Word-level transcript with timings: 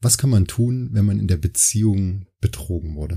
Was 0.00 0.18
kann 0.18 0.30
man 0.30 0.46
tun, 0.46 0.90
wenn 0.92 1.04
man 1.04 1.18
in 1.18 1.28
der 1.28 1.36
Beziehung 1.36 2.26
betrogen 2.40 2.94
wurde? 2.94 3.16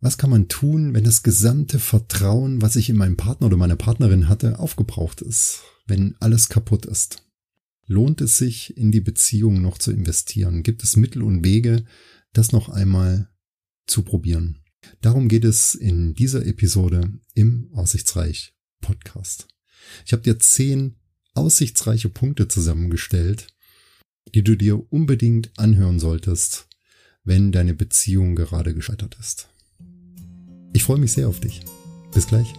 Was 0.00 0.16
kann 0.16 0.30
man 0.30 0.48
tun, 0.48 0.94
wenn 0.94 1.04
das 1.04 1.22
gesamte 1.22 1.78
Vertrauen, 1.78 2.62
was 2.62 2.76
ich 2.76 2.88
in 2.88 2.96
meinen 2.96 3.16
Partner 3.16 3.48
oder 3.48 3.56
meine 3.56 3.76
Partnerin 3.76 4.28
hatte, 4.28 4.58
aufgebraucht 4.58 5.20
ist? 5.20 5.62
Wenn 5.86 6.14
alles 6.20 6.48
kaputt 6.48 6.86
ist? 6.86 7.22
Lohnt 7.86 8.20
es 8.20 8.38
sich, 8.38 8.76
in 8.76 8.92
die 8.92 9.00
Beziehung 9.00 9.60
noch 9.60 9.78
zu 9.78 9.90
investieren? 9.90 10.62
Gibt 10.62 10.84
es 10.84 10.96
Mittel 10.96 11.22
und 11.22 11.44
Wege, 11.44 11.84
das 12.32 12.52
noch 12.52 12.68
einmal 12.68 13.28
zu 13.86 14.02
probieren? 14.02 14.60
Darum 15.00 15.28
geht 15.28 15.44
es 15.44 15.74
in 15.74 16.14
dieser 16.14 16.46
Episode 16.46 17.10
im 17.34 17.70
Aussichtsreich 17.74 18.54
Podcast. 18.80 19.48
Ich 20.06 20.12
habe 20.12 20.22
dir 20.22 20.38
zehn 20.38 20.96
aussichtsreiche 21.34 22.08
Punkte 22.08 22.48
zusammengestellt, 22.48 23.48
die 24.34 24.42
du 24.42 24.56
dir 24.56 24.92
unbedingt 24.92 25.50
anhören 25.56 25.98
solltest, 25.98 26.68
wenn 27.24 27.52
deine 27.52 27.74
Beziehung 27.74 28.36
gerade 28.36 28.74
gescheitert 28.74 29.16
ist. 29.20 29.48
Ich 30.72 30.84
freue 30.84 30.98
mich 30.98 31.12
sehr 31.12 31.28
auf 31.28 31.40
dich. 31.40 31.60
Bis 32.14 32.26
gleich. 32.26 32.54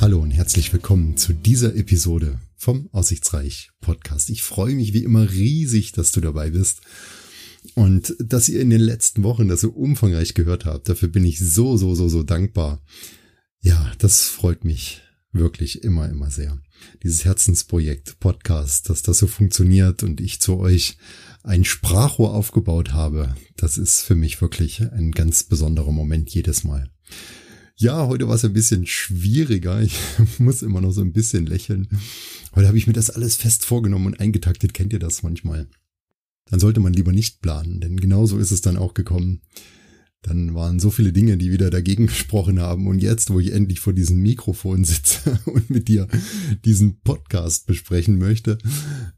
Hallo 0.00 0.18
und 0.18 0.32
herzlich 0.32 0.72
willkommen 0.72 1.16
zu 1.16 1.32
dieser 1.32 1.76
Episode 1.76 2.38
vom 2.62 2.88
Aussichtsreich 2.92 3.70
Podcast. 3.80 4.30
Ich 4.30 4.44
freue 4.44 4.76
mich 4.76 4.92
wie 4.92 5.02
immer 5.02 5.28
riesig, 5.28 5.90
dass 5.90 6.12
du 6.12 6.20
dabei 6.20 6.50
bist 6.50 6.80
und 7.74 8.14
dass 8.20 8.48
ihr 8.48 8.60
in 8.60 8.70
den 8.70 8.80
letzten 8.80 9.24
Wochen 9.24 9.48
das 9.48 9.62
so 9.62 9.70
umfangreich 9.70 10.34
gehört 10.34 10.64
habt. 10.64 10.88
Dafür 10.88 11.08
bin 11.08 11.24
ich 11.24 11.40
so, 11.40 11.76
so, 11.76 11.96
so, 11.96 12.08
so 12.08 12.22
dankbar. 12.22 12.80
Ja, 13.62 13.92
das 13.98 14.22
freut 14.28 14.64
mich 14.64 15.02
wirklich 15.32 15.82
immer, 15.82 16.08
immer 16.08 16.30
sehr. 16.30 16.56
Dieses 17.02 17.24
Herzensprojekt 17.24 18.20
Podcast, 18.20 18.88
dass 18.88 19.02
das 19.02 19.18
so 19.18 19.26
funktioniert 19.26 20.04
und 20.04 20.20
ich 20.20 20.40
zu 20.40 20.58
euch 20.58 20.98
ein 21.42 21.64
Sprachrohr 21.64 22.32
aufgebaut 22.32 22.92
habe, 22.92 23.34
das 23.56 23.76
ist 23.76 24.02
für 24.02 24.14
mich 24.14 24.40
wirklich 24.40 24.82
ein 24.82 25.10
ganz 25.10 25.42
besonderer 25.42 25.90
Moment 25.90 26.30
jedes 26.30 26.62
Mal. 26.62 26.88
Ja, 27.76 28.06
heute 28.06 28.28
war 28.28 28.34
es 28.34 28.44
ein 28.44 28.52
bisschen 28.52 28.86
schwieriger. 28.86 29.80
Ich 29.80 29.98
muss 30.38 30.62
immer 30.62 30.80
noch 30.80 30.92
so 30.92 31.00
ein 31.00 31.12
bisschen 31.12 31.46
lächeln. 31.46 31.88
Heute 32.54 32.68
habe 32.68 32.78
ich 32.78 32.86
mir 32.86 32.92
das 32.92 33.10
alles 33.10 33.36
fest 33.36 33.64
vorgenommen 33.64 34.06
und 34.06 34.20
eingetaktet. 34.20 34.74
Kennt 34.74 34.92
ihr 34.92 34.98
das 34.98 35.22
manchmal? 35.22 35.68
Dann 36.46 36.60
sollte 36.60 36.80
man 36.80 36.92
lieber 36.92 37.12
nicht 37.12 37.40
planen, 37.40 37.80
denn 37.80 37.98
genauso 37.98 38.38
ist 38.38 38.50
es 38.50 38.60
dann 38.60 38.76
auch 38.76 38.94
gekommen. 38.94 39.40
Dann 40.20 40.54
waren 40.54 40.78
so 40.78 40.90
viele 40.90 41.12
Dinge, 41.12 41.36
die 41.36 41.50
wieder 41.50 41.70
dagegen 41.70 42.06
gesprochen 42.08 42.60
haben. 42.60 42.86
Und 42.86 43.02
jetzt, 43.02 43.30
wo 43.30 43.40
ich 43.40 43.52
endlich 43.52 43.80
vor 43.80 43.92
diesem 43.92 44.18
Mikrofon 44.18 44.84
sitze 44.84 45.40
und 45.46 45.70
mit 45.70 45.88
dir 45.88 46.06
diesen 46.64 47.00
Podcast 47.00 47.66
besprechen 47.66 48.18
möchte, 48.18 48.58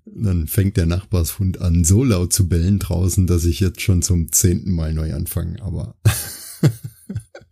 dann 0.06 0.46
fängt 0.46 0.76
der 0.76 0.86
Nachbarshund 0.86 1.60
an, 1.60 1.84
so 1.84 2.04
laut 2.04 2.32
zu 2.32 2.48
bellen 2.48 2.78
draußen, 2.78 3.26
dass 3.26 3.44
ich 3.44 3.60
jetzt 3.60 3.80
schon 3.80 4.00
zum 4.00 4.32
zehnten 4.32 4.72
Mal 4.72 4.94
neu 4.94 5.12
anfange. 5.12 5.60
Aber 5.60 5.96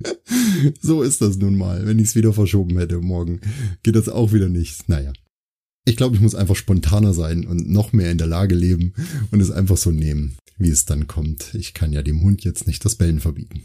so 0.80 1.02
ist 1.02 1.20
das 1.20 1.36
nun 1.36 1.56
mal. 1.56 1.86
Wenn 1.86 1.98
ich 1.98 2.08
es 2.08 2.14
wieder 2.14 2.32
verschoben 2.32 2.78
hätte 2.78 2.98
morgen, 2.98 3.40
geht 3.82 3.96
das 3.96 4.08
auch 4.08 4.32
wieder 4.32 4.48
nicht. 4.48 4.88
Naja. 4.88 5.12
Ich 5.84 5.96
glaube, 5.96 6.14
ich 6.14 6.22
muss 6.22 6.34
einfach 6.34 6.54
spontaner 6.54 7.12
sein 7.12 7.46
und 7.46 7.68
noch 7.68 7.92
mehr 7.92 8.12
in 8.12 8.18
der 8.18 8.28
Lage 8.28 8.54
leben 8.54 8.94
und 9.32 9.40
es 9.40 9.50
einfach 9.50 9.76
so 9.76 9.90
nehmen, 9.90 10.36
wie 10.56 10.68
es 10.68 10.84
dann 10.84 11.08
kommt. 11.08 11.54
Ich 11.54 11.74
kann 11.74 11.92
ja 11.92 12.02
dem 12.02 12.22
Hund 12.22 12.44
jetzt 12.44 12.68
nicht 12.68 12.84
das 12.84 12.94
Bellen 12.94 13.18
verbieten. 13.18 13.62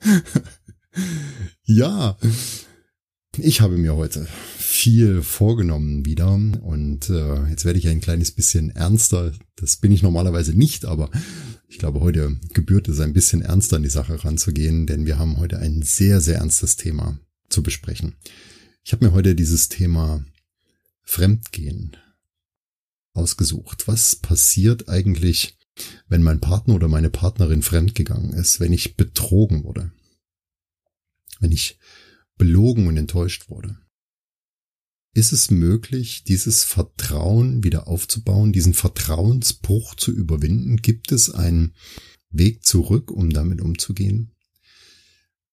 ja, 1.64 2.18
ich 3.38 3.60
habe 3.60 3.76
mir 3.76 3.96
heute 3.96 4.26
viel 4.56 5.22
vorgenommen 5.22 6.04
wieder 6.04 6.32
und 6.32 7.08
äh, 7.10 7.48
jetzt 7.48 7.64
werde 7.64 7.78
ich 7.78 7.88
ein 7.88 8.00
kleines 8.00 8.30
bisschen 8.30 8.70
ernster. 8.70 9.32
Das 9.56 9.76
bin 9.76 9.92
ich 9.92 10.02
normalerweise 10.02 10.52
nicht, 10.52 10.84
aber 10.84 11.10
ich 11.68 11.78
glaube, 11.78 12.00
heute 12.00 12.36
gebührt 12.52 12.88
es 12.88 13.00
ein 13.00 13.12
bisschen 13.12 13.42
ernster 13.42 13.76
an 13.76 13.82
die 13.82 13.88
Sache 13.88 14.24
ranzugehen, 14.24 14.86
denn 14.86 15.06
wir 15.06 15.18
haben 15.18 15.38
heute 15.38 15.58
ein 15.58 15.82
sehr, 15.82 16.20
sehr 16.20 16.38
ernstes 16.38 16.76
Thema 16.76 17.18
zu 17.48 17.62
besprechen. 17.62 18.14
Ich 18.84 18.92
habe 18.92 19.04
mir 19.04 19.12
heute 19.12 19.34
dieses 19.34 19.68
Thema 19.68 20.24
Fremdgehen 21.02 21.96
ausgesucht. 23.12 23.86
Was 23.86 24.16
passiert 24.16 24.88
eigentlich, 24.88 25.58
wenn 26.08 26.22
mein 26.22 26.40
Partner 26.40 26.74
oder 26.74 26.88
meine 26.88 27.10
Partnerin 27.10 27.62
fremdgegangen 27.62 28.32
ist, 28.32 28.60
wenn 28.60 28.72
ich 28.72 28.96
betrogen 28.96 29.64
wurde, 29.64 29.90
wenn 31.40 31.52
ich 31.52 31.78
belogen 32.36 32.86
und 32.86 32.96
enttäuscht 32.96 33.48
wurde? 33.48 33.78
Ist 35.14 35.32
es 35.32 35.50
möglich, 35.50 36.24
dieses 36.24 36.64
Vertrauen 36.64 37.62
wieder 37.62 37.86
aufzubauen, 37.86 38.52
diesen 38.52 38.74
Vertrauensbruch 38.74 39.94
zu 39.94 40.10
überwinden? 40.10 40.78
Gibt 40.78 41.12
es 41.12 41.30
einen 41.30 41.74
Weg 42.30 42.64
zurück, 42.64 43.12
um 43.12 43.30
damit 43.30 43.60
umzugehen? 43.60 44.33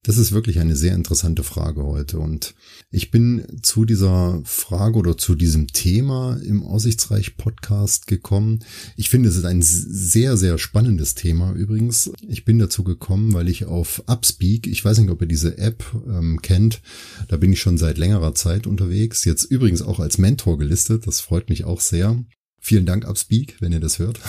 Das 0.03 0.17
ist 0.17 0.31
wirklich 0.31 0.59
eine 0.59 0.75
sehr 0.75 0.95
interessante 0.95 1.44
Frage 1.44 1.84
heute 1.84 2.17
und 2.17 2.56
ich 2.89 3.12
bin 3.12 3.45
zu 3.62 3.85
dieser 3.85 4.41
Frage 4.45 4.97
oder 4.97 5.16
zu 5.16 5.35
diesem 5.35 5.67
Thema 5.67 6.39
im 6.44 6.63
Aussichtsreich 6.63 7.38
Podcast 7.38 8.07
gekommen. 8.07 8.63
Ich 8.97 9.11
finde, 9.11 9.29
es 9.29 9.38
ist 9.38 9.45
ein 9.45 9.61
sehr, 9.61 10.38
sehr 10.38 10.57
spannendes 10.57 11.13
Thema 11.13 11.53
übrigens. 11.53 12.11
Ich 12.28 12.45
bin 12.45 12.57
dazu 12.57 12.84
gekommen, 12.84 13.34
weil 13.35 13.47
ich 13.47 13.66
auf 13.66 14.01
Upspeak, 14.07 14.66
ich 14.66 14.84
weiß 14.84 14.97
nicht, 14.97 15.11
ob 15.11 15.22
ihr 15.22 15.28
diese 15.28 15.59
App 15.59 15.85
ähm, 16.07 16.41
kennt, 16.41 16.81
da 17.28 17.38
bin 17.38 17.53
ich 17.53 17.61
schon 17.61 17.78
seit 17.78 18.00
längerer 18.00 18.34
Zeit 18.34 18.66
unterwegs. 18.66 19.23
Jetzt 19.23 19.44
übrigens 19.44 19.84
auch 19.84 20.00
als 20.00 20.17
Mentor 20.17 20.57
gelistet, 20.57 21.06
das 21.06 21.22
freut 21.22 21.47
mich 21.47 21.66
auch 21.66 21.79
sehr. 21.79 22.25
Vielen 22.59 22.88
Dank, 22.88 23.07
Upspeak, 23.07 23.57
wenn 23.59 23.72
ihr 23.72 23.79
das 23.79 24.00
hört. 24.00 24.19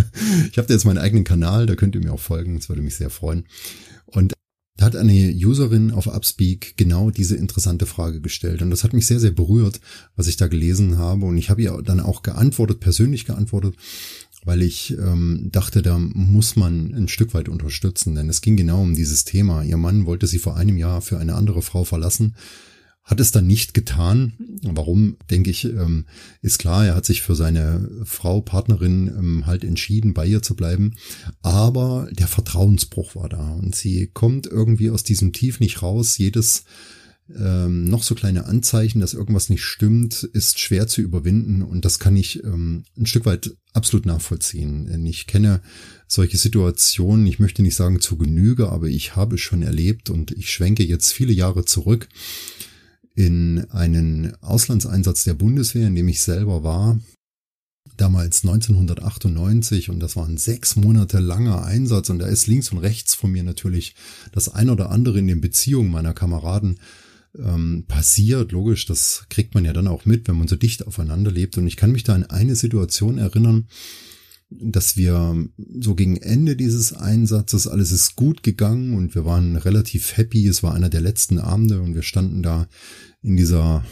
ich 0.50 0.58
habe 0.58 0.70
jetzt 0.70 0.84
meinen 0.84 0.98
eigenen 0.98 1.24
Kanal, 1.24 1.64
da 1.64 1.74
könnt 1.74 1.94
ihr 1.94 2.02
mir 2.02 2.12
auch 2.12 2.20
folgen, 2.20 2.56
das 2.56 2.68
würde 2.68 2.82
mich 2.82 2.96
sehr 2.96 3.10
freuen. 3.10 3.46
Und 4.04 4.34
da 4.76 4.86
hat 4.86 4.96
eine 4.96 5.32
Userin 5.34 5.90
auf 5.90 6.06
Upspeak 6.06 6.76
genau 6.76 7.10
diese 7.10 7.36
interessante 7.36 7.86
Frage 7.86 8.20
gestellt. 8.20 8.62
Und 8.62 8.70
das 8.70 8.84
hat 8.84 8.94
mich 8.94 9.06
sehr, 9.06 9.20
sehr 9.20 9.30
berührt, 9.30 9.80
was 10.16 10.26
ich 10.26 10.36
da 10.36 10.46
gelesen 10.46 10.98
habe. 10.98 11.26
Und 11.26 11.36
ich 11.36 11.50
habe 11.50 11.62
ihr 11.62 11.82
dann 11.84 12.00
auch 12.00 12.22
geantwortet, 12.22 12.80
persönlich 12.80 13.26
geantwortet, 13.26 13.76
weil 14.44 14.62
ich 14.62 14.96
ähm, 14.98 15.50
dachte, 15.52 15.82
da 15.82 15.98
muss 15.98 16.56
man 16.56 16.94
ein 16.94 17.08
Stück 17.08 17.34
weit 17.34 17.48
unterstützen. 17.48 18.14
Denn 18.14 18.28
es 18.28 18.40
ging 18.40 18.56
genau 18.56 18.82
um 18.82 18.94
dieses 18.94 19.24
Thema. 19.24 19.62
Ihr 19.62 19.76
Mann 19.76 20.06
wollte 20.06 20.26
sie 20.26 20.38
vor 20.38 20.56
einem 20.56 20.78
Jahr 20.78 21.02
für 21.02 21.18
eine 21.18 21.34
andere 21.34 21.62
Frau 21.62 21.84
verlassen 21.84 22.34
hat 23.04 23.20
es 23.20 23.32
dann 23.32 23.46
nicht 23.46 23.74
getan. 23.74 24.34
Warum, 24.62 25.16
denke 25.30 25.50
ich, 25.50 25.64
ähm, 25.64 26.06
ist 26.40 26.58
klar, 26.58 26.86
er 26.86 26.94
hat 26.94 27.04
sich 27.04 27.22
für 27.22 27.34
seine 27.34 27.90
Frau, 28.04 28.40
Partnerin 28.40 29.08
ähm, 29.08 29.46
halt 29.46 29.64
entschieden, 29.64 30.14
bei 30.14 30.26
ihr 30.26 30.42
zu 30.42 30.54
bleiben. 30.54 30.94
Aber 31.42 32.08
der 32.12 32.28
Vertrauensbruch 32.28 33.16
war 33.16 33.28
da 33.28 33.50
und 33.52 33.74
sie 33.74 34.08
kommt 34.12 34.46
irgendwie 34.46 34.90
aus 34.90 35.02
diesem 35.02 35.32
Tief 35.32 35.58
nicht 35.58 35.82
raus. 35.82 36.16
Jedes 36.16 36.64
ähm, 37.36 37.84
noch 37.84 38.02
so 38.02 38.14
kleine 38.14 38.46
Anzeichen, 38.46 39.00
dass 39.00 39.14
irgendwas 39.14 39.48
nicht 39.48 39.64
stimmt, 39.64 40.22
ist 40.22 40.60
schwer 40.60 40.86
zu 40.86 41.00
überwinden 41.00 41.62
und 41.62 41.84
das 41.84 41.98
kann 41.98 42.16
ich 42.16 42.42
ähm, 42.44 42.84
ein 42.96 43.06
Stück 43.06 43.26
weit 43.26 43.56
absolut 43.72 44.06
nachvollziehen. 44.06 45.06
Ich 45.06 45.26
kenne 45.26 45.62
solche 46.06 46.36
Situationen, 46.36 47.26
ich 47.26 47.38
möchte 47.38 47.62
nicht 47.62 47.76
sagen 47.76 48.00
zu 48.00 48.16
Genüge, 48.16 48.68
aber 48.68 48.88
ich 48.88 49.16
habe 49.16 49.36
es 49.36 49.40
schon 49.40 49.62
erlebt 49.62 50.10
und 50.10 50.30
ich 50.32 50.50
schwenke 50.50 50.84
jetzt 50.84 51.12
viele 51.12 51.32
Jahre 51.32 51.64
zurück 51.64 52.08
in 53.14 53.66
einen 53.70 54.34
Auslandseinsatz 54.42 55.24
der 55.24 55.34
Bundeswehr, 55.34 55.86
in 55.86 55.94
dem 55.94 56.08
ich 56.08 56.22
selber 56.22 56.62
war, 56.64 56.98
damals 57.96 58.42
1998 58.44 59.90
und 59.90 60.00
das 60.00 60.16
war 60.16 60.26
ein 60.26 60.38
sechs 60.38 60.76
Monate 60.76 61.18
langer 61.18 61.64
Einsatz. 61.64 62.10
Und 62.10 62.18
da 62.18 62.26
ist 62.26 62.46
links 62.46 62.72
und 62.72 62.78
rechts 62.78 63.14
von 63.14 63.30
mir 63.30 63.42
natürlich 63.42 63.94
das 64.32 64.48
ein 64.48 64.70
oder 64.70 64.90
andere 64.90 65.18
in 65.18 65.26
den 65.26 65.40
Beziehungen 65.40 65.90
meiner 65.90 66.14
Kameraden 66.14 66.80
ähm, 67.38 67.84
passiert. 67.88 68.52
Logisch, 68.52 68.86
das 68.86 69.26
kriegt 69.28 69.54
man 69.54 69.64
ja 69.64 69.72
dann 69.72 69.88
auch 69.88 70.04
mit, 70.04 70.28
wenn 70.28 70.36
man 70.36 70.48
so 70.48 70.56
dicht 70.56 70.86
aufeinander 70.86 71.30
lebt. 71.30 71.58
Und 71.58 71.66
ich 71.66 71.76
kann 71.76 71.92
mich 71.92 72.04
da 72.04 72.14
an 72.14 72.24
eine 72.24 72.56
Situation 72.56 73.18
erinnern, 73.18 73.66
dass 74.60 74.96
wir 74.96 75.46
so 75.80 75.94
gegen 75.94 76.16
Ende 76.16 76.56
dieses 76.56 76.92
Einsatzes, 76.92 77.66
alles 77.66 77.92
ist 77.92 78.16
gut 78.16 78.42
gegangen 78.42 78.94
und 78.94 79.14
wir 79.14 79.24
waren 79.24 79.56
relativ 79.56 80.16
happy. 80.16 80.46
Es 80.46 80.62
war 80.62 80.74
einer 80.74 80.88
der 80.88 81.00
letzten 81.00 81.38
Abende 81.38 81.80
und 81.80 81.94
wir 81.94 82.02
standen 82.02 82.42
da 82.42 82.68
in 83.22 83.36
dieser, 83.36 83.84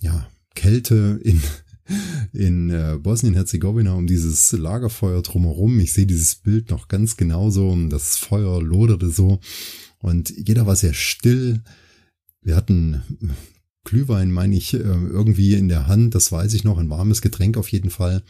ja, 0.00 0.28
Kälte 0.54 1.20
in, 1.22 1.40
in 2.32 2.70
äh, 2.70 2.98
Bosnien-Herzegowina 3.00 3.92
um 3.94 4.06
dieses 4.06 4.52
Lagerfeuer 4.52 5.22
drumherum. 5.22 5.78
Ich 5.80 5.92
sehe 5.92 6.06
dieses 6.06 6.34
Bild 6.36 6.70
noch 6.70 6.88
ganz 6.88 7.16
genauso 7.16 7.68
und 7.68 7.90
das 7.90 8.16
Feuer 8.16 8.62
loderte 8.62 9.10
so 9.10 9.40
und 10.00 10.30
jeder 10.30 10.66
war 10.66 10.76
sehr 10.76 10.94
still. 10.94 11.62
Wir 12.42 12.56
hatten 12.56 13.02
Glühwein, 13.84 14.30
meine 14.32 14.56
ich, 14.56 14.74
äh, 14.74 14.78
irgendwie 14.78 15.54
in 15.54 15.68
der 15.68 15.86
Hand, 15.86 16.14
das 16.14 16.30
weiß 16.32 16.54
ich 16.54 16.64
noch, 16.64 16.78
ein 16.78 16.90
warmes 16.90 17.22
Getränk 17.22 17.56
auf 17.56 17.68
jeden 17.70 17.90
Fall. 17.90 18.22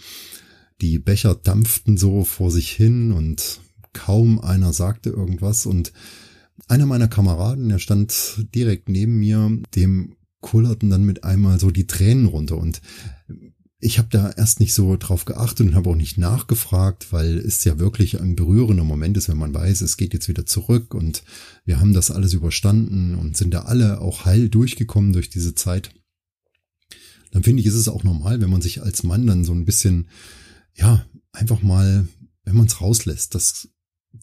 Die 0.81 0.99
Becher 0.99 1.35
dampften 1.35 1.97
so 1.97 2.25
vor 2.25 2.51
sich 2.51 2.71
hin 2.71 3.13
und 3.13 3.61
kaum 3.93 4.39
einer 4.39 4.73
sagte 4.73 5.11
irgendwas 5.11 5.67
und 5.67 5.93
einer 6.69 6.87
meiner 6.87 7.09
Kameraden, 7.09 7.69
der 7.69 7.79
stand 7.79 8.47
direkt 8.55 8.89
neben 8.89 9.19
mir, 9.19 9.59
dem 9.75 10.17
kullerten 10.41 10.91
dann 10.91 11.05
mit 11.05 11.25
einmal 11.25 11.59
so 11.59 11.71
die 11.71 11.87
Tränen 11.87 12.27
runter 12.27 12.57
und 12.57 12.81
ich 13.79 13.99
habe 13.99 14.09
da 14.11 14.31
erst 14.31 14.59
nicht 14.59 14.73
so 14.73 14.97
drauf 14.97 15.27
geachtet 15.27 15.67
und 15.67 15.75
habe 15.75 15.91
auch 15.91 15.97
nicht 15.97 16.17
nachgefragt, 16.17 17.13
weil 17.13 17.39
es 17.39 17.63
ja 17.65 17.79
wirklich 17.79 18.21
ein 18.21 18.35
berührender 18.35 18.85
Moment 18.85 19.17
ist, 19.17 19.29
wenn 19.29 19.37
man 19.37 19.55
weiß, 19.55 19.83
es 19.83 19.97
geht 19.97 20.15
jetzt 20.15 20.29
wieder 20.29 20.47
zurück 20.47 20.95
und 20.95 21.23
wir 21.65 21.79
haben 21.79 21.93
das 21.93 22.11
alles 22.11 22.33
überstanden 22.33 23.15
und 23.15 23.37
sind 23.37 23.53
da 23.53 23.63
alle 23.63 24.01
auch 24.01 24.25
heil 24.25 24.49
durchgekommen 24.49 25.13
durch 25.13 25.29
diese 25.29 25.55
Zeit. 25.55 25.91
Dann 27.33 27.43
finde 27.43 27.61
ich, 27.61 27.67
ist 27.67 27.75
es 27.75 27.89
auch 27.89 28.03
normal, 28.03 28.41
wenn 28.41 28.51
man 28.51 28.63
sich 28.63 28.83
als 28.83 29.03
Mann 29.03 29.27
dann 29.27 29.45
so 29.45 29.53
ein 29.53 29.67
bisschen, 29.67 30.09
ja, 30.77 31.05
einfach 31.33 31.63
mal, 31.63 32.07
wenn 32.45 32.57
man 32.57 32.67
es 32.67 32.81
rauslässt, 32.81 33.35
das 33.35 33.69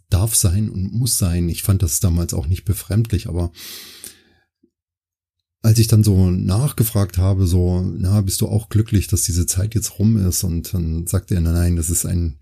darf 0.09 0.35
sein 0.35 0.69
und 0.69 0.94
muss 0.94 1.17
sein. 1.17 1.50
Ich 1.50 1.63
fand 1.63 1.83
das 1.83 2.00
damals 2.00 2.33
auch 2.33 2.47
nicht 2.47 2.65
befremdlich, 2.65 3.27
aber 3.27 3.51
als 5.61 5.79
ich 5.79 5.88
dann 5.88 6.03
so 6.03 6.29
nachgefragt 6.29 7.17
habe, 7.17 7.47
so, 7.47 7.81
na, 7.81 8.21
bist 8.21 8.41
du 8.41 8.47
auch 8.47 8.69
glücklich, 8.69 9.07
dass 9.07 9.23
diese 9.23 9.45
Zeit 9.45 9.75
jetzt 9.75 9.97
rum 9.97 10.17
ist? 10.17 10.44
Und 10.44 10.73
dann 10.73 11.07
sagte 11.07 11.35
er, 11.35 11.41
nein, 11.41 11.77
das 11.77 11.89
ist 11.89 12.05
ein, 12.05 12.38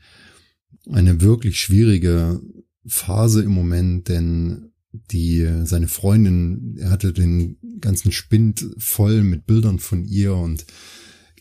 eine 0.90 1.22
wirklich 1.22 1.60
schwierige 1.60 2.42
Phase 2.86 3.44
im 3.44 3.52
Moment, 3.52 4.10
denn 4.10 4.72
die, 4.92 5.48
seine 5.66 5.88
Freundin, 5.88 6.78
er 6.78 6.90
hatte 6.90 7.14
den 7.14 7.58
ganzen 7.80 8.12
Spind 8.12 8.66
voll 8.78 9.24
mit 9.24 9.46
Bildern 9.46 9.80
von 9.80 10.04
ihr 10.04 10.36
und 10.36 10.66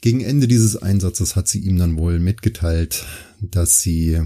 gegen 0.00 0.20
Ende 0.20 0.48
dieses 0.48 0.76
Einsatzes 0.76 1.36
hat 1.36 1.48
sie 1.48 1.60
ihm 1.60 1.78
dann 1.78 1.96
wohl 1.96 2.18
mitgeteilt, 2.18 3.04
dass 3.40 3.82
sie, 3.82 4.20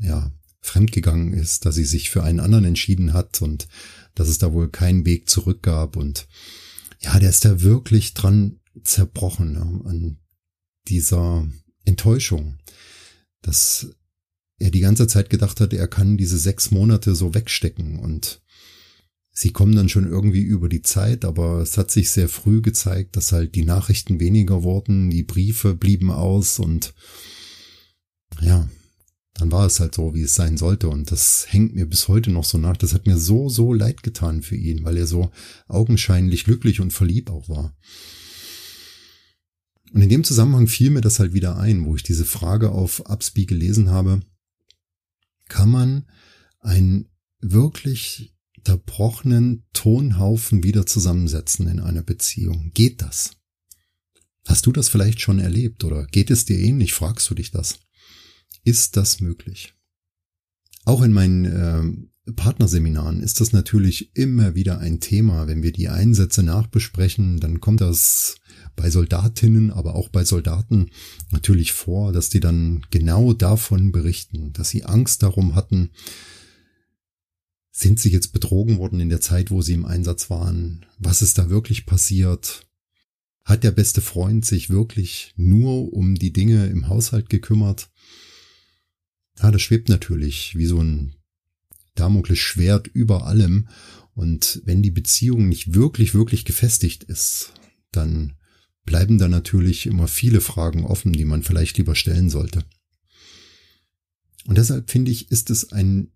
ja, 0.00 0.32
fremdgegangen 0.60 1.34
ist, 1.34 1.66
dass 1.66 1.74
sie 1.74 1.84
sich 1.84 2.08
für 2.08 2.22
einen 2.22 2.40
anderen 2.40 2.64
entschieden 2.64 3.12
hat 3.12 3.42
und 3.42 3.68
dass 4.14 4.28
es 4.28 4.38
da 4.38 4.52
wohl 4.52 4.70
keinen 4.70 5.04
Weg 5.04 5.28
zurück 5.28 5.62
gab 5.62 5.96
und 5.96 6.26
ja, 7.00 7.18
der 7.18 7.28
ist 7.28 7.44
da 7.44 7.60
wirklich 7.60 8.14
dran 8.14 8.60
zerbrochen 8.82 9.52
ne, 9.52 9.82
an 9.84 10.16
dieser 10.88 11.46
Enttäuschung, 11.84 12.58
dass 13.42 13.88
er 14.58 14.70
die 14.70 14.80
ganze 14.80 15.06
Zeit 15.06 15.28
gedacht 15.28 15.60
hat, 15.60 15.74
er 15.74 15.88
kann 15.88 16.16
diese 16.16 16.38
sechs 16.38 16.70
Monate 16.70 17.14
so 17.14 17.34
wegstecken 17.34 17.98
und 17.98 18.40
sie 19.34 19.50
kommen 19.50 19.74
dann 19.74 19.88
schon 19.88 20.08
irgendwie 20.08 20.42
über 20.42 20.68
die 20.68 20.82
Zeit, 20.82 21.24
aber 21.24 21.60
es 21.60 21.76
hat 21.76 21.90
sich 21.90 22.10
sehr 22.10 22.28
früh 22.28 22.62
gezeigt, 22.62 23.16
dass 23.16 23.32
halt 23.32 23.54
die 23.56 23.64
Nachrichten 23.64 24.20
weniger 24.20 24.62
wurden, 24.62 25.10
die 25.10 25.24
Briefe 25.24 25.74
blieben 25.74 26.10
aus 26.10 26.58
und 26.58 26.94
ja, 28.40 28.68
dann 29.34 29.50
war 29.50 29.66
es 29.66 29.80
halt 29.80 29.96
so, 29.96 30.14
wie 30.14 30.22
es 30.22 30.34
sein 30.36 30.56
sollte. 30.56 30.88
Und 30.88 31.10
das 31.10 31.46
hängt 31.48 31.74
mir 31.74 31.86
bis 31.86 32.06
heute 32.06 32.30
noch 32.30 32.44
so 32.44 32.56
nach. 32.56 32.76
Das 32.76 32.94
hat 32.94 33.06
mir 33.06 33.18
so, 33.18 33.48
so 33.48 33.72
leid 33.72 34.04
getan 34.04 34.42
für 34.42 34.54
ihn, 34.54 34.84
weil 34.84 34.96
er 34.96 35.08
so 35.08 35.32
augenscheinlich 35.66 36.44
glücklich 36.44 36.80
und 36.80 36.92
verliebt 36.92 37.30
auch 37.30 37.48
war. 37.48 37.76
Und 39.92 40.02
in 40.02 40.08
dem 40.08 40.24
Zusammenhang 40.24 40.68
fiel 40.68 40.90
mir 40.90 41.00
das 41.00 41.18
halt 41.18 41.34
wieder 41.34 41.56
ein, 41.56 41.84
wo 41.84 41.96
ich 41.96 42.04
diese 42.04 42.24
Frage 42.24 42.70
auf 42.70 43.08
Upsby 43.08 43.46
gelesen 43.46 43.90
habe. 43.90 44.20
Kann 45.48 45.68
man 45.68 46.06
einen 46.60 47.08
wirklich 47.40 48.33
zerbrochenen 48.64 49.64
Tonhaufen 49.72 50.62
wieder 50.62 50.86
zusammensetzen 50.86 51.68
in 51.68 51.80
einer 51.80 52.02
Beziehung? 52.02 52.70
Geht 52.74 53.02
das? 53.02 53.32
Hast 54.46 54.66
du 54.66 54.72
das 54.72 54.88
vielleicht 54.88 55.20
schon 55.20 55.38
erlebt 55.38 55.84
oder 55.84 56.06
geht 56.06 56.30
es 56.30 56.44
dir 56.44 56.58
ähnlich? 56.58 56.92
Fragst 56.92 57.30
du 57.30 57.34
dich 57.34 57.50
das? 57.50 57.78
ist 58.64 58.96
das 58.96 59.20
möglich. 59.20 59.74
Auch 60.84 61.02
in 61.02 61.12
meinen 61.12 61.44
äh, 61.44 62.32
Partnerseminaren 62.32 63.22
ist 63.22 63.40
das 63.40 63.52
natürlich 63.52 64.16
immer 64.16 64.54
wieder 64.54 64.78
ein 64.78 65.00
Thema. 65.00 65.46
Wenn 65.46 65.62
wir 65.62 65.72
die 65.72 65.88
Einsätze 65.88 66.42
nachbesprechen, 66.42 67.38
dann 67.38 67.60
kommt 67.60 67.82
das 67.82 68.36
bei 68.76 68.90
Soldatinnen, 68.90 69.70
aber 69.70 69.94
auch 69.94 70.08
bei 70.08 70.24
Soldaten 70.24 70.90
natürlich 71.30 71.72
vor, 71.72 72.12
dass 72.12 72.30
die 72.30 72.40
dann 72.40 72.84
genau 72.90 73.34
davon 73.34 73.92
berichten, 73.92 74.52
dass 74.52 74.70
sie 74.70 74.84
Angst 74.84 75.22
darum 75.22 75.54
hatten, 75.54 75.90
sind 77.76 77.98
sie 77.98 78.10
jetzt 78.10 78.32
betrogen 78.32 78.78
worden 78.78 79.00
in 79.00 79.08
der 79.08 79.20
Zeit, 79.20 79.50
wo 79.50 79.60
sie 79.60 79.72
im 79.72 79.84
Einsatz 79.84 80.30
waren? 80.30 80.86
Was 80.98 81.22
ist 81.22 81.38
da 81.38 81.50
wirklich 81.50 81.86
passiert? 81.86 82.68
Hat 83.42 83.64
der 83.64 83.72
beste 83.72 84.00
Freund 84.00 84.46
sich 84.46 84.70
wirklich 84.70 85.34
nur 85.36 85.92
um 85.92 86.14
die 86.14 86.32
Dinge 86.32 86.66
im 86.66 86.86
Haushalt 86.88 87.28
gekümmert? 87.28 87.90
Ja, 89.42 89.50
das 89.50 89.60
schwebt 89.60 89.88
natürlich 89.88 90.56
wie 90.56 90.66
so 90.66 90.80
ein 90.80 91.16
Damoklesschwert 91.96 92.86
über 92.86 93.26
allem. 93.26 93.68
Und 94.14 94.62
wenn 94.64 94.80
die 94.80 94.92
Beziehung 94.92 95.48
nicht 95.48 95.74
wirklich, 95.74 96.14
wirklich 96.14 96.44
gefestigt 96.44 97.02
ist, 97.02 97.54
dann 97.90 98.34
bleiben 98.84 99.18
da 99.18 99.26
natürlich 99.26 99.86
immer 99.86 100.06
viele 100.06 100.40
Fragen 100.40 100.84
offen, 100.84 101.12
die 101.12 101.24
man 101.24 101.42
vielleicht 101.42 101.76
lieber 101.76 101.96
stellen 101.96 102.30
sollte. 102.30 102.64
Und 104.46 104.58
deshalb 104.58 104.92
finde 104.92 105.10
ich, 105.10 105.32
ist 105.32 105.50
es 105.50 105.72
ein 105.72 106.12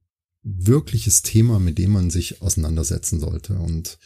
wirkliches 0.56 1.22
Thema, 1.22 1.58
mit 1.58 1.78
dem 1.78 1.92
man 1.92 2.10
sich 2.10 2.42
auseinandersetzen 2.42 3.20
sollte. 3.20 3.54
Und 3.54 3.98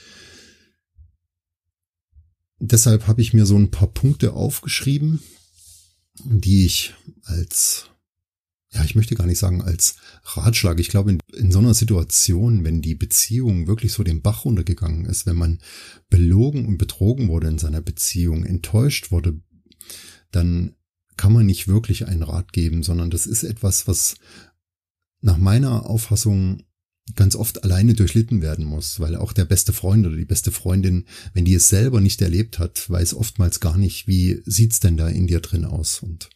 deshalb 2.59 3.07
habe 3.07 3.23
ich 3.23 3.33
mir 3.33 3.47
so 3.47 3.57
ein 3.57 3.71
paar 3.71 3.89
Punkte 3.89 4.33
aufgeschrieben, 4.33 5.21
die 6.25 6.67
ich 6.67 6.95
als 7.25 7.87
ja, 8.75 8.83
ich 8.85 8.95
möchte 8.95 9.15
gar 9.15 9.27
nicht 9.27 9.39
sagen 9.39 9.61
als 9.61 9.97
Ratschlag. 10.25 10.81
Ich 10.81 10.89
glaube, 10.89 11.11
in, 11.11 11.21
in, 11.35 11.53
so 11.53 11.59
einer 11.59 11.75
Situation, 11.75 12.65
wenn 12.65 12.81
die 12.81 12.95
Beziehung 12.95 13.67
wirklich 13.67 13.93
so 13.93 14.03
den 14.03 14.23
Bach 14.23 14.47
runtergegangen 14.47 15.05
ist, 15.05 15.27
wenn 15.27 15.37
man 15.37 15.59
belogen 16.09 16.65
und 16.65 16.79
betrogen 16.79 17.29
wurde 17.29 17.49
in 17.49 17.59
seiner 17.59 17.83
Beziehung, 17.83 18.45
enttäuscht 18.45 19.11
wurde, 19.11 19.39
dann 20.31 20.75
kann 21.19 21.35
man 21.35 21.45
nicht 21.45 21.69
wirklich 21.69 22.07
einen 22.07 22.23
Rat 22.23 22.55
geben, 22.55 22.83
sondern 22.83 23.11
das 23.11 23.27
ist 23.27 23.43
etwas, 23.43 23.87
was 23.87 24.15
nach 25.23 25.39
meiner 25.39 25.87
Auffassung 25.87 26.65
ganz 27.17 27.35
oft 27.35 27.65
alleine 27.65 27.95
durchlitten 27.95 28.43
werden 28.43 28.65
muss, 28.65 29.01
weil 29.01 29.17
auch 29.17 29.33
der 29.33 29.45
beste 29.45 29.73
Freund 29.73 30.07
oder 30.07 30.17
die 30.17 30.25
beste 30.25 30.53
Freundin, 30.53 31.07
wenn 31.35 31.45
die 31.45 31.55
es 31.55 31.69
selber 31.69 32.01
nicht 32.01 32.23
erlebt 32.23 32.59
hat, 32.59 32.89
weiß 32.89 33.15
oftmals 33.15 33.61
gar 33.61 33.77
nicht, 33.77 34.07
wie 34.07 34.41
sieht's 34.45 34.81
denn 34.81 34.97
da 34.97 35.09
in 35.09 35.27
dir 35.27 35.41
drin 35.41 35.65
aus 35.65 36.01
und 36.01 36.31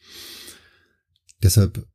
deshalb 1.43 1.87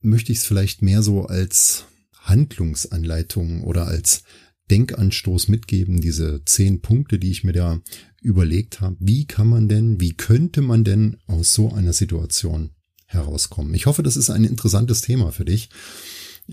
möchte 0.00 0.32
ich 0.32 0.38
es 0.38 0.44
vielleicht 0.46 0.80
mehr 0.80 1.02
so 1.02 1.26
als 1.26 1.84
Handlungsanleitung 2.14 3.62
oder 3.64 3.86
als 3.86 4.22
Denkanstoß 4.70 5.48
mitgeben, 5.48 6.00
diese 6.00 6.42
zehn 6.44 6.80
Punkte, 6.80 7.18
die 7.18 7.30
ich 7.30 7.42
mir 7.42 7.52
da 7.52 7.80
überlegt 8.20 8.80
habe. 8.80 8.96
Wie 9.00 9.26
kann 9.26 9.48
man 9.48 9.68
denn, 9.68 10.00
wie 10.00 10.14
könnte 10.14 10.60
man 10.60 10.84
denn 10.84 11.16
aus 11.26 11.54
so 11.54 11.72
einer 11.72 11.92
Situation 11.92 12.70
herauskommen? 13.06 13.72
Ich 13.74 13.86
hoffe, 13.86 14.02
das 14.02 14.16
ist 14.16 14.30
ein 14.30 14.44
interessantes 14.44 15.00
Thema 15.00 15.32
für 15.32 15.46
dich. 15.46 15.70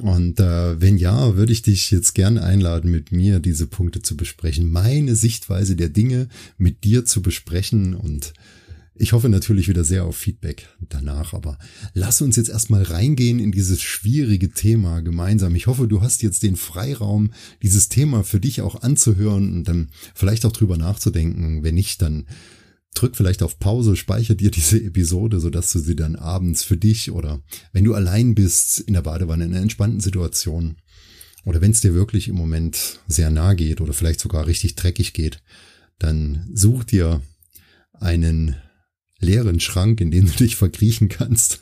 Und 0.02 0.40
äh, 0.42 0.82
wenn 0.82 0.98
ja, 0.98 1.36
würde 1.38 1.54
ich 1.54 1.62
dich 1.62 1.90
jetzt 1.92 2.16
gerne 2.16 2.44
einladen, 2.44 2.92
mit 2.92 3.12
mir 3.12 3.40
diese 3.40 3.66
Punkte 3.66 4.02
zu 4.02 4.18
besprechen, 4.18 4.70
meine 4.70 5.16
Sichtweise 5.16 5.76
der 5.76 5.90
Dinge 5.90 6.28
mit 6.58 6.84
dir 6.84 7.06
zu 7.06 7.22
besprechen 7.22 7.96
und 7.96 8.34
ich 8.98 9.12
hoffe 9.12 9.28
natürlich 9.28 9.68
wieder 9.68 9.84
sehr 9.84 10.06
auf 10.06 10.16
Feedback 10.16 10.70
danach, 10.80 11.34
aber 11.34 11.60
lass 11.94 12.22
uns 12.22 12.38
jetzt 12.38 12.50
erstmal 12.50 12.84
reingehen 12.84 13.40
in 13.40 13.52
dieses 13.52 13.82
schwierige 13.82 14.52
Thema 14.52 15.02
gemeinsam. 15.02 15.54
Ich 15.56 15.68
hoffe, 15.68 15.88
du 15.88 16.02
hast 16.02 16.24
jetzt 16.24 16.44
den 16.44 16.56
Freiraum, 16.56 17.32
dieses 17.62 17.90
Thema 17.90 18.24
für 18.24 18.40
dich 18.40 18.62
auch 18.62 18.84
anzuhören 18.84 19.52
und 19.52 19.68
dann 19.68 19.90
vielleicht 20.14 20.46
auch 20.46 20.54
drüber 20.54 20.78
nachzudenken. 20.78 21.62
Wenn 21.62 21.76
nicht, 21.76 22.02
dann 22.02 22.26
drück 22.96 23.16
vielleicht 23.16 23.44
auf 23.44 23.60
Pause, 23.60 23.96
speicher 23.96 24.36
dir 24.36 24.52
diese 24.52 24.82
Episode, 24.82 25.40
sodass 25.40 25.72
du 25.72 25.80
sie 25.80 25.96
dann 25.96 26.16
abends 26.16 26.64
für 26.64 26.78
dich 26.78 27.12
oder 27.12 27.42
wenn 27.72 27.84
du 27.84 27.94
allein 27.94 28.36
bist 28.36 28.80
in 28.80 28.94
der 28.94 29.02
Badewanne 29.02 29.46
in 29.46 29.52
einer 29.52 29.62
entspannten 29.62 30.00
Situation 30.00 30.78
oder 31.46 31.62
wenn 31.62 31.72
es 31.72 31.82
dir 31.82 31.94
wirklich 31.94 32.28
im 32.28 32.36
Moment 32.36 33.00
sehr 33.08 33.30
nah 33.30 33.54
geht 33.54 33.80
oder 33.80 33.94
vielleicht 33.94 34.20
sogar 34.20 34.48
richtig 34.48 34.76
dreckig 34.76 35.14
geht, 35.14 35.42
dann 36.00 36.50
such 36.54 36.84
dir 36.84 37.22
einen 37.94 38.56
leeren 39.20 39.60
Schrank, 39.60 40.02
in 40.02 40.12
den 40.12 40.26
du 40.26 40.32
dich 40.40 40.56
verkriechen 40.56 41.08
kannst. 41.08 41.60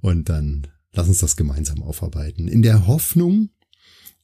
Und 0.00 0.28
dann 0.28 0.66
lass 0.92 1.08
uns 1.08 1.18
das 1.18 1.36
gemeinsam 1.36 1.82
aufarbeiten. 1.82 2.48
In 2.48 2.62
der 2.62 2.86
Hoffnung, 2.86 3.50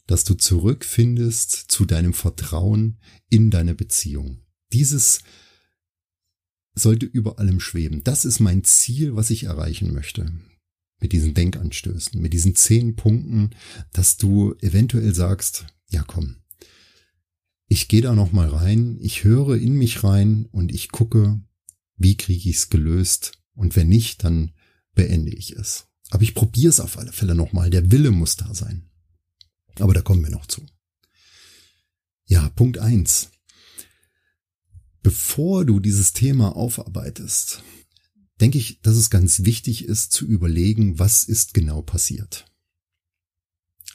dass 0.06 0.24
du 0.24 0.34
zurückfindest 0.34 1.52
zu 1.68 1.84
deinem 1.84 2.14
Vertrauen 2.14 2.98
in 3.28 3.50
deine 3.50 3.74
Beziehung. 3.74 4.40
Dieses 4.72 5.20
sollte 6.74 7.06
über 7.06 7.38
allem 7.38 7.60
schweben. 7.60 8.02
Das 8.04 8.24
ist 8.24 8.40
mein 8.40 8.64
Ziel, 8.64 9.16
was 9.16 9.30
ich 9.30 9.44
erreichen 9.44 9.92
möchte. 9.92 10.32
Mit 11.00 11.12
diesen 11.12 11.34
Denkanstößen, 11.34 12.20
mit 12.20 12.32
diesen 12.32 12.54
zehn 12.54 12.94
Punkten, 12.94 13.50
dass 13.92 14.16
du 14.16 14.54
eventuell 14.60 15.14
sagst, 15.14 15.66
ja 15.88 16.04
komm, 16.06 16.36
ich 17.68 17.88
gehe 17.88 18.02
da 18.02 18.14
noch 18.14 18.32
mal 18.32 18.48
rein, 18.48 18.98
ich 19.00 19.24
höre 19.24 19.56
in 19.56 19.74
mich 19.74 20.02
rein 20.02 20.46
und 20.50 20.72
ich 20.72 20.90
gucke, 20.90 21.40
wie 21.96 22.16
kriege 22.16 22.50
ich 22.50 22.56
es 22.56 22.68
gelöst? 22.68 23.32
Und 23.54 23.76
wenn 23.76 23.88
nicht, 23.88 24.24
dann 24.24 24.52
beende 24.94 25.32
ich 25.32 25.52
es. 25.52 25.86
Aber 26.10 26.22
ich 26.22 26.34
probiere 26.34 26.70
es 26.70 26.80
auf 26.80 26.98
alle 26.98 27.12
Fälle 27.12 27.34
nochmal. 27.34 27.70
Der 27.70 27.92
Wille 27.92 28.10
muss 28.10 28.36
da 28.36 28.52
sein. 28.54 28.90
Aber 29.78 29.94
da 29.94 30.02
kommen 30.02 30.24
wir 30.24 30.30
noch 30.30 30.46
zu. 30.46 30.66
Ja, 32.26 32.48
Punkt 32.50 32.78
eins. 32.78 33.30
Bevor 35.02 35.64
du 35.64 35.80
dieses 35.80 36.12
Thema 36.12 36.56
aufarbeitest, 36.56 37.62
denke 38.40 38.58
ich, 38.58 38.80
dass 38.82 38.96
es 38.96 39.10
ganz 39.10 39.44
wichtig 39.44 39.84
ist 39.84 40.12
zu 40.12 40.26
überlegen, 40.26 40.98
was 40.98 41.24
ist 41.24 41.54
genau 41.54 41.82
passiert. 41.82 42.46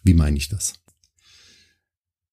Wie 0.04 0.14
meine 0.14 0.38
ich 0.38 0.50
das? 0.50 0.74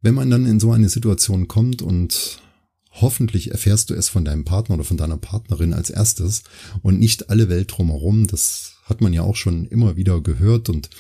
Wenn 0.01 0.15
man 0.15 0.31
dann 0.31 0.47
in 0.47 0.61
so 0.61 0.73
eine 0.73 0.89
Situation 0.89 1.49
kommt 1.49 1.81
und 1.81 2.43
hoffentlich 2.91 3.51
erfährst 3.51 3.91
du 3.91 3.95
es 3.95 4.09
von 4.09 4.25
deinem 4.25 4.45
Partner 4.45 4.75
oder 4.75 4.85
von 4.85 4.97
deiner 4.97 5.17
Partnerin 5.17 5.73
als 5.73 5.91
erstes 5.91 6.43
und 6.83 6.99
nicht 6.99 7.31
alle 7.31 7.49
Welt 7.49 7.73
drumherum, 7.73 8.27
das 8.27 8.75
hat 8.85 9.01
man 9.01 9.13
ja 9.13 9.23
auch 9.23 9.37
schon 9.37 9.67
immer 9.67 9.97
wieder 9.97 10.21
gehört 10.21 10.69
und 10.69 10.91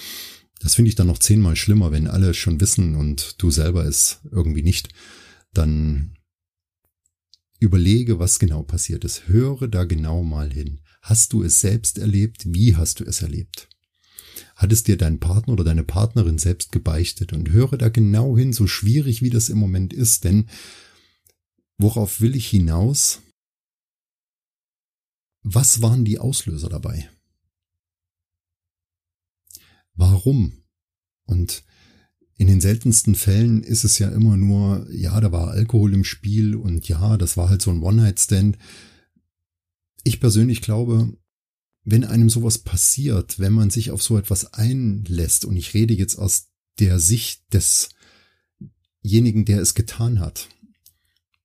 das 0.60 0.74
finde 0.74 0.90
ich 0.90 0.94
dann 0.94 1.08
noch 1.08 1.18
zehnmal 1.18 1.56
schlimmer, 1.56 1.90
wenn 1.90 2.06
alle 2.06 2.34
schon 2.34 2.60
wissen 2.60 2.94
und 2.94 3.42
du 3.42 3.50
selber 3.50 3.84
es 3.84 4.20
irgendwie 4.30 4.62
nicht, 4.62 4.88
dann 5.52 6.16
überlege, 7.62 8.18
was 8.18 8.38
genau 8.38 8.62
passiert 8.62 9.04
ist. 9.04 9.28
Höre 9.28 9.68
da 9.68 9.84
genau 9.84 10.22
mal 10.22 10.52
hin. 10.52 10.80
Hast 11.00 11.32
du 11.32 11.42
es 11.42 11.60
selbst 11.60 11.98
erlebt? 11.98 12.42
Wie 12.46 12.76
hast 12.76 13.00
du 13.00 13.04
es 13.04 13.22
erlebt? 13.22 13.68
Hat 14.56 14.72
es 14.72 14.82
dir 14.82 14.96
dein 14.96 15.18
Partner 15.18 15.54
oder 15.54 15.64
deine 15.64 15.84
Partnerin 15.84 16.38
selbst 16.38 16.72
gebeichtet? 16.72 17.32
Und 17.32 17.50
höre 17.50 17.76
da 17.78 17.88
genau 17.88 18.36
hin, 18.36 18.52
so 18.52 18.66
schwierig 18.66 19.22
wie 19.22 19.30
das 19.30 19.48
im 19.48 19.58
Moment 19.58 19.92
ist, 19.92 20.24
denn 20.24 20.48
worauf 21.78 22.20
will 22.20 22.36
ich 22.36 22.48
hinaus? 22.48 23.20
Was 25.42 25.82
waren 25.82 26.04
die 26.04 26.18
Auslöser 26.18 26.68
dabei? 26.68 27.10
Warum? 29.94 30.64
Und 31.24 31.64
in 32.36 32.46
den 32.46 32.60
seltensten 32.60 33.14
Fällen 33.14 33.62
ist 33.62 33.84
es 33.84 33.98
ja 33.98 34.08
immer 34.08 34.36
nur, 34.36 34.86
ja, 34.90 35.20
da 35.20 35.32
war 35.32 35.50
Alkohol 35.50 35.94
im 35.94 36.04
Spiel 36.04 36.56
und 36.56 36.88
ja, 36.88 37.16
das 37.16 37.36
war 37.36 37.48
halt 37.48 37.62
so 37.62 37.70
ein 37.70 37.82
One-Night-Stand 37.82 38.58
ich 40.04 40.20
persönlich 40.20 40.60
glaube, 40.62 41.16
wenn 41.84 42.04
einem 42.04 42.30
sowas 42.30 42.58
passiert, 42.58 43.38
wenn 43.38 43.52
man 43.52 43.70
sich 43.70 43.90
auf 43.90 44.02
so 44.02 44.18
etwas 44.18 44.52
einlässt, 44.54 45.44
und 45.44 45.56
ich 45.56 45.74
rede 45.74 45.94
jetzt 45.94 46.16
aus 46.16 46.48
der 46.78 47.00
Sicht 47.00 47.42
desjenigen, 47.52 49.44
der 49.44 49.60
es 49.60 49.74
getan 49.74 50.20
hat, 50.20 50.48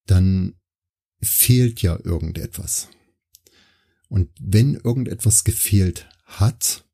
dann 0.05 0.55
fehlt 1.21 1.81
ja 1.81 1.99
irgendetwas. 2.03 2.89
Und 4.09 4.29
wenn 4.39 4.75
irgendetwas 4.75 5.43
gefehlt 5.43 6.07
hat, 6.23 6.85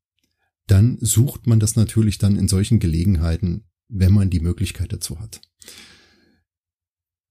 dann 0.66 0.98
sucht 1.00 1.46
man 1.46 1.60
das 1.60 1.76
natürlich 1.76 2.18
dann 2.18 2.36
in 2.36 2.48
solchen 2.48 2.80
Gelegenheiten, 2.80 3.64
wenn 3.88 4.12
man 4.12 4.30
die 4.30 4.40
Möglichkeit 4.40 4.92
dazu 4.92 5.18
hat. 5.20 5.40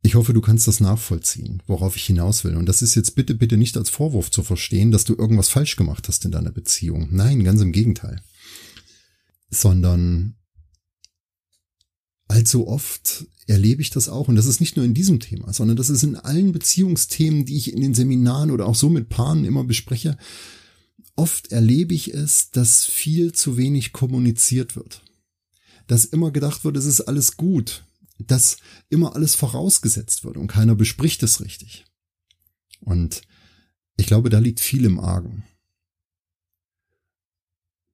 Ich 0.05 0.15
hoffe, 0.15 0.33
du 0.33 0.41
kannst 0.41 0.67
das 0.67 0.81
nachvollziehen, 0.81 1.63
worauf 1.65 1.95
ich 1.95 2.03
hinaus 2.03 2.43
will. 2.43 2.57
Und 2.57 2.67
das 2.67 2.81
ist 2.81 2.93
jetzt 2.93 3.15
bitte, 3.15 3.36
bitte 3.36 3.55
nicht 3.55 3.77
als 3.77 3.89
Vorwurf 3.89 4.29
zu 4.29 4.43
verstehen, 4.43 4.91
dass 4.91 5.05
du 5.05 5.15
irgendwas 5.15 5.48
falsch 5.48 5.77
gemacht 5.77 6.10
hast 6.10 6.25
in 6.25 6.31
deiner 6.31 6.51
Beziehung. 6.51 7.07
Nein, 7.12 7.43
ganz 7.45 7.62
im 7.62 7.72
Gegenteil. 7.72 8.22
Sondern 9.50 10.36
allzu 12.27 12.67
oft 12.67 13.27
erlebe 13.48 13.81
ich 13.81 13.91
das 13.91 14.10
auch, 14.10 14.27
und 14.27 14.36
das 14.36 14.45
ist 14.45 14.60
nicht 14.60 14.75
nur 14.75 14.86
in 14.86 14.93
diesem 14.93 15.22
Thema, 15.22 15.53
sondern 15.53 15.77
das 15.77 15.89
ist 15.89 16.03
in 16.03 16.17
allen 16.17 16.51
Beziehungsthemen, 16.51 17.45
die 17.45 17.55
ich 17.55 17.72
in 17.72 17.81
den 17.81 17.93
Seminaren 17.93 18.51
oder 18.51 18.65
auch 18.65 18.75
so 18.75 18.89
mit 18.89 19.07
Paaren 19.07 19.45
immer 19.45 19.63
bespreche. 19.63 20.17
Oft 21.15 21.51
erlebe 21.51 21.93
ich 21.93 22.13
es, 22.13 22.51
dass 22.51 22.86
viel 22.86 23.31
zu 23.31 23.55
wenig 23.55 23.93
kommuniziert 23.93 24.75
wird. 24.75 25.01
Dass 25.87 26.05
immer 26.05 26.31
gedacht 26.31 26.63
wird, 26.63 26.77
es 26.77 26.85
ist 26.85 27.01
alles 27.01 27.37
gut 27.37 27.83
dass 28.27 28.57
immer 28.89 29.15
alles 29.15 29.35
vorausgesetzt 29.35 30.23
wird 30.23 30.37
und 30.37 30.47
keiner 30.47 30.75
bespricht 30.75 31.23
es 31.23 31.41
richtig. 31.41 31.85
Und 32.79 33.21
ich 33.97 34.07
glaube, 34.07 34.29
da 34.29 34.39
liegt 34.39 34.59
viel 34.59 34.85
im 34.85 34.99
Argen. 34.99 35.43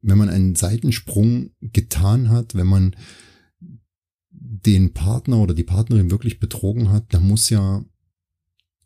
Wenn 0.02 0.18
man 0.18 0.30
einen 0.30 0.56
Seitensprung 0.56 1.52
getan 1.62 2.30
hat, 2.30 2.56
wenn 2.56 2.68
man 2.68 2.96
den 4.32 4.94
Partner 4.94 5.38
oder 5.38 5.54
die 5.54 5.64
Partnerin 5.64 6.12
wirklich 6.12 6.40
betrogen 6.40 6.90
hat, 6.90 7.14
dann 7.14 7.28
muss 7.28 7.50
ja 7.50 7.84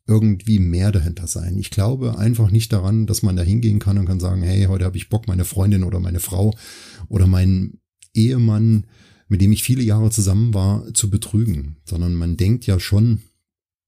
irgendwie 0.05 0.59
mehr 0.59 0.91
dahinter 0.91 1.27
sein. 1.27 1.57
Ich 1.57 1.69
glaube 1.69 2.17
einfach 2.17 2.51
nicht 2.51 2.73
daran, 2.73 3.05
dass 3.05 3.21
man 3.21 3.37
da 3.37 3.43
hingehen 3.43 3.79
kann 3.79 3.97
und 3.97 4.05
kann 4.05 4.19
sagen, 4.19 4.41
hey, 4.41 4.65
heute 4.65 4.83
habe 4.83 4.97
ich 4.97 5.09
Bock, 5.09 5.27
meine 5.27 5.45
Freundin 5.45 5.83
oder 5.83 5.99
meine 5.99 6.19
Frau 6.19 6.53
oder 7.07 7.27
meinen 7.27 7.79
Ehemann 8.13 8.85
mit 9.33 9.41
dem 9.41 9.51
ich 9.51 9.63
viele 9.63 9.81
Jahre 9.81 10.11
zusammen 10.11 10.53
war, 10.53 10.93
zu 10.93 11.09
betrügen, 11.09 11.77
sondern 11.85 12.13
man 12.13 12.37
denkt 12.37 12.67
ja 12.67 12.79
schon, 12.79 13.23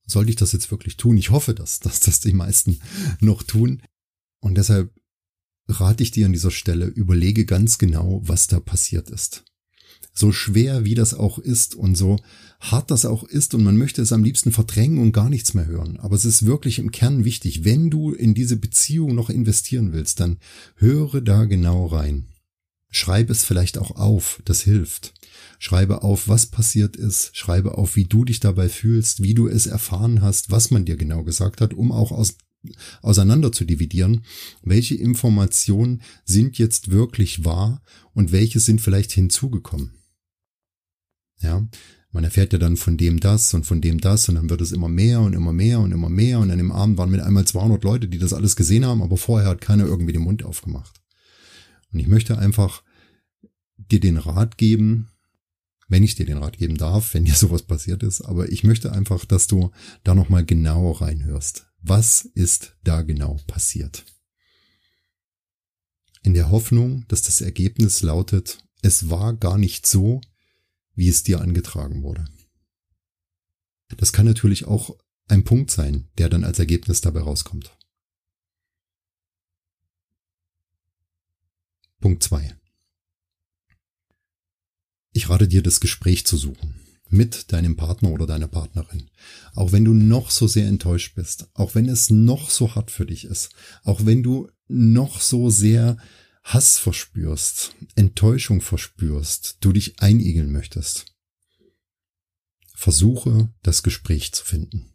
sollte 0.08 0.32
ich 0.32 0.38
das 0.38 0.54
jetzt 0.54 0.72
wirklich 0.72 0.98
tun? 0.98 1.18
Ich 1.18 1.30
hoffe, 1.30 1.54
dass, 1.54 1.80
dass 1.80 2.00
das 2.00 2.20
die 2.20 2.34
meisten 2.34 2.80
noch 3.20 3.44
tun. 3.44 3.84
Und 4.40 4.56
deshalb 4.56 4.92
rate 5.68 6.02
ich 6.02 6.10
dir 6.10 6.26
an 6.26 6.34
dieser 6.34 6.50
Stelle, 6.50 6.88
überlege 6.88 7.46
ganz 7.46 7.78
genau, 7.78 8.22
was 8.24 8.48
da 8.48 8.60
passiert 8.60 9.12
ist. 9.12 9.44
So 10.14 10.32
schwer 10.32 10.84
wie 10.84 10.96
das 10.96 11.14
auch 11.14 11.38
ist 11.38 11.76
und 11.76 11.94
so 11.96 12.18
hart 12.60 12.90
das 12.90 13.06
auch 13.06 13.24
ist 13.24 13.54
und 13.54 13.64
man 13.64 13.78
möchte 13.78 14.02
es 14.02 14.14
am 14.14 14.24
liebsten 14.24 14.52
verdrängen 14.52 14.98
und 14.98 15.12
gar 15.12 15.30
nichts 15.30 15.54
mehr 15.54 15.68
hören. 15.68 16.00
Aber 16.00 16.16
es 16.16 16.26
ist 16.26 16.48
wirklich 16.48 16.80
im 16.80 16.90
Kern 16.92 17.24
wichtig, 17.24 17.66
wenn 17.66 17.92
du 17.92 18.14
in 18.14 18.34
diese 18.34 18.58
Beziehung 18.58 19.14
noch 19.14 19.30
investieren 19.30 19.94
willst, 19.94 20.20
dann 20.20 20.38
höre 20.78 21.22
da 21.22 21.46
genau 21.46 21.86
rein. 21.86 22.30
Schreib 22.96 23.30
es 23.30 23.44
vielleicht 23.44 23.78
auch 23.78 23.92
auf, 23.92 24.42
das 24.46 24.62
hilft. 24.62 25.14
Schreibe 25.60 26.02
auf, 26.02 26.30
was 26.30 26.46
passiert 26.46 26.96
ist, 26.96 27.36
schreibe 27.36 27.78
auf, 27.78 27.98
wie 27.98 28.06
du 28.06 28.24
dich 28.24 28.40
dabei 28.40 28.70
fühlst, 28.70 29.22
wie 29.22 29.34
du 29.34 29.50
es 29.50 29.68
erfahren 29.68 30.22
hast, 30.22 30.50
was 30.50 30.72
man 30.72 30.86
dir 30.86 30.96
genau 30.96 31.26
gesagt 31.26 31.60
hat, 31.60 31.74
um 31.74 31.92
auch 31.92 32.14
aus, 32.14 32.38
auseinander 33.02 33.52
zu 33.52 33.66
dividieren, 33.66 34.24
welche 34.64 34.96
Informationen 34.96 36.04
sind 36.24 36.58
jetzt 36.58 36.90
wirklich 36.90 37.44
wahr 37.44 37.82
und 38.14 38.32
welche 38.32 38.62
sind 38.62 38.80
vielleicht 38.80 39.12
hinzugekommen. 39.12 39.92
Ja, 41.42 41.68
man 42.14 42.24
erfährt 42.24 42.54
ja 42.54 42.60
dann 42.60 42.78
von 42.78 42.96
dem 42.96 43.20
das 43.20 43.54
und 43.54 43.66
von 43.66 43.82
dem 43.82 44.00
das 44.00 44.30
und 44.30 44.36
dann 44.36 44.50
wird 44.50 44.62
es 44.62 44.72
immer 44.72 44.88
mehr 44.88 45.20
und 45.20 45.34
immer 45.34 45.52
mehr 45.52 45.82
und 45.82 45.92
immer 45.92 46.10
mehr 46.10 46.40
und 46.40 46.48
dann 46.48 46.60
im 46.60 46.72
Abend 46.72 46.98
waren 46.98 47.12
mit 47.12 47.20
einmal 47.20 47.46
200 47.46 47.84
Leute, 47.84 48.08
die 48.08 48.20
das 48.20 48.32
alles 48.32 48.56
gesehen 48.56 48.86
haben, 48.86 49.04
aber 49.04 49.18
vorher 49.18 49.50
hat 49.50 49.60
keiner 49.60 49.86
irgendwie 49.86 50.14
den 50.14 50.22
Mund 50.22 50.44
aufgemacht. 50.44 51.02
Und 51.92 52.00
ich 52.00 52.08
möchte 52.08 52.38
einfach 52.38 52.84
dir 53.78 54.00
den 54.00 54.18
Rat 54.18 54.58
geben, 54.58 55.10
wenn 55.88 56.04
ich 56.04 56.16
dir 56.16 56.26
den 56.26 56.38
Rat 56.38 56.58
geben 56.58 56.78
darf, 56.78 57.14
wenn 57.14 57.26
dir 57.26 57.34
sowas 57.36 57.64
passiert 57.64 58.04
ist. 58.04 58.22
Aber 58.22 58.52
ich 58.52 58.64
möchte 58.64 58.92
einfach, 58.92 59.26
dass 59.26 59.48
du 59.48 59.72
da 60.04 60.16
nochmal 60.16 60.46
genauer 60.46 61.02
reinhörst. 61.02 61.68
Was 61.82 62.22
ist 62.22 62.76
da 62.84 63.02
genau 63.02 63.40
passiert? 63.48 64.06
In 66.24 66.34
der 66.34 66.50
Hoffnung, 66.50 67.06
dass 67.08 67.22
das 67.22 67.42
Ergebnis 67.42 68.02
lautet, 68.02 68.58
es 68.82 69.10
war 69.10 69.36
gar 69.36 69.58
nicht 69.58 69.86
so, 69.86 70.22
wie 70.96 71.08
es 71.08 71.24
dir 71.24 71.42
angetragen 71.42 72.02
wurde. 72.02 72.26
Das 73.98 74.12
kann 74.12 74.26
natürlich 74.26 74.66
auch 74.66 74.98
ein 75.28 75.44
Punkt 75.44 75.70
sein, 75.70 76.10
der 76.18 76.30
dann 76.30 76.44
als 76.44 76.58
Ergebnis 76.60 77.02
dabei 77.02 77.22
rauskommt. 77.22 77.78
Punkt 82.00 82.24
zwei. 82.24 82.56
Ich 85.16 85.30
rate 85.30 85.48
dir, 85.48 85.64
das 85.64 85.80
Gespräch 85.80 86.26
zu 86.26 86.36
suchen. 86.36 86.76
Mit 87.08 87.54
deinem 87.54 87.78
Partner 87.78 88.12
oder 88.12 88.28
deiner 88.28 88.50
Partnerin. 88.50 89.10
Auch 89.54 89.72
wenn 89.72 89.86
du 89.86 89.94
noch 89.94 90.30
so 90.30 90.46
sehr 90.46 90.68
enttäuscht 90.68 91.16
bist. 91.16 91.48
Auch 91.54 91.74
wenn 91.74 91.88
es 91.88 92.10
noch 92.10 92.50
so 92.50 92.76
hart 92.76 92.92
für 92.92 93.06
dich 93.06 93.24
ist. 93.24 93.50
Auch 93.84 94.06
wenn 94.06 94.24
du 94.24 94.52
noch 94.68 95.22
so 95.22 95.50
sehr 95.50 95.96
Hass 96.44 96.78
verspürst, 96.80 97.76
Enttäuschung 97.96 98.60
verspürst, 98.60 99.60
du 99.62 99.72
dich 99.72 100.02
einigeln 100.02 100.52
möchtest. 100.52 101.06
Versuche, 102.74 103.54
das 103.64 103.84
Gespräch 103.84 104.34
zu 104.34 104.44
finden. 104.44 104.94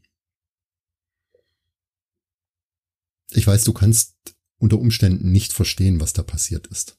Ich 3.31 3.47
weiß, 3.47 3.65
du 3.65 3.73
kannst 3.73 4.17
unter 4.59 4.79
Umständen 4.79 5.33
nicht 5.33 5.55
verstehen, 5.55 5.99
was 5.99 6.13
da 6.13 6.23
passiert 6.23 6.67
ist 6.67 6.99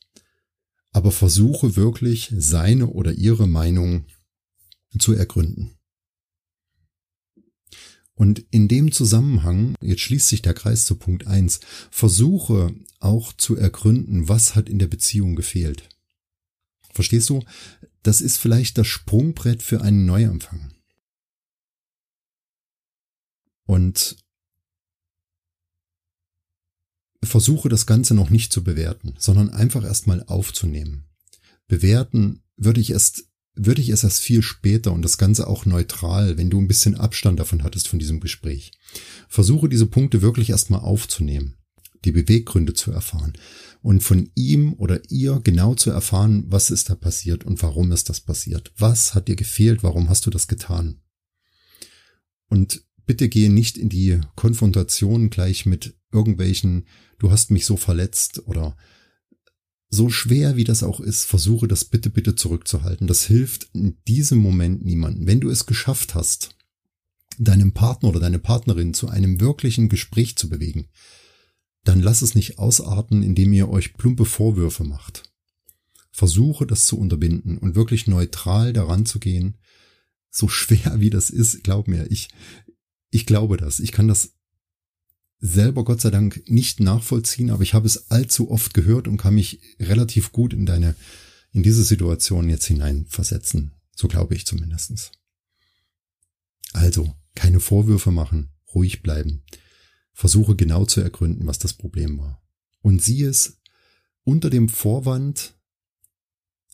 aber 0.92 1.12
versuche 1.12 1.76
wirklich 1.76 2.34
seine 2.38 2.88
oder 2.88 3.14
ihre 3.14 3.48
Meinung 3.48 4.06
zu 5.00 5.14
ergründen. 5.14 5.78
Und 8.14 8.46
in 8.52 8.68
dem 8.68 8.92
Zusammenhang, 8.92 9.76
jetzt 9.82 10.02
schließt 10.02 10.28
sich 10.28 10.42
der 10.42 10.54
Kreis 10.54 10.86
zu 10.86 10.96
Punkt 10.96 11.26
eins, 11.26 11.60
versuche 11.90 12.76
auch 13.00 13.34
zu 13.34 13.56
ergründen, 13.56 14.28
was 14.28 14.54
hat 14.54 14.70
in 14.70 14.78
der 14.78 14.88
Beziehung 14.88 15.36
gefehlt. 15.36 15.90
Verstehst 16.94 17.30
du? 17.30 17.44
Das 18.04 18.22
ist 18.22 18.38
vielleicht 18.38 18.78
das 18.78 18.88
Sprungbrett 18.88 19.64
für 19.64 19.82
einen 19.82 20.06
Neuanfang. 20.06 20.72
Und 23.66 24.18
versuche 27.24 27.70
das 27.70 27.86
Ganze 27.86 28.14
noch 28.14 28.30
nicht 28.30 28.52
zu 28.52 28.64
bewerten, 28.64 29.14
sondern 29.18 29.50
einfach 29.50 29.84
erstmal 29.84 30.24
aufzunehmen. 30.24 31.06
Bewerten 31.68 32.44
würde 32.58 32.82
ich 32.82 32.92
erst 32.92 33.26
würde 33.54 33.82
ich 33.82 33.90
es 33.90 34.04
erst 34.04 34.22
viel 34.22 34.42
später 34.42 34.94
und 34.94 35.02
das 35.02 35.18
Ganze 35.18 35.48
auch 35.48 35.66
neutral, 35.66 36.38
wenn 36.38 36.50
du 36.50 36.60
ein 36.60 36.68
bisschen 36.68 36.96
Abstand 36.96 37.40
davon 37.40 37.64
hattest 37.64 37.88
von 37.88 38.00
diesem 38.00 38.20
Gespräch. 38.20 38.72
Versuche 39.28 39.68
diese 39.68 39.86
Punkte 39.86 40.22
wirklich 40.22 40.52
erstmal 40.52 40.82
aufzunehmen, 40.82 41.58
die 42.06 42.12
Beweggründe 42.12 42.74
zu 42.74 42.92
erfahren 42.92 43.34
und 43.82 44.04
von 44.04 44.32
ihm 44.36 44.74
oder 44.74 45.02
ihr 45.10 45.42
genau 45.44 45.76
zu 45.76 45.92
erfahren, 45.92 46.46
was 46.48 46.72
ist 46.72 46.90
da 46.90 46.96
passiert 46.96 47.44
und 47.44 47.62
warum 47.62 47.92
ist 47.92 48.10
das 48.10 48.22
passiert. 48.22 48.72
Was 48.78 49.14
hat 49.14 49.28
dir 49.28 49.36
gefehlt? 49.36 49.84
Warum 49.84 50.10
hast 50.10 50.26
du 50.26 50.30
das 50.30 50.48
getan? 50.48 51.02
Und 52.48 52.84
bitte 53.06 53.30
gehe 53.30 53.52
nicht 53.52 53.78
in 53.78 53.90
die 53.90 54.20
Konfrontation 54.36 55.30
gleich 55.30 55.66
mit 55.66 55.96
irgendwelchen, 56.12 56.86
du 57.20 57.32
hast 57.32 57.52
mich 57.52 57.66
so 57.66 57.78
verletzt 57.78 58.48
oder 58.48 58.76
so 59.90 60.10
schwer 60.10 60.56
wie 60.56 60.64
das 60.64 60.84
auch 60.84 61.02
ist, 61.02 61.26
versuche 61.26 61.68
das 61.68 61.86
bitte, 61.86 62.10
bitte 62.10 62.36
zurückzuhalten. 62.36 63.08
Das 63.08 63.26
hilft 63.26 63.70
in 63.74 63.98
diesem 64.08 64.40
Moment 64.40 64.86
niemandem. 64.86 65.28
Wenn 65.28 65.42
du 65.42 65.50
es 65.50 65.66
geschafft 65.66 66.16
hast, 66.16 66.56
deinem 67.38 67.74
Partner 67.74 68.10
oder 68.10 68.22
deine 68.22 68.40
Partnerin 68.40 68.94
zu 68.94 69.10
einem 69.10 69.42
wirklichen 69.42 69.90
Gespräch 69.90 70.38
zu 70.38 70.48
bewegen, 70.48 70.88
dann 71.84 72.00
lass 72.00 72.22
es 72.22 72.36
nicht 72.36 72.58
ausarten, 72.58 73.24
indem 73.24 73.52
ihr 73.54 73.70
euch 73.70 73.94
plumpe 73.94 74.26
Vorwürfe 74.26 74.84
macht. 74.84 75.24
Versuche 76.12 76.68
das 76.68 76.86
zu 76.86 76.98
unterbinden 76.98 77.58
und 77.58 77.76
wirklich 77.76 78.08
neutral 78.08 78.74
daran 78.74 79.06
zu 79.06 79.20
gehen. 79.20 79.58
So 80.30 80.48
schwer 80.48 81.00
wie 81.00 81.10
das 81.10 81.30
ist, 81.30 81.64
glaub 81.64 81.88
mir, 81.88 82.10
ich, 82.10 82.30
ich 83.12 83.26
glaube 83.26 83.58
das. 83.58 83.80
Ich 83.80 83.92
kann 83.92 84.08
das 84.08 84.34
selber 85.40 85.84
Gott 85.84 86.02
sei 86.02 86.10
Dank 86.10 86.44
nicht 86.48 86.80
nachvollziehen, 86.80 87.50
aber 87.50 87.64
ich 87.64 87.74
habe 87.74 87.88
es 87.88 88.10
allzu 88.10 88.50
oft 88.50 88.74
gehört 88.74 89.08
und 89.08 89.18
kann 89.18 89.36
mich 89.36 89.60
relativ 89.80 90.32
gut 90.32 90.54
in 90.54 90.66
deine, 90.66 90.96
in 91.52 91.62
diese 91.62 91.84
Situation 91.84 92.50
jetzt 92.50 92.66
hineinversetzen. 92.66 93.74
So 93.96 94.08
glaube 94.08 94.36
ich 94.36 94.46
zumindestens. 94.46 95.12
Also, 96.74 97.14
keine 97.36 97.60
Vorwürfe 97.60 98.12
machen, 98.12 98.52
ruhig 98.74 99.02
bleiben. 99.02 99.44
Versuche 100.14 100.56
genau 100.56 100.86
zu 100.86 101.02
ergründen, 101.02 101.48
was 101.48 101.60
das 101.60 101.74
Problem 101.74 102.18
war. 102.18 102.42
Und 102.82 103.02
sieh 103.02 103.24
es 103.24 103.60
unter 104.24 104.50
dem 104.50 104.70
Vorwand, 104.70 105.56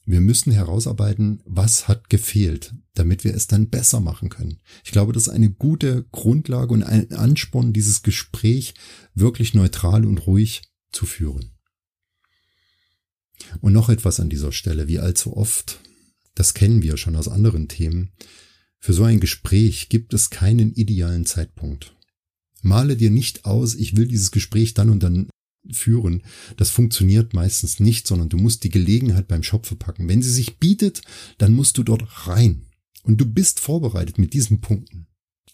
wir 0.08 0.22
müssen 0.22 0.54
herausarbeiten, 0.54 1.42
was 1.46 1.90
hat 1.90 2.10
gefehlt, 2.10 2.74
damit 2.94 3.26
wir 3.26 3.36
es 3.36 3.48
dann 3.48 3.70
besser 3.70 4.00
machen 4.00 4.30
können. 4.30 4.62
Ich 4.86 4.92
glaube, 4.92 5.12
das 5.12 5.24
ist 5.24 5.34
eine 5.34 5.52
gute 5.52 6.06
Grundlage 6.14 6.74
und 6.74 6.84
ein 6.84 7.12
Ansporn, 7.12 7.74
dieses 7.74 8.04
Gespräch 8.04 8.74
wirklich 9.14 9.54
neutral 9.54 10.06
und 10.06 10.26
ruhig 10.26 10.62
zu 10.94 11.06
führen. 11.06 11.52
Und 13.60 13.74
noch 13.74 13.90
etwas 13.90 14.22
an 14.22 14.30
dieser 14.30 14.54
Stelle, 14.54 14.88
wie 14.88 15.00
allzu 15.00 15.36
oft, 15.36 15.82
das 16.36 16.54
kennen 16.54 16.82
wir 16.82 16.96
schon 16.96 17.18
aus 17.18 17.28
anderen 17.28 17.68
Themen, 17.68 18.14
für 18.80 18.94
so 18.94 19.04
ein 19.04 19.20
Gespräch 19.20 19.90
gibt 19.90 20.14
es 20.14 20.30
keinen 20.30 20.72
idealen 20.72 21.26
Zeitpunkt. 21.26 21.98
Male 22.62 22.96
dir 22.96 23.12
nicht 23.12 23.44
aus, 23.44 23.76
ich 23.76 23.98
will 23.98 24.08
dieses 24.08 24.32
Gespräch 24.32 24.74
dann 24.74 24.90
und 24.90 25.04
dann 25.04 25.28
führen. 25.72 26.24
Das 26.58 26.70
funktioniert 26.70 27.34
meistens 27.34 27.80
nicht, 27.80 28.08
sondern 28.08 28.30
du 28.30 28.38
musst 28.38 28.64
die 28.64 28.70
Gelegenheit 28.70 29.28
beim 29.28 29.44
Schopfe 29.44 29.76
packen. 29.76 30.08
Wenn 30.08 30.22
sie 30.22 30.32
sich 30.32 30.58
bietet, 30.58 31.02
dann 31.38 31.54
musst 31.54 31.78
du 31.78 31.84
dort 31.84 32.28
rein. 32.28 32.66
Und 33.04 33.18
du 33.22 33.26
bist 33.26 33.60
vorbereitet 33.60 34.18
mit 34.18 34.34
diesen 34.34 34.62
Punkten. 34.62 35.08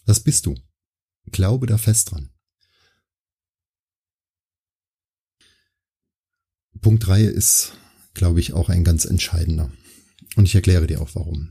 Das 0.06 0.20
bist 0.20 0.46
du. 0.46 0.54
Glaube 1.30 1.66
da 1.66 1.78
fest 1.78 2.10
dran. 2.10 2.30
Punkt 6.80 7.06
drei 7.06 7.22
ist, 7.22 7.72
glaube 8.12 8.40
ich, 8.40 8.52
auch 8.52 8.68
ein 8.68 8.84
ganz 8.84 9.04
entscheidender. 9.04 9.72
Und 10.36 10.44
ich 10.44 10.54
erkläre 10.54 10.86
dir 10.86 11.00
auch 11.00 11.14
warum. 11.14 11.50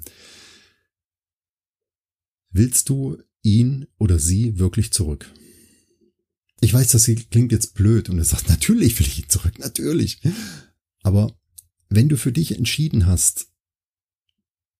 Willst 2.52 2.90
du 2.90 3.18
ihn 3.42 3.88
oder 3.98 4.20
sie 4.20 4.60
wirklich 4.60 4.94
zurück? 4.94 5.34
Ich 6.63 6.73
weiß, 6.73 6.88
das 6.89 7.12
klingt 7.30 7.52
jetzt 7.52 7.73
blöd 7.73 8.10
und 8.10 8.17
er 8.17 8.23
sagt, 8.23 8.47
natürlich 8.47 8.97
will 8.97 9.06
ich 9.06 9.19
ihn 9.19 9.30
zurück, 9.30 9.60
natürlich. 9.60 10.21
Aber 11.02 11.38
wenn 11.89 12.08
du 12.08 12.15
für 12.15 12.32
dich 12.32 12.58
entschieden 12.58 13.06
hast, 13.06 13.47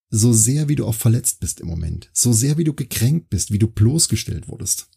so 0.10 0.32
sehr 0.32 0.70
wie 0.70 0.76
du 0.76 0.86
auch 0.86 0.96
verletzt 0.96 1.42
bist 1.42 1.60
im 1.60 1.68
Moment, 1.68 2.10
so 2.14 2.32
sehr 2.32 2.58
wie 2.58 2.64
du 2.64 2.74
gekränkt 2.74 3.30
bist, 3.30 3.52
wie 3.52 3.60
du 3.60 3.68
bloßgestellt 3.68 4.48
wurdest, 4.48 4.90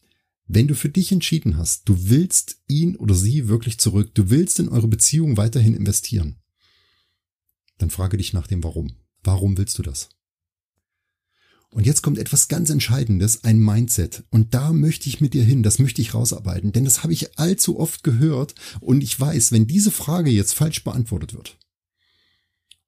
wenn 0.47 0.69
du 0.69 0.77
für 0.77 0.89
dich 0.89 1.11
entschieden 1.11 1.57
hast, 1.57 1.89
du 1.89 2.09
willst 2.09 2.63
ihn 2.69 2.95
oder 2.95 3.17
sie 3.17 3.49
wirklich 3.49 3.79
zurück, 3.79 4.15
du 4.15 4.31
willst 4.31 4.61
in 4.61 4.69
eure 4.69 4.87
Beziehung 4.87 5.37
weiterhin 5.37 5.75
investieren, 5.75 6.37
dann 7.79 7.91
frage 7.91 8.17
dich 8.17 8.33
nach 8.33 8.47
dem 8.47 8.63
Warum. 8.63 8.95
Warum 9.25 9.59
willst 9.59 9.77
du 9.79 9.83
das? 9.83 10.09
Und 11.73 11.85
jetzt 11.85 12.03
kommt 12.03 12.19
etwas 12.19 12.49
ganz 12.49 12.71
Entscheidendes, 12.71 13.45
ein 13.45 13.59
Mindset. 13.59 14.25
Und 14.31 14.55
da 14.55 14.73
möchte 14.73 15.09
ich 15.09 15.21
mit 15.21 15.35
dir 15.35 15.45
hin, 15.45 15.63
das 15.63 15.79
möchte 15.79 16.01
ich 16.01 16.15
rausarbeiten, 16.15 16.73
denn 16.73 16.85
das 16.85 17.03
habe 17.03 17.13
ich 17.13 17.39
allzu 17.39 17.79
oft 17.79 18.03
gehört 18.03 18.55
und 18.81 19.03
ich 19.03 19.19
weiß, 19.19 19.53
wenn 19.53 19.67
diese 19.67 19.91
Frage 19.91 20.31
jetzt 20.31 20.55
falsch 20.55 20.85
beantwortet 20.85 21.35
wird, 21.35 21.59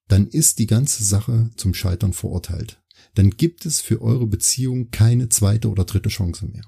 dann 0.06 0.26
ist 0.26 0.58
die 0.58 0.66
ganze 0.66 1.04
Sache 1.04 1.50
zum 1.56 1.74
Scheitern 1.74 2.12
verurteilt. 2.12 2.80
Dann 3.14 3.30
gibt 3.30 3.66
es 3.66 3.80
für 3.80 4.00
eure 4.00 4.26
Beziehung 4.26 4.90
keine 4.90 5.28
zweite 5.28 5.68
oder 5.68 5.84
dritte 5.84 6.08
Chance 6.08 6.46
mehr. 6.46 6.64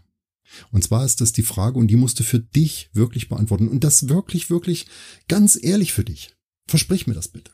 Und 0.71 0.85
zwar 0.85 1.05
ist 1.05 1.21
das 1.21 1.33
die 1.33 1.43
Frage 1.43 1.79
und 1.79 1.89
die 1.89 1.97
musst 1.97 2.19
du 2.19 2.25
für 2.25 2.41
dich 2.41 2.91
wirklich 2.93 3.29
beantworten 3.29 3.69
und 3.69 3.85
das 3.85 4.09
wirklich, 4.09 4.51
wirklich 4.51 4.87
ganz 5.29 5.59
ehrlich 5.61 5.93
für 5.93 6.05
dich. 6.05 6.35
Versprich 6.67 7.07
mir 7.07 7.15
das 7.15 7.29
bitte. 7.29 7.53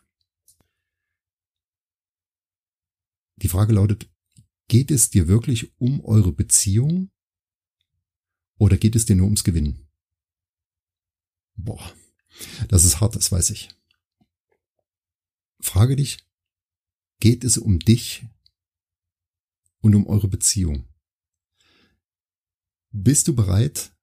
Die 3.37 3.49
Frage 3.49 3.75
lautet, 3.75 4.09
Geht 4.69 4.91
es 4.91 5.11
dir 5.11 5.29
wirklich 5.29 5.79
um 5.81 6.05
eure 6.05 6.33
Beziehung 6.33 7.11
oder 8.59 8.77
geht 8.77 8.97
es 8.97 9.07
dir 9.07 9.15
nur 9.15 9.27
ums 9.27 9.45
Gewinnen? 9.45 9.89
Boah, 11.55 11.95
das 12.69 12.85
ist 12.85 13.01
hart, 13.01 13.15
das 13.17 13.31
weiß 13.31 13.51
ich. 13.51 13.69
Frage 15.61 15.97
dich, 15.97 16.19
geht 17.21 17.45
es 17.45 17.59
um 17.59 17.79
dich 17.79 18.27
und 19.81 19.95
um 19.95 20.07
eure 20.07 20.29
Beziehung? 20.29 20.89
Bist 22.91 23.29
du 23.29 23.35
bereit, 23.35 23.95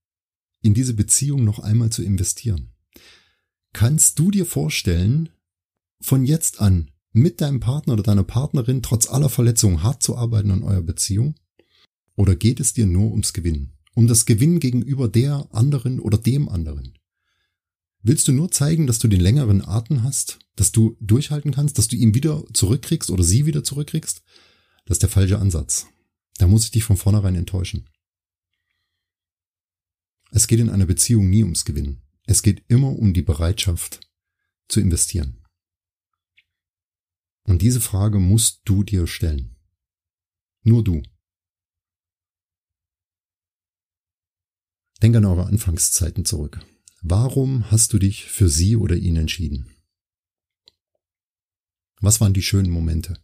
in 0.61 0.73
diese 0.73 0.93
Beziehung 0.93 1.43
noch 1.43 1.59
einmal 1.59 1.91
zu 1.91 2.03
investieren? 2.03 2.73
Kannst 3.73 4.19
du 4.19 4.31
dir 4.31 4.45
vorstellen, 4.45 5.29
von 5.99 6.25
jetzt 6.25 6.59
an 6.61 6.92
mit 7.13 7.41
deinem 7.41 7.59
Partner 7.59 7.93
oder 7.93 8.03
deiner 8.03 8.23
Partnerin 8.23 8.81
trotz 8.81 9.07
aller 9.07 9.29
Verletzungen 9.29 9.83
hart 9.83 10.03
zu 10.03 10.17
arbeiten 10.17 10.51
an 10.51 10.63
eurer 10.63 10.81
Beziehung? 10.81 11.35
Oder 12.15 12.35
geht 12.35 12.59
es 12.59 12.73
dir 12.73 12.85
nur 12.85 13.11
ums 13.11 13.33
Gewinnen? 13.33 13.73
Um 13.95 14.07
das 14.07 14.25
Gewinnen 14.25 14.59
gegenüber 14.59 15.07
der 15.07 15.47
anderen 15.51 15.99
oder 15.99 16.17
dem 16.17 16.49
anderen? 16.49 16.97
Willst 18.01 18.27
du 18.27 18.33
nur 18.33 18.51
zeigen, 18.51 18.87
dass 18.87 18.99
du 18.99 19.07
den 19.07 19.21
längeren 19.21 19.63
Atem 19.63 20.03
hast, 20.03 20.39
dass 20.55 20.71
du 20.71 20.97
durchhalten 20.99 21.53
kannst, 21.53 21.77
dass 21.77 21.87
du 21.87 21.95
ihn 21.95 22.13
wieder 22.13 22.43
zurückkriegst 22.53 23.09
oder 23.09 23.23
sie 23.23 23.45
wieder 23.45 23.63
zurückkriegst? 23.63 24.23
Das 24.85 24.95
ist 24.95 25.03
der 25.03 25.09
falsche 25.09 25.39
Ansatz. 25.39 25.87
Da 26.37 26.47
muss 26.47 26.65
ich 26.65 26.71
dich 26.71 26.83
von 26.83 26.97
vornherein 26.97 27.35
enttäuschen. 27.35 27.87
Es 30.31 30.47
geht 30.47 30.59
in 30.59 30.69
einer 30.69 30.87
Beziehung 30.87 31.29
nie 31.29 31.43
ums 31.43 31.63
Gewinnen. 31.63 32.01
Es 32.25 32.41
geht 32.41 32.63
immer 32.67 32.89
um 32.89 33.13
die 33.13 33.21
Bereitschaft 33.21 33.99
zu 34.67 34.79
investieren. 34.79 35.42
Und 37.43 37.61
diese 37.61 37.81
Frage 37.81 38.19
musst 38.19 38.61
du 38.65 38.83
dir 38.83 39.07
stellen. 39.07 39.55
Nur 40.63 40.83
du. 40.83 41.03
Denk 45.01 45.15
an 45.17 45.25
eure 45.25 45.47
Anfangszeiten 45.47 46.23
zurück. 46.23 46.65
Warum 47.01 47.69
hast 47.69 47.91
du 47.91 47.99
dich 47.99 48.23
für 48.23 48.47
sie 48.47 48.77
oder 48.77 48.95
ihn 48.95 49.17
entschieden? 49.17 49.69
Was 51.99 52.21
waren 52.21 52.33
die 52.33 52.41
schönen 52.41 52.69
Momente? 52.69 53.21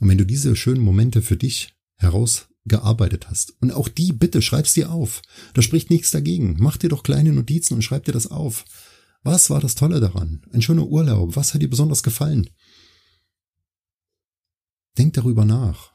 Und 0.00 0.08
wenn 0.08 0.18
du 0.18 0.26
diese 0.26 0.54
schönen 0.54 0.80
Momente 0.80 1.22
für 1.22 1.36
dich 1.36 1.74
herausgearbeitet 1.96 3.28
hast, 3.28 3.60
und 3.60 3.72
auch 3.72 3.88
die 3.88 4.12
bitte 4.12 4.42
schreib's 4.42 4.74
dir 4.74 4.92
auf, 4.92 5.22
da 5.54 5.62
spricht 5.62 5.90
nichts 5.90 6.10
dagegen, 6.10 6.56
mach 6.58 6.76
dir 6.76 6.88
doch 6.88 7.02
kleine 7.02 7.32
Notizen 7.32 7.74
und 7.74 7.82
schreib 7.82 8.04
dir 8.04 8.12
das 8.12 8.28
auf. 8.28 8.64
Was 9.26 9.50
war 9.50 9.58
das 9.60 9.74
Tolle 9.74 9.98
daran? 9.98 10.40
Ein 10.52 10.62
schöner 10.62 10.86
Urlaub. 10.86 11.34
Was 11.34 11.52
hat 11.52 11.60
dir 11.60 11.68
besonders 11.68 12.04
gefallen? 12.04 12.48
Denk 14.96 15.14
darüber 15.14 15.44
nach. 15.44 15.90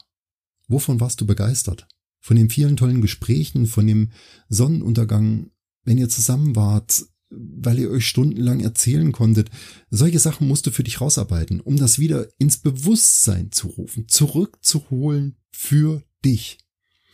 Wovon 0.68 1.00
warst 1.00 1.18
du 1.22 1.26
begeistert? 1.26 1.88
Von 2.20 2.36
den 2.36 2.50
vielen 2.50 2.76
tollen 2.76 3.00
Gesprächen, 3.00 3.66
von 3.66 3.86
dem 3.86 4.12
Sonnenuntergang, 4.50 5.50
wenn 5.82 5.96
ihr 5.96 6.10
zusammen 6.10 6.54
wart, 6.56 7.06
weil 7.30 7.78
ihr 7.78 7.90
euch 7.90 8.06
stundenlang 8.06 8.60
erzählen 8.60 9.12
konntet. 9.12 9.48
Solche 9.88 10.18
Sachen 10.18 10.46
musst 10.46 10.66
du 10.66 10.70
für 10.70 10.84
dich 10.84 11.00
rausarbeiten, 11.00 11.62
um 11.62 11.78
das 11.78 11.98
wieder 11.98 12.28
ins 12.38 12.58
Bewusstsein 12.58 13.50
zu 13.50 13.68
rufen, 13.68 14.08
zurückzuholen 14.08 15.38
für 15.50 16.02
dich, 16.22 16.58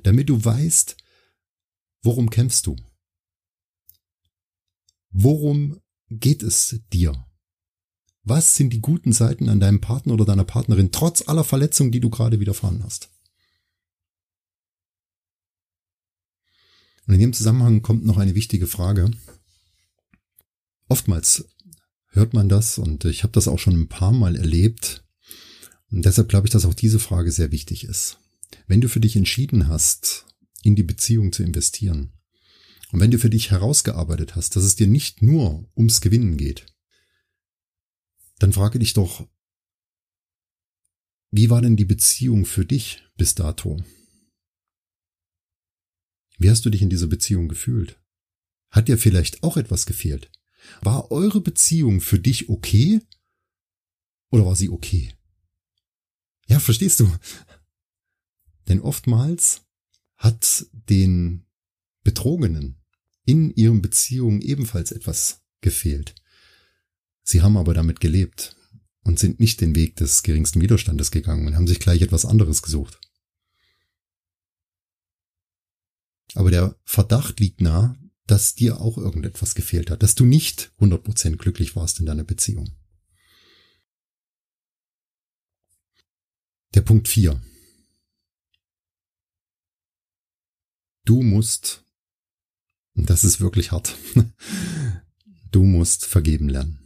damit 0.03 0.29
du 0.29 0.45
weißt, 0.45 0.97
worum 2.03 2.29
kämpfst 2.29 2.67
du? 2.67 2.75
Worum 5.11 5.79
geht 6.11 6.43
es 6.43 6.81
dir? 6.93 7.27
Was 8.25 8.57
sind 8.57 8.71
die 8.71 8.81
guten 8.81 9.13
Seiten 9.13 9.49
an 9.49 9.61
deinem 9.61 9.81
Partner 9.81 10.15
oder 10.15 10.25
deiner 10.25 10.45
Partnerin, 10.45 10.93
trotz 10.93 11.27
aller 11.29 11.45
Verletzungen, 11.45 11.93
die 11.93 12.01
du 12.01 12.11
gerade 12.11 12.41
widerfahren 12.41 12.83
hast? 12.85 13.11
Und 17.07 17.15
in 17.15 17.21
dem 17.21 17.33
Zusammenhang 17.33 17.81
kommt 17.81 18.05
noch 18.05 18.19
eine 18.19 18.35
wichtige 18.35 18.67
Frage. 18.67 19.11
Oftmals 20.89 21.49
hört 22.09 22.35
man 22.35 22.51
das 22.51 22.79
und 22.79 23.07
ich 23.07 23.23
habe 23.23 23.33
das 23.33 23.49
auch 23.49 23.59
schon 23.59 23.75
ein 23.75 23.89
paar 23.89 24.13
Mal 24.13 24.37
erlebt. 24.37 25.05
Und 25.91 26.05
deshalb 26.05 26.29
glaube 26.29 26.47
ich, 26.47 26.53
dass 26.53 26.67
auch 26.67 26.75
diese 26.75 26.99
Frage 26.99 27.33
sehr 27.33 27.51
wichtig 27.51 27.85
ist. 27.85 28.19
Wenn 28.67 28.83
du 28.83 28.89
für 28.89 29.01
dich 29.01 29.17
entschieden 29.17 29.69
hast, 29.69 30.27
in 30.63 30.77
die 30.77 30.83
Beziehung 30.83 31.33
zu 31.33 31.43
investieren, 31.43 32.13
und 32.93 33.01
wenn 33.01 33.11
du 33.11 33.19
für 33.19 33.31
dich 33.31 33.51
herausgearbeitet 33.51 34.35
hast, 34.35 34.57
dass 34.57 34.65
es 34.65 34.77
dir 34.77 34.87
nicht 34.87 35.23
nur 35.23 35.71
ums 35.77 36.01
Gewinnen 36.01 36.37
geht, 36.37 36.67
dann 38.39 38.53
frage 38.53 38.79
dich 38.79 38.95
doch, 38.95 39.29
wie 41.31 41.51
war 41.51 41.61
denn 41.61 41.77
die 41.77 41.85
Beziehung 41.85 42.47
für 42.47 42.65
dich 42.65 43.03
bis 43.17 43.35
dato? 43.35 43.83
Wie 46.39 46.49
hast 46.49 46.65
du 46.65 46.71
dich 46.71 46.81
in 46.81 46.89
dieser 46.89 47.09
Beziehung 47.09 47.49
gefühlt? 47.49 48.01
Hat 48.71 48.89
dir 48.89 48.97
vielleicht 48.97 49.43
auch 49.43 49.57
etwas 49.57 49.87
gefehlt? 49.87 50.31
War 50.81 51.11
eure 51.11 51.41
Beziehung 51.41 52.01
für 52.01 52.19
dich 52.19 52.49
okay? 52.49 53.01
Oder 54.31 54.47
war 54.47 54.57
sie 54.57 54.71
okay? 54.71 55.15
Ja, 56.47 56.61
verstehst 56.61 57.01
du? 57.01 57.11
Denn 58.69 58.81
oftmals 58.81 59.67
hat 60.17 60.67
den 60.73 61.48
Betrogenen 62.09 62.81
in 63.27 63.51
ihren 63.51 63.83
Beziehungen 63.83 64.41
ebenfalls 64.41 64.93
etwas 64.93 65.43
gefehlt. 65.61 66.15
Sie 67.23 67.43
haben 67.43 67.59
aber 67.59 67.75
damit 67.75 68.01
gelebt 68.01 68.57
und 69.03 69.19
sind 69.19 69.41
nicht 69.41 69.61
den 69.61 69.75
Weg 69.75 69.97
des 69.97 70.23
geringsten 70.23 70.63
Widerstandes 70.63 71.11
gegangen 71.11 71.47
und 71.47 71.55
haben 71.55 71.67
sich 71.67 71.81
gleich 71.81 72.01
etwas 72.01 72.25
anderes 72.25 72.63
gesucht. 72.63 72.99
Aber 76.33 76.51
der 76.51 76.81
Verdacht 76.85 77.41
liegt 77.41 77.61
nah, 77.61 77.95
dass 78.27 78.55
dir 78.55 78.81
auch 78.81 78.97
irgendetwas 78.97 79.55
gefehlt 79.55 79.91
hat, 79.91 80.03
dass 80.03 80.15
du 80.15 80.25
nicht 80.25 80.73
100% 80.79 81.37
glücklich 81.37 81.77
warst 81.77 82.01
in 82.01 82.07
deiner 82.07 82.25
Beziehung. 82.25 82.75
Der 86.75 86.81
Punkt 86.81 87.07
4. 87.07 87.39
Du 91.05 91.23
musst, 91.23 91.88
und 92.99 93.09
das 93.09 93.25
ist 93.25 93.41
wirklich 93.41 93.73
hart, 93.73 93.97
du 95.51 95.63
musst 95.63 96.05
vergeben 96.05 96.49
lernen. 96.49 96.81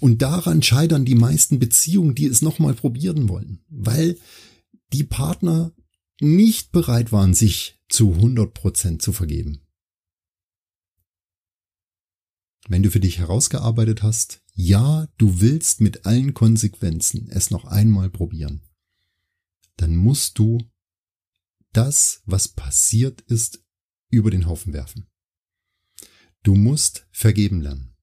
Und 0.00 0.20
daran 0.20 0.62
scheitern 0.62 1.04
die 1.04 1.14
meisten 1.14 1.58
Beziehungen, 1.58 2.14
die 2.14 2.26
es 2.26 2.42
nochmal 2.42 2.74
probieren 2.74 3.28
wollen, 3.28 3.60
weil 3.68 4.18
die 4.92 5.04
Partner 5.04 5.72
nicht 6.20 6.72
bereit 6.72 7.12
waren, 7.12 7.34
sich 7.34 7.78
zu 7.88 8.14
100 8.14 8.52
Prozent 8.52 9.02
zu 9.02 9.12
vergeben. 9.12 9.60
Wenn 12.66 12.82
du 12.82 12.90
für 12.90 13.00
dich 13.00 13.18
herausgearbeitet 13.18 14.02
hast, 14.02 14.42
ja, 14.54 15.06
du 15.16 15.40
willst 15.40 15.80
mit 15.80 16.04
allen 16.04 16.34
Konsequenzen 16.34 17.28
es 17.30 17.50
noch 17.50 17.64
einmal 17.64 18.10
probieren, 18.10 18.62
dann 19.76 19.94
musst 19.94 20.38
du 20.38 20.58
das, 21.72 22.22
was 22.26 22.48
passiert 22.48 23.20
ist, 23.22 23.64
über 24.10 24.30
den 24.30 24.46
Haufen 24.46 24.72
werfen. 24.72 25.06
Du 26.42 26.54
musst 26.54 27.06
vergeben 27.10 27.60
lernen. 27.60 27.96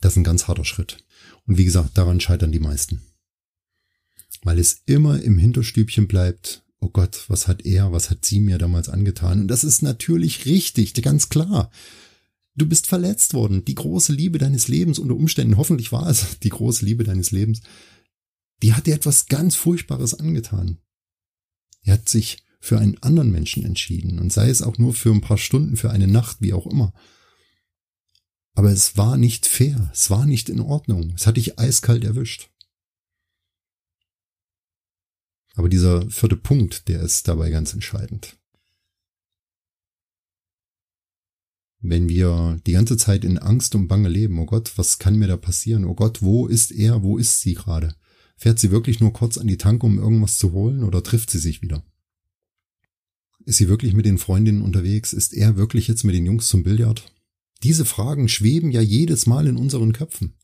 Das 0.00 0.14
ist 0.14 0.16
ein 0.16 0.24
ganz 0.24 0.48
harter 0.48 0.64
Schritt. 0.64 1.04
Und 1.46 1.58
wie 1.58 1.64
gesagt, 1.64 1.96
daran 1.96 2.20
scheitern 2.20 2.50
die 2.50 2.58
meisten 2.58 3.12
weil 4.42 4.58
es 4.58 4.82
immer 4.86 5.22
im 5.22 5.38
Hinterstübchen 5.38 6.08
bleibt, 6.08 6.64
oh 6.80 6.88
Gott, 6.88 7.24
was 7.28 7.48
hat 7.48 7.64
er, 7.64 7.92
was 7.92 8.10
hat 8.10 8.24
sie 8.24 8.40
mir 8.40 8.58
damals 8.58 8.88
angetan? 8.88 9.42
Und 9.42 9.48
das 9.48 9.64
ist 9.64 9.82
natürlich 9.82 10.46
richtig, 10.46 10.94
ganz 11.02 11.28
klar. 11.28 11.70
Du 12.54 12.66
bist 12.66 12.86
verletzt 12.86 13.34
worden. 13.34 13.64
Die 13.64 13.74
große 13.74 14.12
Liebe 14.12 14.38
deines 14.38 14.68
Lebens 14.68 14.98
unter 14.98 15.14
Umständen, 15.14 15.56
hoffentlich 15.56 15.92
war 15.92 16.08
es 16.08 16.38
die 16.40 16.50
große 16.50 16.84
Liebe 16.84 17.04
deines 17.04 17.30
Lebens, 17.30 17.60
die 18.62 18.74
hat 18.74 18.86
dir 18.86 18.94
etwas 18.94 19.26
ganz 19.26 19.54
Furchtbares 19.54 20.14
angetan. 20.14 20.78
Er 21.82 21.94
hat 21.94 22.08
sich 22.08 22.44
für 22.62 22.78
einen 22.78 22.96
anderen 23.02 23.32
Menschen 23.32 23.64
entschieden 23.64 24.20
und 24.20 24.32
sei 24.32 24.48
es 24.48 24.62
auch 24.62 24.78
nur 24.78 24.94
für 24.94 25.10
ein 25.10 25.20
paar 25.20 25.36
Stunden, 25.36 25.76
für 25.76 25.90
eine 25.90 26.06
Nacht, 26.06 26.36
wie 26.40 26.52
auch 26.52 26.68
immer. 26.68 26.94
Aber 28.54 28.70
es 28.70 28.96
war 28.96 29.16
nicht 29.16 29.46
fair, 29.46 29.90
es 29.92 30.10
war 30.10 30.26
nicht 30.26 30.48
in 30.48 30.60
Ordnung, 30.60 31.12
es 31.16 31.26
hat 31.26 31.36
dich 31.36 31.58
eiskalt 31.58 32.04
erwischt. 32.04 32.50
Aber 35.56 35.68
dieser 35.68 36.08
vierte 36.08 36.36
Punkt, 36.36 36.86
der 36.86 37.02
ist 37.02 37.26
dabei 37.26 37.50
ganz 37.50 37.74
entscheidend. 37.74 38.38
Wenn 41.80 42.08
wir 42.08 42.60
die 42.64 42.72
ganze 42.72 42.96
Zeit 42.96 43.24
in 43.24 43.38
Angst 43.38 43.74
und 43.74 43.88
Bange 43.88 44.08
leben, 44.08 44.38
oh 44.38 44.46
Gott, 44.46 44.78
was 44.78 45.00
kann 45.00 45.18
mir 45.18 45.26
da 45.26 45.36
passieren? 45.36 45.84
Oh 45.84 45.96
Gott, 45.96 46.22
wo 46.22 46.46
ist 46.46 46.70
er? 46.70 47.02
Wo 47.02 47.18
ist 47.18 47.40
sie 47.40 47.54
gerade? 47.54 47.96
Fährt 48.36 48.60
sie 48.60 48.70
wirklich 48.70 49.00
nur 49.00 49.12
kurz 49.12 49.36
an 49.36 49.48
die 49.48 49.58
Tanke, 49.58 49.84
um 49.84 49.98
irgendwas 49.98 50.38
zu 50.38 50.52
holen, 50.52 50.84
oder 50.84 51.02
trifft 51.02 51.30
sie 51.30 51.40
sich 51.40 51.60
wieder? 51.60 51.84
Ist 53.44 53.58
sie 53.58 53.68
wirklich 53.68 53.92
mit 53.92 54.06
den 54.06 54.18
Freundinnen 54.18 54.62
unterwegs? 54.62 55.12
Ist 55.12 55.34
er 55.34 55.56
wirklich 55.56 55.88
jetzt 55.88 56.04
mit 56.04 56.14
den 56.14 56.26
Jungs 56.26 56.48
zum 56.48 56.62
Billard? 56.62 57.12
Diese 57.62 57.84
Fragen 57.84 58.28
schweben 58.28 58.70
ja 58.70 58.80
jedes 58.80 59.26
Mal 59.26 59.46
in 59.46 59.56
unseren 59.56 59.92
Köpfen. 59.92 60.34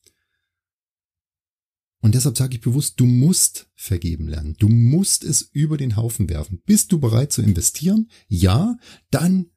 Und 2.00 2.14
deshalb 2.14 2.36
sage 2.36 2.54
ich 2.54 2.60
bewusst, 2.60 3.00
du 3.00 3.06
musst 3.06 3.68
vergeben 3.74 4.28
lernen. 4.28 4.54
Du 4.58 4.68
musst 4.68 5.24
es 5.24 5.42
über 5.42 5.76
den 5.76 5.96
Haufen 5.96 6.28
werfen. 6.28 6.62
Bist 6.64 6.92
du 6.92 7.00
bereit 7.00 7.32
zu 7.32 7.42
investieren? 7.42 8.08
Ja, 8.28 8.78
dann 9.10 9.50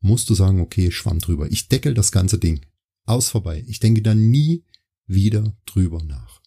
musst 0.00 0.30
du 0.30 0.34
sagen, 0.34 0.60
okay, 0.60 0.90
schwamm 0.90 1.18
drüber. 1.18 1.50
Ich 1.50 1.68
deckel 1.68 1.92
das 1.92 2.12
ganze 2.12 2.38
Ding. 2.38 2.64
Aus 3.04 3.28
vorbei. 3.28 3.62
Ich 3.66 3.80
denke 3.80 4.02
da 4.02 4.14
nie 4.14 4.64
wieder 5.06 5.56
drüber 5.66 6.02
nach. 6.02 6.39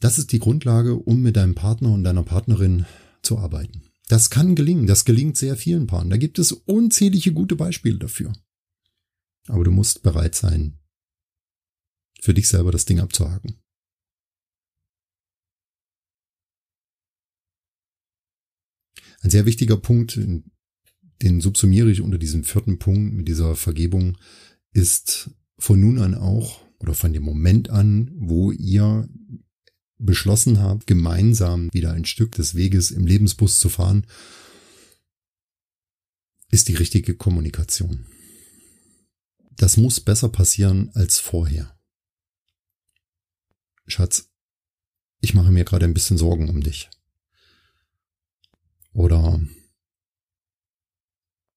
Das 0.00 0.18
ist 0.18 0.32
die 0.32 0.38
Grundlage, 0.38 0.94
um 0.94 1.22
mit 1.22 1.36
deinem 1.36 1.54
Partner 1.54 1.92
und 1.92 2.04
deiner 2.04 2.22
Partnerin 2.22 2.86
zu 3.22 3.38
arbeiten. 3.38 3.82
Das 4.08 4.30
kann 4.30 4.54
gelingen. 4.54 4.86
Das 4.86 5.04
gelingt 5.04 5.36
sehr 5.36 5.56
vielen 5.56 5.86
Paaren. 5.86 6.10
Da 6.10 6.16
gibt 6.16 6.38
es 6.38 6.52
unzählige 6.52 7.32
gute 7.32 7.56
Beispiele 7.56 7.98
dafür. 7.98 8.32
Aber 9.48 9.64
du 9.64 9.70
musst 9.70 10.02
bereit 10.02 10.34
sein, 10.34 10.78
für 12.20 12.34
dich 12.34 12.48
selber 12.48 12.72
das 12.72 12.84
Ding 12.84 13.00
abzuhaken. 13.00 13.58
Ein 19.20 19.30
sehr 19.30 19.46
wichtiger 19.46 19.76
Punkt, 19.76 20.16
den 20.16 21.40
subsumiere 21.40 21.90
ich 21.90 22.00
unter 22.00 22.18
diesem 22.18 22.44
vierten 22.44 22.78
Punkt 22.78 23.14
mit 23.14 23.26
dieser 23.26 23.56
Vergebung, 23.56 24.16
ist 24.72 25.30
von 25.58 25.80
nun 25.80 25.98
an 25.98 26.14
auch 26.14 26.62
oder 26.78 26.94
von 26.94 27.12
dem 27.12 27.24
Moment 27.24 27.70
an, 27.70 28.12
wo 28.14 28.52
ihr 28.52 29.08
beschlossen 29.98 30.60
habt, 30.60 30.86
gemeinsam 30.86 31.68
wieder 31.72 31.92
ein 31.92 32.04
Stück 32.04 32.32
des 32.32 32.54
Weges 32.54 32.90
im 32.90 33.06
Lebensbus 33.06 33.58
zu 33.58 33.68
fahren, 33.68 34.06
ist 36.50 36.68
die 36.68 36.74
richtige 36.74 37.16
Kommunikation. 37.16 38.06
Das 39.50 39.76
muss 39.76 40.00
besser 40.00 40.28
passieren 40.28 40.90
als 40.94 41.18
vorher. 41.18 41.76
Schatz, 43.86 44.30
ich 45.20 45.34
mache 45.34 45.50
mir 45.50 45.64
gerade 45.64 45.84
ein 45.84 45.94
bisschen 45.94 46.16
Sorgen 46.16 46.48
um 46.48 46.62
dich. 46.62 46.88
Oder 48.92 49.40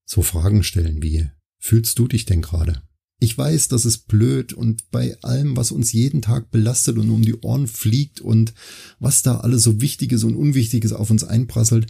so 0.06 0.22
Fragen 0.24 0.64
stellen 0.64 1.02
wie, 1.02 1.30
fühlst 1.58 1.98
du 2.00 2.08
dich 2.08 2.26
denn 2.26 2.42
gerade? 2.42 2.82
Ich 3.22 3.38
weiß, 3.38 3.70
das 3.70 3.86
ist 3.86 4.08
blöd 4.08 4.52
und 4.52 4.92
bei 4.92 5.18
allem, 5.22 5.56
was 5.56 5.72
uns 5.72 5.94
jeden 5.94 6.22
Tag 6.22 6.52
belastet 6.52 6.98
und 6.98 7.10
um 7.10 7.22
die 7.22 7.36
Ohren 7.36 7.68
fliegt 7.68 8.20
und 8.20 8.54
was 9.00 9.22
da 9.22 9.38
alles 9.38 9.64
so 9.64 9.80
Wichtiges 9.80 10.26
und 10.26 10.36
Unwichtiges 10.36 10.92
auf 10.92 11.10
uns 11.10 11.24
einprasselt, 11.24 11.88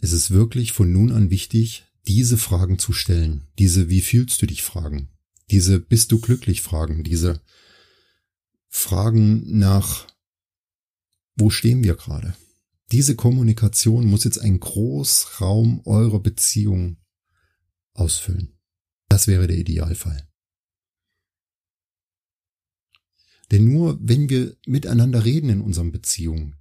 ist 0.00 0.12
es 0.12 0.32
wirklich 0.32 0.72
von 0.72 0.90
nun 0.90 1.12
an 1.12 1.30
wichtig, 1.30 1.84
diese 2.08 2.38
Fragen 2.38 2.80
zu 2.80 2.92
stellen. 2.92 3.44
Diese 3.58 3.88
Wie 3.88 4.00
fühlst 4.00 4.42
du 4.42 4.46
dich 4.46 4.62
Fragen 4.62 5.10
diese 5.50 5.78
Bist 5.78 6.12
du 6.12 6.20
glücklich 6.20 6.62
Fragen, 6.62 7.04
diese 7.04 7.40
Fragen 8.68 9.58
nach 9.58 10.06
Wo 11.36 11.50
stehen 11.50 11.84
wir 11.84 11.94
gerade? 11.94 12.34
Diese 12.92 13.16
Kommunikation 13.16 14.06
muss 14.06 14.24
jetzt 14.24 14.38
einen 14.38 14.60
Großraum 14.60 15.82
eurer 15.84 16.20
Beziehung 16.20 16.98
ausfüllen. 17.92 18.58
Das 19.08 19.26
wäre 19.26 19.46
der 19.46 19.58
Idealfall. 19.58 20.25
Denn 23.50 23.64
nur 23.64 23.98
wenn 24.00 24.28
wir 24.28 24.56
miteinander 24.66 25.24
reden 25.24 25.50
in 25.50 25.60
unseren 25.60 25.92
Beziehungen, 25.92 26.56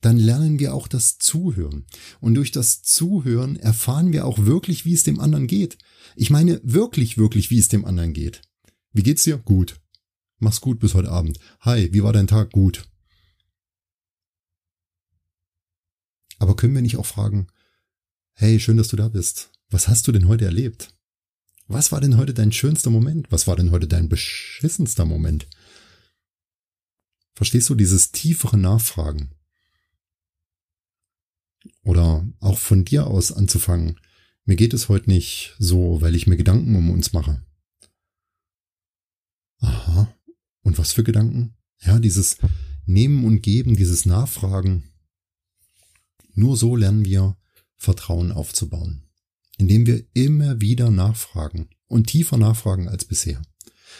dann 0.00 0.18
lernen 0.18 0.58
wir 0.58 0.74
auch 0.74 0.88
das 0.88 1.18
Zuhören. 1.18 1.86
Und 2.20 2.34
durch 2.34 2.52
das 2.52 2.82
Zuhören 2.82 3.56
erfahren 3.56 4.12
wir 4.12 4.24
auch 4.24 4.38
wirklich, 4.38 4.84
wie 4.84 4.92
es 4.92 5.02
dem 5.02 5.18
anderen 5.18 5.46
geht. 5.46 5.78
Ich 6.14 6.30
meine 6.30 6.60
wirklich, 6.62 7.18
wirklich, 7.18 7.50
wie 7.50 7.58
es 7.58 7.68
dem 7.68 7.84
anderen 7.84 8.12
geht. 8.12 8.42
Wie 8.92 9.02
geht's 9.02 9.24
dir? 9.24 9.38
Gut. 9.38 9.80
Mach's 10.38 10.60
gut 10.60 10.78
bis 10.78 10.94
heute 10.94 11.10
Abend. 11.10 11.38
Hi, 11.60 11.92
wie 11.92 12.02
war 12.02 12.12
dein 12.12 12.26
Tag? 12.26 12.52
Gut. 12.52 12.88
Aber 16.38 16.54
können 16.56 16.74
wir 16.74 16.82
nicht 16.82 16.98
auch 16.98 17.06
fragen, 17.06 17.46
hey, 18.34 18.60
schön, 18.60 18.76
dass 18.76 18.88
du 18.88 18.96
da 18.96 19.08
bist. 19.08 19.50
Was 19.70 19.88
hast 19.88 20.06
du 20.06 20.12
denn 20.12 20.28
heute 20.28 20.44
erlebt? 20.44 20.94
Was 21.66 21.90
war 21.90 22.00
denn 22.00 22.16
heute 22.16 22.34
dein 22.34 22.52
schönster 22.52 22.90
Moment? 22.90 23.26
Was 23.30 23.46
war 23.46 23.56
denn 23.56 23.70
heute 23.70 23.88
dein 23.88 24.08
beschissenster 24.08 25.04
Moment? 25.04 25.48
Verstehst 27.36 27.68
du 27.68 27.74
dieses 27.74 28.12
tiefere 28.12 28.56
Nachfragen? 28.56 29.30
Oder 31.82 32.26
auch 32.40 32.58
von 32.58 32.86
dir 32.86 33.06
aus 33.06 33.30
anzufangen. 33.30 34.00
Mir 34.46 34.56
geht 34.56 34.72
es 34.72 34.88
heute 34.88 35.10
nicht 35.10 35.54
so, 35.58 36.00
weil 36.00 36.14
ich 36.14 36.26
mir 36.26 36.38
Gedanken 36.38 36.74
um 36.74 36.90
uns 36.90 37.12
mache. 37.12 37.44
Aha. 39.58 40.12
Und 40.62 40.78
was 40.78 40.92
für 40.92 41.04
Gedanken? 41.04 41.54
Ja, 41.82 41.98
dieses 41.98 42.38
Nehmen 42.86 43.24
und 43.26 43.42
Geben, 43.42 43.76
dieses 43.76 44.06
Nachfragen. 44.06 44.84
Nur 46.32 46.56
so 46.56 46.74
lernen 46.74 47.04
wir 47.04 47.36
Vertrauen 47.76 48.32
aufzubauen, 48.32 49.02
indem 49.58 49.84
wir 49.84 50.06
immer 50.14 50.62
wieder 50.62 50.90
nachfragen 50.90 51.68
und 51.86 52.06
tiefer 52.06 52.38
nachfragen 52.38 52.88
als 52.88 53.04
bisher. 53.04 53.42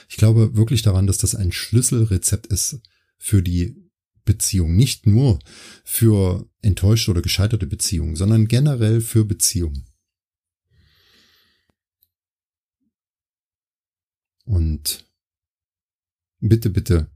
Ich 0.09 0.17
glaube 0.17 0.57
wirklich 0.57 0.81
daran, 0.81 1.07
dass 1.07 1.19
das 1.19 1.35
ein 1.35 1.53
Schlüsselrezept 1.53 2.47
ist 2.47 2.81
für 3.19 3.43
die 3.43 3.91
Beziehung. 4.25 4.77
Nicht 4.77 5.07
nur 5.07 5.39
für 5.85 6.49
enttäuschte 6.63 7.11
oder 7.11 7.23
gescheiterte 7.23 7.67
Beziehungen, 7.67 8.17
sondern 8.17 8.49
generell 8.49 9.01
für 9.01 9.25
Beziehungen. 9.25 9.87
Und 14.45 15.05
bitte, 16.41 16.71
bitte 16.71 17.11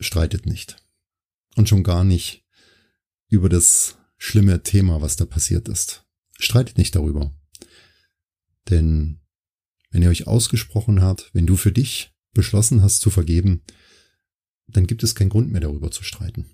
streitet 0.00 0.46
nicht. 0.46 0.76
Und 1.56 1.68
schon 1.68 1.82
gar 1.82 2.04
nicht 2.04 2.44
über 3.28 3.48
das 3.48 3.96
schlimme 4.18 4.62
Thema, 4.62 5.00
was 5.00 5.16
da 5.16 5.24
passiert 5.24 5.68
ist. 5.68 6.04
Streitet 6.38 6.78
nicht 6.78 6.94
darüber. 6.94 7.32
Denn 8.70 9.20
wenn 9.90 10.02
ihr 10.02 10.10
euch 10.10 10.26
ausgesprochen 10.26 11.02
habt, 11.02 11.30
wenn 11.32 11.46
du 11.46 11.56
für 11.56 11.72
dich 11.72 12.12
beschlossen 12.32 12.82
hast 12.82 13.00
zu 13.00 13.10
vergeben, 13.10 13.62
dann 14.66 14.86
gibt 14.86 15.02
es 15.02 15.14
keinen 15.14 15.30
Grund 15.30 15.50
mehr 15.50 15.60
darüber 15.60 15.90
zu 15.90 16.02
streiten. 16.02 16.46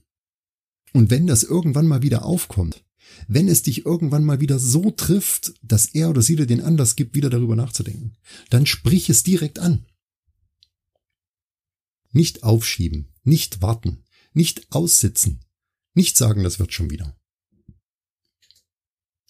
Und 0.93 1.11
wenn 1.11 1.27
das 1.27 1.43
irgendwann 1.43 1.87
mal 1.87 2.03
wieder 2.03 2.25
aufkommt, 2.25 2.85
wenn 3.29 3.49
es 3.49 3.63
dich 3.63 3.87
irgendwann 3.87 4.25
mal 4.25 4.41
wieder 4.41 4.59
so 4.59 4.91
trifft, 4.91 5.55
dass 5.63 5.87
er 5.87 6.11
oder 6.11 6.23
sie 6.23 6.37
dir 6.37 6.47
den 6.47 6.63
Anlass 6.63 6.97
gibt, 6.97 7.15
wieder 7.15 7.31
darüber 7.31 7.57
nachzudenken, 7.57 8.17
dann 8.51 8.67
sprich 8.67 9.11
es 9.11 9.23
direkt 9.23 9.59
an. 9.59 9.87
Nicht 12.13 12.43
aufschieben, 12.43 13.13
nicht 13.23 13.63
warten, 13.63 14.05
nicht 14.33 14.73
aussitzen, 14.73 15.45
nicht 15.95 16.17
sagen, 16.17 16.43
das 16.43 16.59
wird 16.59 16.73
schon 16.73 16.91
wieder. 16.91 17.17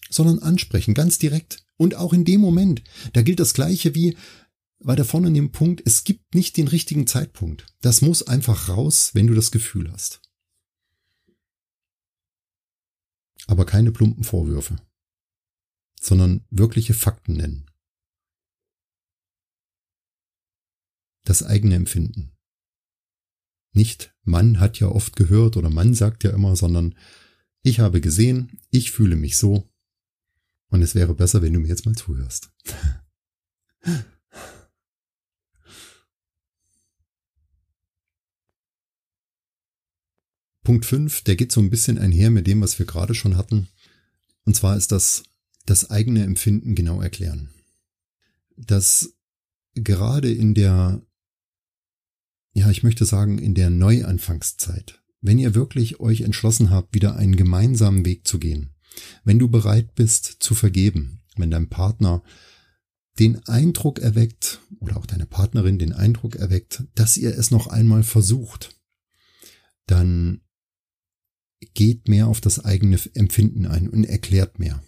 Sondern 0.09 0.39
ansprechen, 0.39 0.93
ganz 0.93 1.19
direkt. 1.19 1.63
Und 1.77 1.95
auch 1.95 2.13
in 2.13 2.25
dem 2.25 2.41
Moment, 2.41 2.83
da 3.13 3.21
gilt 3.21 3.39
das 3.39 3.53
Gleiche 3.53 3.95
wie, 3.95 4.15
weiter 4.83 5.05
vorne 5.05 5.27
in 5.27 5.33
dem 5.33 5.51
Punkt, 5.51 5.81
es 5.85 6.03
gibt 6.03 6.35
nicht 6.35 6.57
den 6.57 6.67
richtigen 6.67 7.07
Zeitpunkt. 7.07 7.65
Das 7.81 8.01
muss 8.01 8.23
einfach 8.23 8.69
raus, 8.69 9.11
wenn 9.13 9.27
du 9.27 9.33
das 9.33 9.51
Gefühl 9.51 9.91
hast. 9.91 10.21
Aber 13.47 13.65
keine 13.65 13.91
plumpen 13.91 14.23
Vorwürfe, 14.23 14.77
sondern 15.99 16.45
wirkliche 16.49 16.93
Fakten 16.93 17.33
nennen. 17.33 17.65
Das 21.23 21.43
eigene 21.43 21.75
Empfinden. 21.75 22.31
Nicht 23.73 24.15
Mann 24.23 24.59
hat 24.59 24.79
ja 24.79 24.87
oft 24.87 25.15
gehört 25.15 25.57
oder 25.57 25.69
Mann 25.69 25.93
sagt 25.93 26.23
ja 26.23 26.31
immer, 26.31 26.55
sondern 26.55 26.95
ich 27.63 27.79
habe 27.79 28.01
gesehen, 28.01 28.59
ich 28.69 28.91
fühle 28.91 29.15
mich 29.15 29.37
so 29.37 29.71
und 30.67 30.81
es 30.81 30.95
wäre 30.95 31.13
besser, 31.13 31.41
wenn 31.41 31.53
du 31.53 31.59
mir 31.59 31.67
jetzt 31.67 31.85
mal 31.85 31.95
zuhörst. 31.95 32.51
Punkt 40.71 40.85
5, 40.85 41.23
der 41.23 41.35
geht 41.35 41.51
so 41.51 41.59
ein 41.59 41.69
bisschen 41.69 41.97
einher 41.97 42.31
mit 42.31 42.47
dem, 42.47 42.61
was 42.61 42.79
wir 42.79 42.85
gerade 42.85 43.13
schon 43.13 43.35
hatten. 43.35 43.67
Und 44.45 44.55
zwar 44.55 44.77
ist 44.77 44.93
das 44.93 45.23
das 45.65 45.89
eigene 45.89 46.23
Empfinden 46.23 46.75
genau 46.75 47.01
erklären. 47.01 47.49
Dass 48.55 49.13
gerade 49.75 50.31
in 50.31 50.53
der, 50.53 51.01
ja, 52.53 52.69
ich 52.69 52.83
möchte 52.83 53.03
sagen, 53.03 53.37
in 53.37 53.53
der 53.53 53.69
Neuanfangszeit, 53.69 55.01
wenn 55.19 55.39
ihr 55.39 55.55
wirklich 55.55 55.99
euch 55.99 56.21
entschlossen 56.21 56.69
habt, 56.69 56.95
wieder 56.95 57.17
einen 57.17 57.35
gemeinsamen 57.35 58.05
Weg 58.05 58.25
zu 58.25 58.39
gehen, 58.39 58.73
wenn 59.25 59.39
du 59.39 59.49
bereit 59.49 59.93
bist 59.95 60.37
zu 60.39 60.55
vergeben, 60.55 61.19
wenn 61.35 61.51
dein 61.51 61.67
Partner 61.67 62.23
den 63.19 63.45
Eindruck 63.45 63.99
erweckt 63.99 64.61
oder 64.79 64.95
auch 64.95 65.05
deine 65.05 65.25
Partnerin 65.25 65.79
den 65.79 65.91
Eindruck 65.91 66.37
erweckt, 66.37 66.85
dass 66.95 67.17
ihr 67.17 67.37
es 67.37 67.51
noch 67.51 67.67
einmal 67.67 68.03
versucht, 68.03 68.73
dann 69.85 70.39
geht 71.73 72.07
mehr 72.07 72.27
auf 72.27 72.41
das 72.41 72.63
eigene 72.63 72.99
Empfinden 73.13 73.65
ein 73.65 73.87
und 73.89 74.03
erklärt 74.03 74.59
mehr. 74.59 74.81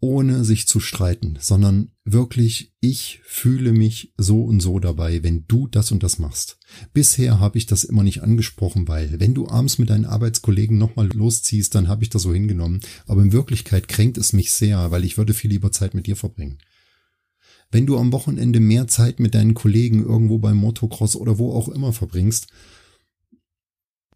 Ohne 0.00 0.44
sich 0.44 0.68
zu 0.68 0.78
streiten, 0.78 1.36
sondern 1.40 1.90
wirklich, 2.04 2.72
ich 2.78 3.20
fühle 3.24 3.72
mich 3.72 4.14
so 4.16 4.44
und 4.44 4.60
so 4.60 4.78
dabei, 4.78 5.24
wenn 5.24 5.44
du 5.48 5.66
das 5.66 5.90
und 5.90 6.04
das 6.04 6.20
machst. 6.20 6.60
Bisher 6.92 7.40
habe 7.40 7.58
ich 7.58 7.66
das 7.66 7.82
immer 7.82 8.04
nicht 8.04 8.22
angesprochen, 8.22 8.86
weil 8.86 9.18
wenn 9.18 9.34
du 9.34 9.48
abends 9.48 9.78
mit 9.78 9.90
deinen 9.90 10.04
Arbeitskollegen 10.04 10.78
nochmal 10.78 11.08
losziehst, 11.08 11.74
dann 11.74 11.88
habe 11.88 12.04
ich 12.04 12.10
das 12.10 12.22
so 12.22 12.32
hingenommen. 12.32 12.80
Aber 13.06 13.22
in 13.22 13.32
Wirklichkeit 13.32 13.88
kränkt 13.88 14.18
es 14.18 14.32
mich 14.32 14.52
sehr, 14.52 14.92
weil 14.92 15.04
ich 15.04 15.18
würde 15.18 15.34
viel 15.34 15.50
lieber 15.50 15.72
Zeit 15.72 15.94
mit 15.94 16.06
dir 16.06 16.14
verbringen. 16.14 16.58
Wenn 17.72 17.86
du 17.86 17.98
am 17.98 18.12
Wochenende 18.12 18.60
mehr 18.60 18.86
Zeit 18.86 19.18
mit 19.18 19.34
deinen 19.34 19.54
Kollegen 19.54 20.04
irgendwo 20.04 20.38
beim 20.38 20.56
Motocross 20.58 21.16
oder 21.16 21.38
wo 21.38 21.52
auch 21.52 21.68
immer 21.68 21.92
verbringst, 21.92 22.46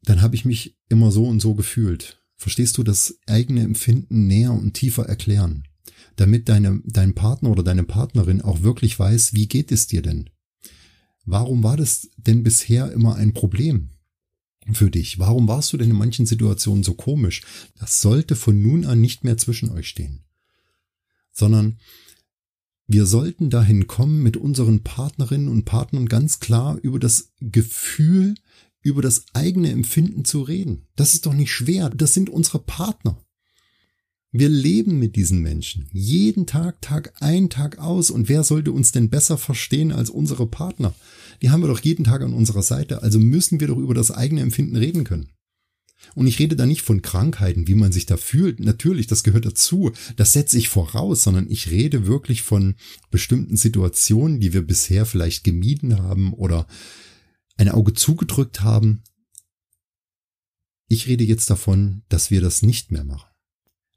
dann 0.02 0.20
habe 0.20 0.34
ich 0.34 0.44
mich 0.44 0.76
immer 0.88 1.10
so 1.10 1.26
und 1.26 1.40
so 1.40 1.54
gefühlt. 1.54 2.22
Verstehst 2.36 2.76
du 2.76 2.82
das 2.82 3.18
eigene 3.26 3.62
Empfinden 3.62 4.26
näher 4.26 4.52
und 4.52 4.74
tiefer 4.74 5.04
erklären, 5.04 5.64
damit 6.16 6.48
deine, 6.48 6.80
dein 6.84 7.14
Partner 7.14 7.50
oder 7.50 7.62
deine 7.62 7.84
Partnerin 7.84 8.42
auch 8.42 8.62
wirklich 8.62 8.98
weiß, 8.98 9.34
wie 9.34 9.46
geht 9.46 9.70
es 9.70 9.86
dir 9.86 10.02
denn? 10.02 10.28
Warum 11.24 11.62
war 11.62 11.76
das 11.76 12.10
denn 12.16 12.42
bisher 12.42 12.90
immer 12.90 13.14
ein 13.14 13.32
Problem 13.32 13.90
für 14.72 14.90
dich? 14.90 15.20
Warum 15.20 15.46
warst 15.46 15.72
du 15.72 15.76
denn 15.76 15.90
in 15.90 15.96
manchen 15.96 16.26
Situationen 16.26 16.82
so 16.82 16.94
komisch? 16.94 17.42
Das 17.78 18.00
sollte 18.00 18.34
von 18.34 18.60
nun 18.60 18.84
an 18.84 19.00
nicht 19.00 19.22
mehr 19.22 19.38
zwischen 19.38 19.70
euch 19.70 19.88
stehen, 19.88 20.24
sondern 21.30 21.78
wir 22.88 23.06
sollten 23.06 23.50
dahin 23.50 23.86
kommen, 23.86 24.22
mit 24.22 24.36
unseren 24.36 24.82
Partnerinnen 24.82 25.48
und 25.48 25.64
Partnern 25.64 26.06
ganz 26.06 26.40
klar 26.40 26.76
über 26.82 26.98
das 26.98 27.32
Gefühl 27.40 28.34
über 28.82 29.02
das 29.02 29.24
eigene 29.32 29.70
Empfinden 29.70 30.24
zu 30.24 30.42
reden. 30.42 30.86
Das 30.96 31.14
ist 31.14 31.26
doch 31.26 31.34
nicht 31.34 31.52
schwer. 31.52 31.90
Das 31.90 32.14
sind 32.14 32.30
unsere 32.30 32.58
Partner. 32.58 33.18
Wir 34.34 34.48
leben 34.48 34.98
mit 34.98 35.14
diesen 35.14 35.40
Menschen. 35.40 35.88
Jeden 35.92 36.46
Tag, 36.46 36.80
Tag 36.80 37.12
ein, 37.20 37.50
Tag 37.50 37.78
aus. 37.78 38.10
Und 38.10 38.30
wer 38.30 38.44
sollte 38.44 38.72
uns 38.72 38.90
denn 38.90 39.10
besser 39.10 39.36
verstehen 39.36 39.92
als 39.92 40.08
unsere 40.08 40.46
Partner? 40.46 40.94
Die 41.42 41.50
haben 41.50 41.62
wir 41.62 41.68
doch 41.68 41.80
jeden 41.80 42.04
Tag 42.04 42.22
an 42.22 42.32
unserer 42.32 42.62
Seite. 42.62 43.02
Also 43.02 43.18
müssen 43.18 43.60
wir 43.60 43.68
doch 43.68 43.76
über 43.76 43.94
das 43.94 44.10
eigene 44.10 44.40
Empfinden 44.40 44.76
reden 44.76 45.04
können. 45.04 45.28
Und 46.14 46.26
ich 46.26 46.38
rede 46.38 46.56
da 46.56 46.66
nicht 46.66 46.82
von 46.82 47.02
Krankheiten, 47.02 47.68
wie 47.68 47.74
man 47.74 47.92
sich 47.92 48.06
da 48.06 48.16
fühlt. 48.16 48.58
Natürlich, 48.58 49.06
das 49.06 49.22
gehört 49.22 49.44
dazu. 49.44 49.92
Das 50.16 50.32
setze 50.32 50.58
ich 50.58 50.68
voraus, 50.68 51.22
sondern 51.22 51.48
ich 51.50 51.70
rede 51.70 52.06
wirklich 52.06 52.42
von 52.42 52.74
bestimmten 53.10 53.56
Situationen, 53.56 54.40
die 54.40 54.52
wir 54.52 54.62
bisher 54.62 55.06
vielleicht 55.06 55.44
gemieden 55.44 55.98
haben 55.98 56.32
oder 56.32 56.66
ein 57.56 57.68
Auge 57.68 57.94
zugedrückt 57.94 58.60
haben. 58.62 59.02
Ich 60.88 61.06
rede 61.06 61.24
jetzt 61.24 61.48
davon, 61.50 62.02
dass 62.08 62.30
wir 62.30 62.40
das 62.40 62.62
nicht 62.62 62.90
mehr 62.90 63.04
machen. 63.04 63.28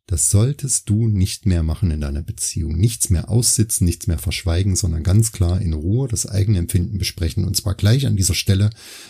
Das 0.07 0.29
solltest 0.29 0.87
du 0.89 1.07
nicht 1.07 1.47
mehr 1.47 1.63
machen 1.63 1.89
in 1.89 1.99
deiner 1.99 2.21
Beziehung. 2.21 2.77
Nichts 2.77 3.09
mehr 3.09 3.29
aussitzen, 3.29 3.85
nichts 3.85 4.05
mehr 4.05 4.19
verschweigen, 4.19 4.75
sondern 4.75 5.03
ganz 5.03 5.31
klar 5.31 5.59
in 5.59 5.73
Ruhe 5.73 6.07
das 6.07 6.27
eigene 6.27 6.59
Empfinden 6.59 6.99
besprechen. 6.99 7.43
Und 7.43 7.57
zwar 7.57 7.73
gleich 7.73 8.05
an 8.05 8.15
dieser 8.15 8.35
Stelle, 8.35 8.69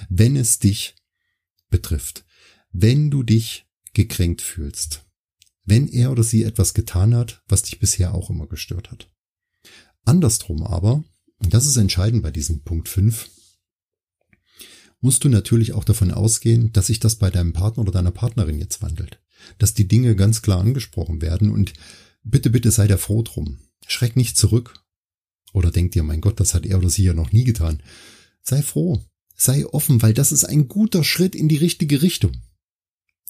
wenn 0.10 0.38
es 0.38 0.60
dich 0.60 0.96
betrifft. 1.70 2.26
Wenn 2.72 3.12
du 3.12 3.24
dich 3.24 3.66
gekränkt 3.94 4.42
fühlst. 4.42 5.06
Wenn 5.66 5.88
er 5.88 6.12
oder 6.12 6.24
sie 6.24 6.44
etwas 6.44 6.74
getan 6.74 7.14
hat, 7.14 7.44
was 7.48 7.64
dich 7.64 7.80
bisher 7.80 8.14
auch 8.14 8.30
immer 8.30 8.48
gestört 8.48 8.92
hat. 8.92 9.12
Andersrum 10.06 10.64
aber, 10.64 11.04
und 11.38 11.54
das 11.54 11.66
ist 11.66 11.78
entscheidend 11.78 12.24
bei 12.24 12.32
diesem 12.32 12.64
Punkt 12.64 12.88
5, 12.88 13.30
musst 15.06 15.24
du 15.24 15.30
natürlich 15.30 15.74
auch 15.74 15.84
davon 15.84 16.10
ausgehen, 16.10 16.74
dass 16.74 16.88
sich 16.88 17.00
das 17.00 17.16
bei 17.16 17.30
deinem 17.30 17.54
Partner 17.54 17.84
oder 17.84 17.92
deiner 17.92 18.10
Partnerin 18.10 18.58
jetzt 18.58 18.82
wandelt. 18.82 19.20
Dass 19.60 19.76
die 19.76 19.88
Dinge 19.88 20.16
ganz 20.16 20.42
klar 20.42 20.60
angesprochen 20.60 21.22
werden 21.22 21.52
und 21.52 21.74
bitte, 22.24 22.50
bitte 22.50 22.72
sei 22.72 22.88
da 22.88 22.98
froh 22.98 23.22
drum. 23.22 23.60
Schreck 23.86 24.16
nicht 24.16 24.36
zurück. 24.36 24.84
Oder 25.54 25.70
denk 25.70 25.92
dir, 25.92 26.02
mein 26.02 26.22
Gott, 26.22 26.40
das 26.40 26.56
hat 26.56 26.66
er 26.66 26.80
oder 26.80 26.90
sie 26.90 27.04
ja 27.04 27.14
noch 27.14 27.32
nie 27.32 27.44
getan. 27.44 27.84
Sei 28.42 28.64
froh. 28.64 29.00
Sei 29.36 29.68
offen, 29.68 30.02
weil 30.02 30.16
das 30.16 30.32
ist 30.32 30.44
ein 30.44 30.68
guter 30.68 31.04
Schritt 31.04 31.36
in 31.36 31.50
die 31.50 31.58
richtige 31.58 32.02
Richtung. 32.02 32.32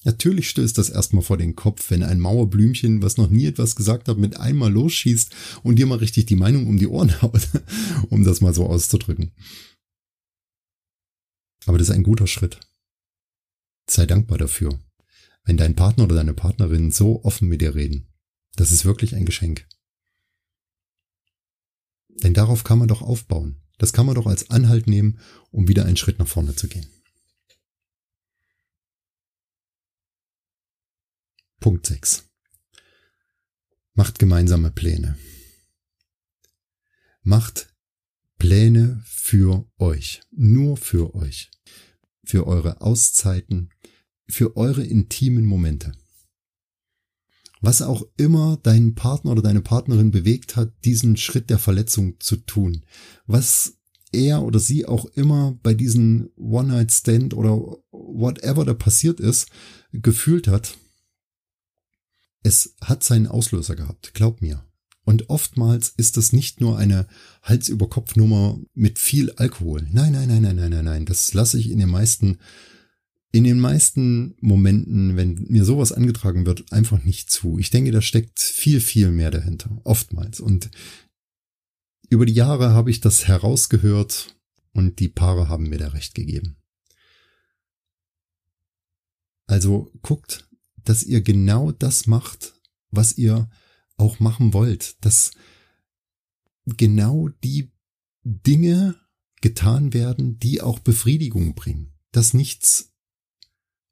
Natürlich 0.06 0.50
stößt 0.50 0.78
das 0.78 0.90
erstmal 0.90 1.24
vor 1.24 1.36
den 1.36 1.58
Kopf, 1.58 1.92
wenn 1.92 2.04
ein 2.04 2.22
Mauerblümchen, 2.22 3.02
was 3.02 3.18
noch 3.18 3.30
nie 3.30 3.48
etwas 3.48 3.76
gesagt 3.76 4.08
hat, 4.08 4.18
mit 4.18 4.40
einmal 4.40 4.72
losschießt 4.72 5.36
und 5.64 5.76
dir 5.76 5.88
mal 5.88 5.98
richtig 5.98 6.26
die 6.28 6.38
Meinung 6.38 6.68
um 6.68 6.78
die 6.78 6.88
Ohren 6.88 7.22
haut, 7.22 7.50
um 8.10 8.24
das 8.24 8.40
mal 8.40 8.54
so 8.54 8.66
auszudrücken. 8.66 9.32
Aber 11.66 11.78
das 11.78 11.90
ist 11.90 11.96
ein 11.96 12.04
guter 12.04 12.28
Schritt. 12.28 12.60
Sei 13.90 14.06
dankbar 14.06 14.38
dafür. 14.38 14.80
Wenn 15.44 15.58
dein 15.58 15.76
Partner 15.76 16.06
oder 16.06 16.16
deine 16.16 16.34
Partnerin 16.34 16.92
so 16.92 17.24
offen 17.24 17.48
mit 17.48 17.62
dir 17.62 17.76
reden, 17.76 18.12
das 18.56 18.72
ist 18.72 18.86
wirklich 18.86 19.16
ein 19.16 19.26
Geschenk. 19.26 19.68
Denn 22.08 22.34
darauf 22.34 22.64
kann 22.64 22.80
man 22.80 22.88
doch 22.88 23.02
aufbauen. 23.02 23.62
Das 23.78 23.94
kann 23.94 24.06
man 24.06 24.16
doch 24.16 24.26
als 24.26 24.50
Anhalt 24.50 24.88
nehmen, 24.88 25.20
um 25.52 25.68
wieder 25.68 25.86
einen 25.86 25.98
Schritt 25.98 26.18
nach 26.18 26.28
vorne 26.28 26.56
zu 26.56 26.68
gehen. 26.68 26.88
Punkt 31.60 31.86
6. 31.86 32.30
Macht 33.94 34.20
gemeinsame 34.20 34.72
Pläne. 34.72 35.18
Macht 37.22 37.74
Pläne 38.38 39.02
für 39.06 39.68
euch, 39.78 40.22
nur 40.32 40.78
für 40.78 41.16
euch, 41.16 41.50
für 42.26 42.48
eure 42.48 42.82
Auszeiten, 42.82 43.70
für 44.28 44.58
eure 44.58 44.84
intimen 44.84 45.46
Momente. 45.46 45.94
Was 47.62 47.82
auch 47.82 48.04
immer 48.18 48.58
deinen 48.62 48.96
Partner 48.96 49.32
oder 49.32 49.42
deine 49.42 49.62
Partnerin 49.62 50.12
bewegt 50.12 50.56
hat, 50.56 50.74
diesen 50.84 51.18
Schritt 51.18 51.50
der 51.50 51.60
Verletzung 51.60 52.20
zu 52.20 52.36
tun, 52.36 52.86
was 53.26 53.78
er 54.12 54.44
oder 54.44 54.60
sie 54.60 54.86
auch 54.86 55.06
immer 55.06 55.58
bei 55.64 55.74
diesem 55.74 56.30
One-Night-Stand 56.36 57.34
oder 57.34 57.78
whatever 57.92 58.66
da 58.66 58.74
passiert 58.74 59.20
ist, 59.20 59.50
gefühlt 59.92 60.48
hat, 60.48 60.78
es 62.44 62.76
hat 62.82 63.04
seinen 63.04 63.28
Auslöser 63.28 63.76
gehabt, 63.76 64.14
glaub 64.14 64.42
mir. 64.42 64.64
Und 65.06 65.30
oftmals 65.30 65.94
ist 65.98 66.18
das 66.18 66.34
nicht 66.34 66.60
nur 66.60 66.78
eine 66.80 67.08
Hals-über-Kopf-Nummer 67.44 68.60
mit 68.74 68.98
viel 68.98 69.32
Alkohol. 69.34 69.88
Nein, 69.92 70.14
nein, 70.14 70.28
nein, 70.28 70.42
nein, 70.42 70.56
nein, 70.56 70.72
nein, 70.72 70.86
nein. 70.86 71.06
Das 71.06 71.34
lasse 71.36 71.60
ich 71.60 71.70
in 71.70 71.78
den 71.78 71.90
meisten, 71.90 72.40
in 73.32 73.44
den 73.44 73.60
meisten 73.60 74.36
Momenten, 74.42 75.16
wenn 75.16 75.46
mir 75.48 75.64
sowas 75.64 75.92
angetragen 75.92 76.48
wird, 76.48 76.72
einfach 76.74 77.04
nicht 77.04 77.30
zu. 77.30 77.60
Ich 77.60 77.70
denke, 77.70 77.92
da 77.92 78.02
steckt 78.02 78.40
viel, 78.40 78.82
viel 78.82 79.12
mehr 79.12 79.30
dahinter. 79.30 79.80
Oftmals. 79.84 80.40
Und 80.40 80.72
über 82.10 82.26
die 82.26 82.34
Jahre 82.34 82.72
habe 82.72 82.90
ich 82.90 83.00
das 83.00 83.28
herausgehört 83.28 84.36
und 84.74 85.00
die 85.00 85.10
Paare 85.10 85.50
haben 85.50 85.70
mir 85.70 85.78
da 85.78 85.90
recht 85.90 86.16
gegeben. 86.16 86.58
Also 89.46 89.92
guckt, 90.02 90.50
dass 90.84 91.04
ihr 91.04 91.22
genau 91.22 91.72
das 91.72 92.08
macht, 92.08 92.54
was 92.90 93.20
ihr 93.20 93.50
auch 93.98 94.20
machen 94.20 94.54
wollt, 94.54 95.04
dass 95.06 95.32
genau 96.66 97.30
die 97.44 97.72
Dinge 98.24 98.96
getan 99.42 99.94
werden, 99.94 100.40
die 100.40 100.62
auch 100.62 100.80
Befriedigung 100.80 101.54
bringen, 101.56 101.94
dass 102.12 102.34
nichts 102.34 102.94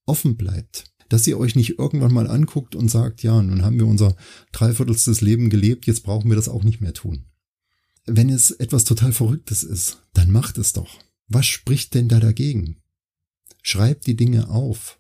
offen 0.06 0.36
bleibt, 0.36 0.86
dass 1.10 1.28
ihr 1.28 1.38
euch 1.38 1.56
nicht 1.56 1.78
irgendwann 1.78 2.14
mal 2.14 2.28
anguckt 2.28 2.76
und 2.76 2.90
sagt, 2.90 3.24
ja, 3.24 3.42
nun 3.42 3.64
haben 3.64 3.78
wir 3.78 3.88
unser 3.88 4.16
dreiviertelstes 4.52 5.22
Leben 5.22 5.50
gelebt, 5.50 5.86
jetzt 5.86 6.04
brauchen 6.04 6.30
wir 6.30 6.36
das 6.36 6.50
auch 6.50 6.64
nicht 6.64 6.82
mehr 6.82 6.94
tun. 6.94 7.26
Wenn 8.06 8.30
es 8.30 8.52
etwas 8.52 8.84
total 8.84 9.14
Verrücktes 9.14 9.64
ist, 9.64 10.04
dann 10.14 10.32
macht 10.32 10.58
es 10.58 10.74
doch. 10.74 11.00
Was 11.28 11.46
spricht 11.46 11.94
denn 11.94 12.10
da 12.10 12.20
dagegen? 12.20 12.82
Schreibt 13.62 14.08
die 14.08 14.16
Dinge 14.16 14.50
auf. 14.50 15.00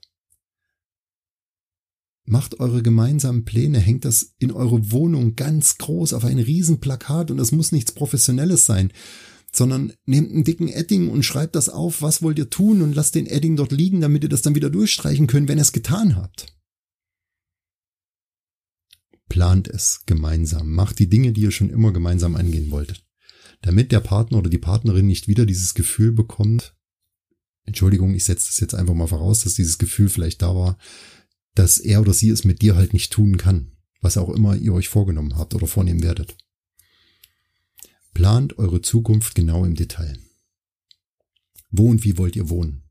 Macht 2.26 2.60
eure 2.60 2.82
gemeinsamen 2.82 3.44
Pläne, 3.44 3.80
hängt 3.80 4.06
das 4.06 4.34
in 4.40 4.52
eure 4.52 4.92
Wohnung 4.92 5.36
ganz 5.36 5.78
groß 5.78 6.14
auf 6.14 6.24
ein 6.24 6.40
Riesenplakat 6.40 7.32
und 7.32 7.38
das 7.38 7.52
muss 7.52 7.72
nichts 7.74 7.92
Professionelles 7.92 8.66
sein, 8.66 8.94
sondern 9.54 9.94
nehmt 10.06 10.32
einen 10.32 10.44
dicken 10.44 10.70
Edding 10.70 11.10
und 11.10 11.24
schreibt 11.24 11.56
das 11.56 11.70
auf, 11.70 12.02
was 12.02 12.22
wollt 12.22 12.40
ihr 12.40 12.50
tun 12.50 12.82
und 12.82 12.96
lasst 12.96 13.16
den 13.16 13.28
Edding 13.28 13.58
dort 13.58 13.72
liegen, 13.72 14.02
damit 14.02 14.24
ihr 14.24 14.30
das 14.30 14.42
dann 14.42 14.56
wieder 14.56 14.70
durchstreichen 14.70 15.28
könnt, 15.28 15.50
wenn 15.50 15.60
ihr 15.60 15.64
es 15.64 15.74
getan 15.74 16.16
habt. 16.16 16.48
Plant 19.28 19.68
es 19.68 20.04
gemeinsam, 20.06 20.72
macht 20.72 21.00
die 21.00 21.10
Dinge, 21.10 21.34
die 21.34 21.42
ihr 21.42 21.52
schon 21.52 21.70
immer 21.70 21.92
gemeinsam 21.92 22.36
angehen 22.36 22.72
wolltet, 22.72 23.06
damit 23.62 23.92
der 23.92 24.00
Partner 24.00 24.38
oder 24.38 24.50
die 24.50 24.58
Partnerin 24.58 25.08
nicht 25.08 25.28
wieder 25.28 25.46
dieses 25.46 25.74
Gefühl 25.74 26.14
bekommt, 26.14 26.76
Entschuldigung, 27.66 28.14
ich 28.14 28.26
setze 28.26 28.48
das 28.48 28.60
jetzt 28.60 28.76
einfach 28.76 28.94
mal 28.94 29.08
voraus, 29.08 29.42
dass 29.42 29.54
dieses 29.54 29.78
Gefühl 29.78 30.10
vielleicht 30.10 30.42
da 30.42 30.54
war, 30.56 30.78
dass 31.56 31.78
er 31.78 32.02
oder 32.02 32.14
sie 32.14 32.30
es 32.30 32.44
mit 32.44 32.62
dir 32.62 32.76
halt 32.76 32.94
nicht 32.94 33.12
tun 33.12 33.38
kann, 33.38 33.72
was 34.02 34.18
auch 34.18 34.30
immer 34.30 34.56
ihr 34.56 34.74
euch 34.74 34.90
vorgenommen 34.90 35.38
habt 35.38 35.56
oder 35.56 35.68
vornehmen 35.68 36.04
werdet. 36.04 36.36
Plant 38.14 38.58
eure 38.58 38.82
Zukunft 38.82 39.36
genau 39.36 39.66
im 39.66 39.76
Detail. 39.76 40.18
Wo 41.72 41.90
und 41.90 42.04
wie 42.04 42.18
wollt 42.18 42.36
ihr 42.36 42.50
wohnen? 42.50 42.84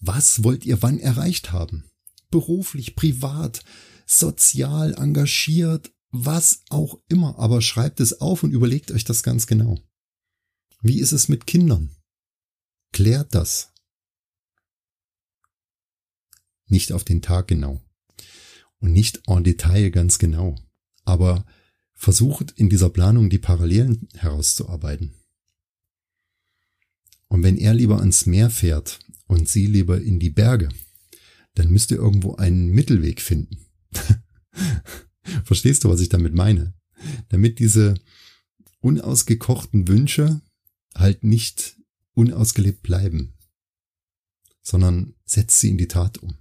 Was 0.00 0.42
wollt 0.42 0.64
ihr 0.64 0.82
wann 0.82 0.98
erreicht 0.98 1.52
haben? 1.52 1.90
Beruflich, 2.30 2.96
privat, 2.96 3.62
sozial, 4.06 4.94
engagiert, 4.94 5.92
was 6.10 6.62
auch 6.70 7.00
immer, 7.08 7.38
aber 7.38 7.62
schreibt 7.62 8.00
es 8.00 8.20
auf 8.20 8.42
und 8.42 8.52
überlegt 8.52 8.90
euch 8.90 9.04
das 9.04 9.22
ganz 9.22 9.46
genau. 9.46 9.78
Wie 10.82 10.98
ist 10.98 11.12
es 11.12 11.28
mit 11.28 11.46
Kindern? 11.46 11.94
Klärt 12.92 13.34
das. 13.34 13.69
Nicht 16.70 16.92
auf 16.92 17.04
den 17.04 17.22
Tag 17.22 17.48
genau 17.48 17.80
und 18.80 18.92
nicht 18.92 19.22
en 19.26 19.44
Detail 19.44 19.90
ganz 19.90 20.18
genau, 20.18 20.56
aber 21.04 21.44
versucht 21.94 22.52
in 22.52 22.70
dieser 22.70 22.90
Planung 22.90 23.30
die 23.30 23.38
Parallelen 23.38 24.08
herauszuarbeiten. 24.14 25.14
Und 27.28 27.42
wenn 27.42 27.56
er 27.56 27.74
lieber 27.74 28.00
ans 28.00 28.26
Meer 28.26 28.50
fährt 28.50 28.98
und 29.26 29.48
sie 29.48 29.66
lieber 29.66 30.00
in 30.00 30.18
die 30.18 30.30
Berge, 30.30 30.68
dann 31.54 31.70
müsst 31.70 31.90
ihr 31.90 31.98
irgendwo 31.98 32.36
einen 32.36 32.70
Mittelweg 32.70 33.20
finden. 33.20 33.58
Verstehst 35.44 35.84
du, 35.84 35.90
was 35.90 36.00
ich 36.00 36.08
damit 36.08 36.34
meine? 36.34 36.74
Damit 37.28 37.58
diese 37.58 37.94
unausgekochten 38.80 39.86
Wünsche 39.86 40.40
halt 40.94 41.22
nicht 41.22 41.76
unausgelebt 42.14 42.82
bleiben, 42.82 43.34
sondern 44.62 45.14
setzt 45.24 45.60
sie 45.60 45.68
in 45.68 45.78
die 45.78 45.88
Tat 45.88 46.18
um. 46.18 46.39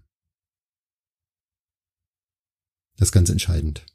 Das 2.99 3.07
ist 3.07 3.13
ganz 3.13 3.29
entscheidend. 3.29 3.85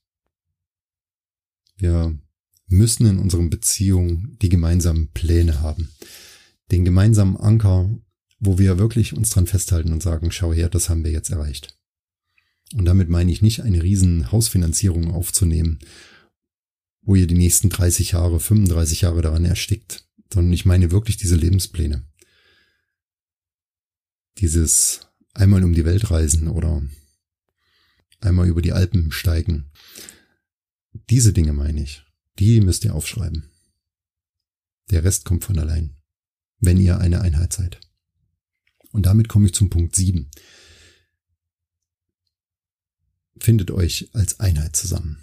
Wir 1.77 2.19
müssen 2.69 3.05
in 3.05 3.19
unseren 3.19 3.51
Beziehungen 3.51 4.39
die 4.41 4.49
gemeinsamen 4.49 5.11
Pläne 5.11 5.61
haben. 5.61 5.91
Den 6.71 6.87
gemeinsamen 6.87 7.37
Anker, 7.37 7.95
wo 8.39 8.59
wir 8.59 8.79
wirklich 8.79 9.13
uns 9.13 9.29
dran 9.29 9.47
festhalten 9.47 9.93
und 9.93 10.03
sagen, 10.03 10.31
schau 10.31 10.55
her, 10.55 10.71
das 10.71 10.89
haben 10.89 11.05
wir 11.05 11.11
jetzt 11.11 11.29
erreicht. 11.29 11.79
Und 12.73 12.87
damit 12.87 13.11
meine 13.11 13.31
ich 13.31 13.43
nicht 13.43 13.61
eine 13.61 13.83
riesen 13.83 14.33
Hausfinanzierung 14.33 15.13
aufzunehmen, 15.13 15.81
wo 17.03 17.15
ihr 17.15 17.27
die 17.27 17.35
nächsten 17.35 17.69
30 17.69 18.13
Jahre, 18.13 18.41
35 18.41 19.03
Jahre 19.03 19.21
daran 19.21 19.45
erstickt, 19.45 20.09
sondern 20.33 20.55
ich 20.55 20.65
meine 20.65 20.91
wirklich 20.91 21.19
diese 21.19 21.37
Lebenspläne. 21.37 22.09
Dieses 24.39 25.01
einmal 25.35 25.63
um 25.63 25.75
die 25.75 25.85
Welt 25.85 26.11
reisen 26.11 26.49
oder 26.49 26.83
einmal 28.25 28.49
über 28.49 28.63
die 28.63 28.73
Alpen 28.73 29.13
steigen. 29.13 29.71
Diese 31.11 31.33
Dinge 31.33 31.53
meine 31.53 31.83
ich. 31.83 32.03
Die 32.39 32.61
müsst 32.61 32.85
ihr 32.85 32.95
aufschreiben. 32.95 33.51
Der 34.91 35.05
Rest 35.05 35.25
kommt 35.25 35.45
von 35.45 35.59
allein, 35.59 35.97
wenn 36.59 36.79
ihr 36.79 36.99
eine 36.99 37.21
Einheit 37.21 37.53
seid. 37.53 37.81
Und 38.91 39.07
damit 39.07 39.29
komme 39.29 39.47
ich 39.47 39.55
zum 39.55 39.71
Punkt 39.71 39.97
7. 39.97 40.31
Findet 43.39 43.71
euch 43.71 44.09
als 44.13 44.41
Einheit 44.41 44.77
zusammen. 44.77 45.19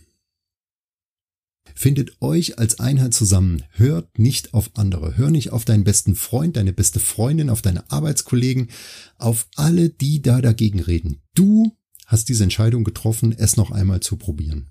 Findet 1.74 2.22
euch 2.22 2.60
als 2.60 2.80
Einheit 2.80 3.14
zusammen. 3.14 3.64
Hört 3.72 4.20
nicht 4.20 4.54
auf 4.54 4.72
andere. 4.76 5.16
Hör 5.16 5.32
nicht 5.32 5.52
auf 5.52 5.64
deinen 5.64 5.84
besten 5.84 6.16
Freund, 6.16 6.58
deine 6.58 6.74
beste 6.74 7.00
Freundin, 7.00 7.50
auf 7.50 7.62
deine 7.62 7.90
Arbeitskollegen, 7.90 8.70
auf 9.18 9.48
alle, 9.56 9.90
die 9.90 10.22
da 10.22 10.42
dagegen 10.42 10.80
reden. 10.80 11.22
Du 11.34 11.78
hast 12.12 12.28
diese 12.28 12.44
Entscheidung 12.44 12.84
getroffen, 12.84 13.34
es 13.38 13.56
noch 13.56 13.72
einmal 13.72 14.02
zu 14.02 14.18
probieren. 14.18 14.70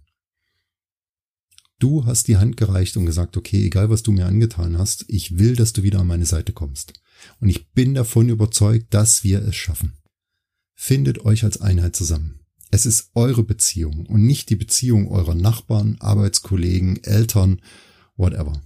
Du 1.78 2.04
hast 2.04 2.28
die 2.28 2.36
Hand 2.36 2.58
gereicht 2.58 2.98
und 2.98 3.06
gesagt, 3.06 3.38
okay, 3.38 3.64
egal 3.64 3.88
was 3.88 4.02
du 4.02 4.12
mir 4.12 4.26
angetan 4.26 4.76
hast, 4.76 5.06
ich 5.08 5.38
will, 5.38 5.56
dass 5.56 5.72
du 5.72 5.82
wieder 5.82 6.00
an 6.00 6.06
meine 6.06 6.26
Seite 6.26 6.52
kommst. 6.52 6.92
Und 7.40 7.48
ich 7.48 7.70
bin 7.72 7.94
davon 7.94 8.28
überzeugt, 8.28 8.92
dass 8.92 9.24
wir 9.24 9.40
es 9.40 9.56
schaffen. 9.56 9.94
Findet 10.74 11.24
euch 11.24 11.42
als 11.42 11.62
Einheit 11.62 11.96
zusammen. 11.96 12.40
Es 12.70 12.84
ist 12.84 13.10
eure 13.14 13.42
Beziehung 13.42 14.04
und 14.04 14.26
nicht 14.26 14.50
die 14.50 14.56
Beziehung 14.56 15.08
eurer 15.08 15.34
Nachbarn, 15.34 15.96
Arbeitskollegen, 15.98 17.02
Eltern, 17.04 17.62
whatever. 18.16 18.62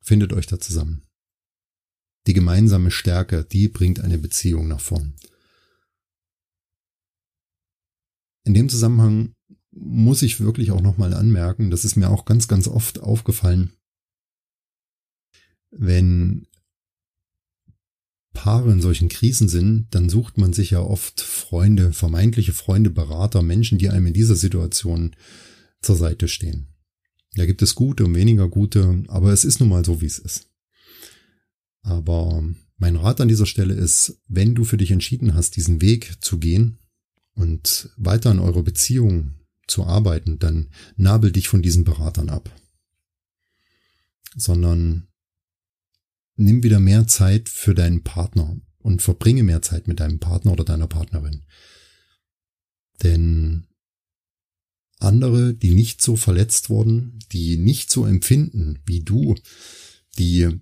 Findet 0.00 0.32
euch 0.32 0.46
da 0.46 0.58
zusammen. 0.58 1.05
Die 2.26 2.32
gemeinsame 2.32 2.90
Stärke, 2.90 3.44
die 3.44 3.68
bringt 3.68 4.00
eine 4.00 4.18
Beziehung 4.18 4.68
nach 4.68 4.80
vorn. 4.80 5.14
In 8.44 8.54
dem 8.54 8.68
Zusammenhang 8.68 9.34
muss 9.70 10.22
ich 10.22 10.40
wirklich 10.40 10.70
auch 10.70 10.80
nochmal 10.80 11.12
anmerken, 11.14 11.70
das 11.70 11.84
ist 11.84 11.96
mir 11.96 12.08
auch 12.10 12.24
ganz, 12.24 12.48
ganz 12.48 12.66
oft 12.68 13.00
aufgefallen, 13.00 13.72
wenn 15.70 16.46
Paare 18.32 18.72
in 18.72 18.80
solchen 18.80 19.08
Krisen 19.08 19.48
sind, 19.48 19.88
dann 19.90 20.08
sucht 20.08 20.38
man 20.38 20.52
sich 20.52 20.70
ja 20.70 20.80
oft 20.80 21.20
Freunde, 21.20 21.92
vermeintliche 21.92 22.52
Freunde, 22.52 22.90
Berater, 22.90 23.42
Menschen, 23.42 23.78
die 23.78 23.88
einem 23.88 24.06
in 24.06 24.14
dieser 24.14 24.36
Situation 24.36 25.16
zur 25.80 25.96
Seite 25.96 26.28
stehen. 26.28 26.68
Da 27.34 27.46
gibt 27.46 27.62
es 27.62 27.74
gute 27.74 28.04
und 28.04 28.14
weniger 28.14 28.48
gute, 28.48 29.04
aber 29.08 29.32
es 29.32 29.44
ist 29.44 29.60
nun 29.60 29.70
mal 29.70 29.84
so, 29.84 30.00
wie 30.00 30.06
es 30.06 30.18
ist. 30.18 30.50
Aber 31.86 32.42
mein 32.78 32.96
Rat 32.96 33.20
an 33.20 33.28
dieser 33.28 33.46
Stelle 33.46 33.72
ist, 33.72 34.20
wenn 34.26 34.56
du 34.56 34.64
für 34.64 34.76
dich 34.76 34.90
entschieden 34.90 35.34
hast, 35.34 35.54
diesen 35.54 35.80
Weg 35.80 36.16
zu 36.20 36.38
gehen 36.38 36.78
und 37.34 37.90
weiter 37.96 38.32
an 38.32 38.40
eurer 38.40 38.64
Beziehung 38.64 39.36
zu 39.68 39.84
arbeiten, 39.84 40.40
dann 40.40 40.68
nabel 40.96 41.30
dich 41.30 41.46
von 41.46 41.62
diesen 41.62 41.84
Beratern 41.84 42.28
ab. 42.28 42.50
Sondern 44.34 45.06
nimm 46.34 46.64
wieder 46.64 46.80
mehr 46.80 47.06
Zeit 47.06 47.48
für 47.48 47.72
deinen 47.72 48.02
Partner 48.02 48.60
und 48.78 49.00
verbringe 49.00 49.44
mehr 49.44 49.62
Zeit 49.62 49.86
mit 49.86 50.00
deinem 50.00 50.18
Partner 50.18 50.52
oder 50.52 50.64
deiner 50.64 50.88
Partnerin. 50.88 51.44
Denn 53.04 53.68
andere, 54.98 55.54
die 55.54 55.72
nicht 55.72 56.02
so 56.02 56.16
verletzt 56.16 56.68
wurden, 56.68 57.20
die 57.30 57.58
nicht 57.58 57.90
so 57.90 58.04
empfinden 58.06 58.80
wie 58.86 59.02
du, 59.02 59.36
die 60.18 60.60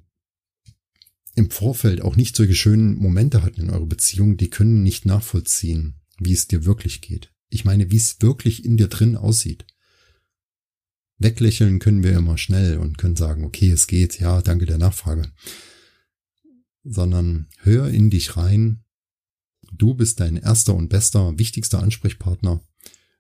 im 1.34 1.50
Vorfeld 1.50 2.00
auch 2.00 2.16
nicht 2.16 2.36
solche 2.36 2.54
schönen 2.54 2.94
Momente 2.96 3.42
hatten 3.42 3.62
in 3.62 3.70
eurer 3.70 3.86
Beziehung, 3.86 4.36
die 4.36 4.50
können 4.50 4.82
nicht 4.82 5.04
nachvollziehen, 5.04 6.00
wie 6.18 6.32
es 6.32 6.46
dir 6.46 6.64
wirklich 6.64 7.00
geht. 7.00 7.32
Ich 7.48 7.64
meine, 7.64 7.90
wie 7.90 7.96
es 7.96 8.20
wirklich 8.20 8.64
in 8.64 8.76
dir 8.76 8.88
drin 8.88 9.16
aussieht. 9.16 9.66
Weglächeln 11.18 11.78
können 11.78 12.02
wir 12.02 12.16
immer 12.16 12.38
schnell 12.38 12.78
und 12.78 12.98
können 12.98 13.16
sagen, 13.16 13.44
okay, 13.44 13.70
es 13.70 13.86
geht, 13.86 14.18
ja, 14.18 14.42
danke 14.42 14.66
der 14.66 14.78
Nachfrage. 14.78 15.32
Sondern 16.82 17.48
hör 17.58 17.88
in 17.88 18.10
dich 18.10 18.36
rein. 18.36 18.84
Du 19.72 19.94
bist 19.94 20.20
dein 20.20 20.36
erster 20.36 20.74
und 20.74 20.88
bester, 20.88 21.38
wichtigster 21.38 21.82
Ansprechpartner 21.82 22.60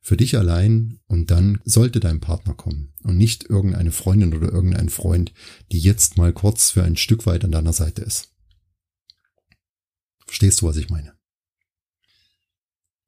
für 0.04 0.18
dich 0.18 0.36
allein 0.36 1.00
und 1.06 1.30
dann 1.30 1.62
sollte 1.64 1.98
dein 1.98 2.20
Partner 2.20 2.52
kommen 2.52 2.92
und 3.02 3.16
nicht 3.16 3.44
irgendeine 3.44 3.90
Freundin 3.90 4.34
oder 4.34 4.52
irgendein 4.52 4.90
Freund, 4.90 5.32
die 5.72 5.78
jetzt 5.78 6.18
mal 6.18 6.34
kurz 6.34 6.70
für 6.70 6.84
ein 6.84 6.96
Stück 6.96 7.24
weit 7.24 7.42
an 7.42 7.52
deiner 7.52 7.72
Seite 7.72 8.02
ist. 8.02 8.30
Verstehst 10.26 10.60
du, 10.60 10.66
was 10.66 10.76
ich 10.76 10.90
meine? 10.90 11.18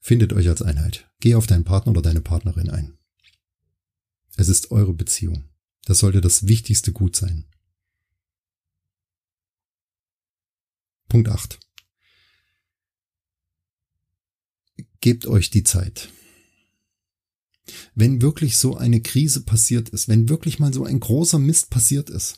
Findet 0.01 0.33
euch 0.33 0.49
als 0.49 0.63
Einheit. 0.63 1.11
Geh 1.21 1.35
auf 1.35 1.47
deinen 1.47 1.65
Partner 1.65 1.93
oder 1.93 2.01
deine 2.01 2.23
Partnerin 2.23 2.71
ein. 2.71 2.97
Es 4.39 4.49
ist 4.49 4.71
eure 4.71 4.95
Beziehung. 4.95 5.51
Das 5.85 5.99
sollte 5.99 6.23
das 6.23 6.49
wichtigste 6.49 6.93
Gut 6.93 7.15
sein. 7.15 7.45
Punkt 11.09 11.29
8. 11.29 11.61
Gebt 15.01 15.27
euch 15.27 15.51
die 15.51 15.63
Zeit 15.63 16.09
wenn 17.95 18.23
wirklich 18.23 18.57
so 18.57 18.77
eine 18.77 19.01
Krise 19.01 19.43
passiert 19.43 19.89
ist, 19.89 20.09
wenn 20.09 20.29
wirklich 20.29 20.59
mal 20.59 20.73
so 20.73 20.85
ein 20.85 21.01
großer 21.01 21.39
Mist 21.39 21.71
passiert 21.71 22.11
ist, 22.11 22.37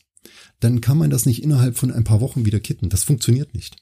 dann 0.61 0.81
kann 0.81 0.99
man 0.99 1.11
das 1.11 1.27
nicht 1.27 1.43
innerhalb 1.43 1.77
von 1.77 1.91
ein 1.91 2.05
paar 2.05 2.21
Wochen 2.21 2.45
wieder 2.45 2.61
kitten. 2.61 2.89
Das 2.89 3.05
funktioniert 3.05 3.55
nicht. 3.55 3.77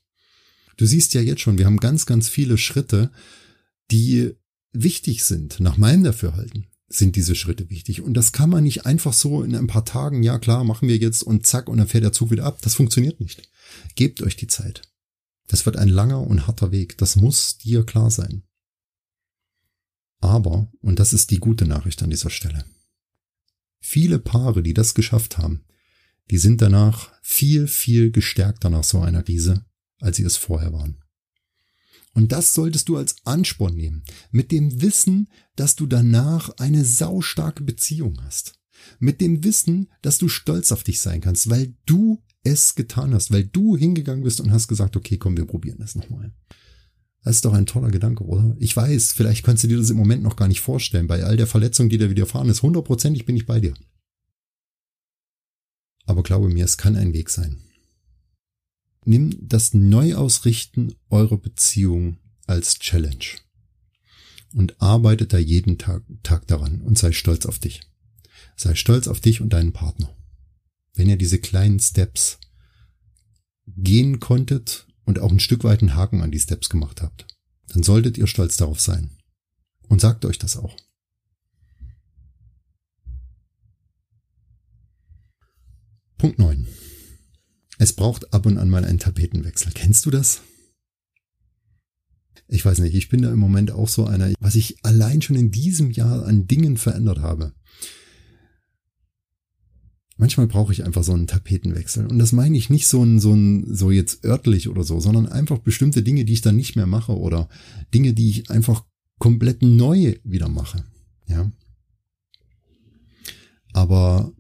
Du 0.77 0.87
siehst 0.87 1.15
ja 1.15 1.21
jetzt 1.21 1.41
schon, 1.41 1.59
wir 1.59 1.67
haben 1.67 1.79
ganz, 1.79 2.07
ganz 2.07 2.29
viele 2.29 2.59
Schritte, 2.59 3.11
die 3.91 4.33
wichtig 4.73 5.25
sind. 5.25 5.61
Nach 5.61 5.77
meinem 5.77 6.05
Dafürhalten 6.05 6.67
sind 6.89 7.17
diese 7.17 7.35
Schritte 7.35 7.71
wichtig. 7.71 8.03
Und 8.03 8.15
das 8.15 8.33
kann 8.33 8.51
man 8.51 8.65
nicht 8.65 8.87
einfach 8.87 9.13
so 9.13 9.43
in 9.43 9.55
ein 9.55 9.67
paar 9.67 9.85
Tagen, 9.85 10.23
ja 10.23 10.39
klar, 10.39 10.65
machen 10.65 10.89
wir 10.89 10.97
jetzt 10.99 11.23
und 11.23 11.47
zack, 11.47 11.69
und 11.69 11.79
dann 11.79 11.89
fährt 11.89 12.05
der 12.05 12.13
Zug 12.13 12.31
wieder 12.31 12.45
ab. 12.45 12.59
Das 12.63 12.75
funktioniert 12.75 13.21
nicht. 13.21 13.49
Gebt 13.95 14.23
euch 14.23 14.37
die 14.37 14.47
Zeit. 14.47 14.83
Das 15.49 15.67
wird 15.67 15.77
ein 15.77 15.89
langer 15.89 16.21
und 16.21 16.47
harter 16.47 16.73
Weg. 16.73 16.99
Das 16.99 17.17
muss 17.17 17.59
dir 17.59 17.85
klar 17.85 18.11
sein. 18.11 18.43
Aber, 20.21 20.71
und 20.81 20.99
das 20.99 21.13
ist 21.13 21.31
die 21.31 21.39
gute 21.39 21.67
Nachricht 21.67 22.03
an 22.03 22.11
dieser 22.11 22.31
Stelle, 22.31 22.65
viele 23.81 24.19
Paare, 24.19 24.63
die 24.63 24.75
das 24.75 24.95
geschafft 24.95 25.39
haben, 25.39 25.65
die 26.31 26.39
sind 26.39 26.61
danach 26.61 27.13
viel, 27.23 27.69
viel 27.69 28.11
gestärkter 28.11 28.71
nach 28.71 28.85
so 28.85 29.01
einer 29.01 29.23
Krise, 29.23 29.65
als 30.01 30.17
sie 30.17 30.25
es 30.25 30.37
vorher 30.37 30.73
waren. 30.73 30.99
Und 32.15 32.33
das 32.33 32.55
solltest 32.55 32.89
du 32.89 32.97
als 32.97 33.17
Ansporn 33.25 33.75
nehmen, 33.75 34.03
mit 34.31 34.51
dem 34.51 34.81
Wissen, 34.81 35.29
dass 35.55 35.77
du 35.77 35.87
danach 35.87 36.51
eine 36.57 36.85
saustarke 36.85 37.63
Beziehung 37.63 38.21
hast. 38.23 38.55
Mit 38.99 39.21
dem 39.21 39.45
Wissen, 39.45 39.91
dass 40.03 40.19
du 40.19 40.29
stolz 40.29 40.73
auf 40.73 40.83
dich 40.83 41.01
sein 41.01 41.21
kannst, 41.21 41.51
weil 41.51 41.75
du 41.85 42.23
es 42.43 42.75
getan 42.75 43.13
hast, 43.13 43.31
weil 43.33 43.45
du 43.45 43.77
hingegangen 43.77 44.25
bist 44.25 44.41
und 44.41 44.51
hast 44.51 44.69
gesagt, 44.69 44.97
okay, 44.97 45.19
komm, 45.19 45.37
wir 45.37 45.45
probieren 45.45 45.79
das 45.79 45.95
nochmal. 45.95 46.33
Das 47.27 47.35
ist 47.35 47.45
doch 47.45 47.55
ein 47.55 47.67
toller 47.67 47.91
Gedanke, 47.91 48.23
oder? 48.23 48.55
Ich 48.61 48.77
weiß, 48.77 49.13
vielleicht 49.13 49.45
kannst 49.45 49.65
du 49.65 49.67
dir 49.67 49.79
das 49.79 49.91
im 49.91 49.97
Moment 49.97 50.23
noch 50.23 50.37
gar 50.37 50.47
nicht 50.47 50.61
vorstellen. 50.61 51.09
Bei 51.09 51.25
all 51.25 51.37
der 51.37 51.49
Verletzung, 51.49 51.89
die 51.89 51.99
dir 51.99 52.09
widerfahren 52.09 52.49
ist, 52.49 52.63
hundertprozentig 52.63 53.27
bin 53.27 53.37
ich 53.37 53.47
bei 53.47 53.59
dir. 53.59 53.75
Aber 56.05 56.23
glaube 56.23 56.49
mir, 56.49 56.65
es 56.65 56.77
kann 56.77 56.95
ein 56.95 57.15
Weg 57.15 57.31
sein. 57.31 57.65
Nimm 59.05 59.37
das 59.41 59.75
Neuausrichten 59.75 60.95
eurer 61.11 61.37
Beziehung 61.37 62.19
als 62.47 62.79
Challenge 62.79 63.27
und 64.53 64.81
arbeite 64.81 65.27
da 65.27 65.39
jeden 65.39 65.79
Tag, 65.79 66.05
Tag 66.23 66.47
daran 66.47 66.81
und 66.81 66.97
sei 66.97 67.11
stolz 67.11 67.45
auf 67.45 67.59
dich. 67.59 67.81
Sei 68.55 68.77
stolz 68.77 69.09
auf 69.09 69.19
dich 69.19 69.41
und 69.41 69.53
deinen 69.53 69.73
Partner. 69.73 70.17
Wenn 70.95 71.09
ihr 71.09 71.17
diese 71.17 71.41
kleinen 71.41 71.81
Steps 71.81 72.39
gehen 73.67 74.21
konntet 74.21 74.86
und 75.07 75.21
auch 75.21 75.33
ein 75.33 75.41
Stück 75.41 75.65
weit 75.65 75.81
einen 75.81 75.95
Haken 75.95 76.21
an 76.21 76.31
die 76.31 76.41
Steps 76.41 76.69
gemacht 76.69 77.01
habt, 77.01 77.27
dann 77.69 77.83
solltet 77.83 78.19
ihr 78.19 78.27
stolz 78.27 78.57
darauf 78.57 78.81
sein. 78.81 79.11
Und 79.89 80.01
sagt 80.01 80.25
euch 80.25 80.39
das 80.39 80.57
auch. 80.57 80.77
Punkt 86.19 86.39
9. 86.39 86.67
Es 87.79 87.93
braucht 87.93 88.33
ab 88.35 88.47
und 88.47 88.59
an 88.59 88.69
mal 88.69 88.85
einen 88.85 88.99
Tapetenwechsel. 88.99 89.71
Kennst 89.73 90.07
du 90.07 90.11
das? 90.11 90.41
Ich 92.49 92.65
weiß 92.65 92.79
nicht, 92.79 92.95
ich 92.95 93.09
bin 93.09 93.23
da 93.23 93.31
im 93.31 93.39
Moment 93.39 93.71
auch 93.71 93.89
so 93.89 94.07
einer, 94.07 94.33
was 94.41 94.55
ich 94.55 94.85
allein 94.85 95.21
schon 95.21 95.37
in 95.37 95.51
diesem 95.51 95.91
Jahr 95.91 96.25
an 96.27 96.47
Dingen 96.47 96.77
verändert 96.77 97.19
habe. 97.19 97.53
Manchmal 100.19 100.47
brauche 100.47 100.73
ich 100.73 100.85
einfach 100.85 101.05
so 101.05 101.13
einen 101.13 101.27
Tapetenwechsel. 101.27 102.07
Und 102.07 102.19
das 102.19 102.33
meine 102.33 102.57
ich 102.57 102.71
nicht 102.71 102.89
so 102.89 103.03
ein, 103.03 103.21
so 103.21 103.35
ein, 103.35 103.75
so 103.75 103.91
jetzt 103.91 104.25
örtlich 104.25 104.69
oder 104.69 104.83
so, 104.83 104.99
sondern 104.99 105.27
einfach 105.27 105.59
bestimmte 105.59 106.03
Dinge, 106.03 106.25
die 106.25 106.33
ich 106.33 106.41
dann 106.41 106.57
nicht 106.57 106.75
mehr 106.75 106.87
mache 106.87 107.17
oder 107.17 107.49
Dinge, 107.93 108.15
die 108.15 108.31
ich 108.31 108.51
einfach 108.51 108.85
komplett 109.19 109.63
neu 109.63 110.17
wieder 110.25 110.49
mache. 110.49 110.85
Ja. 111.29 111.51
Aber 113.75 114.33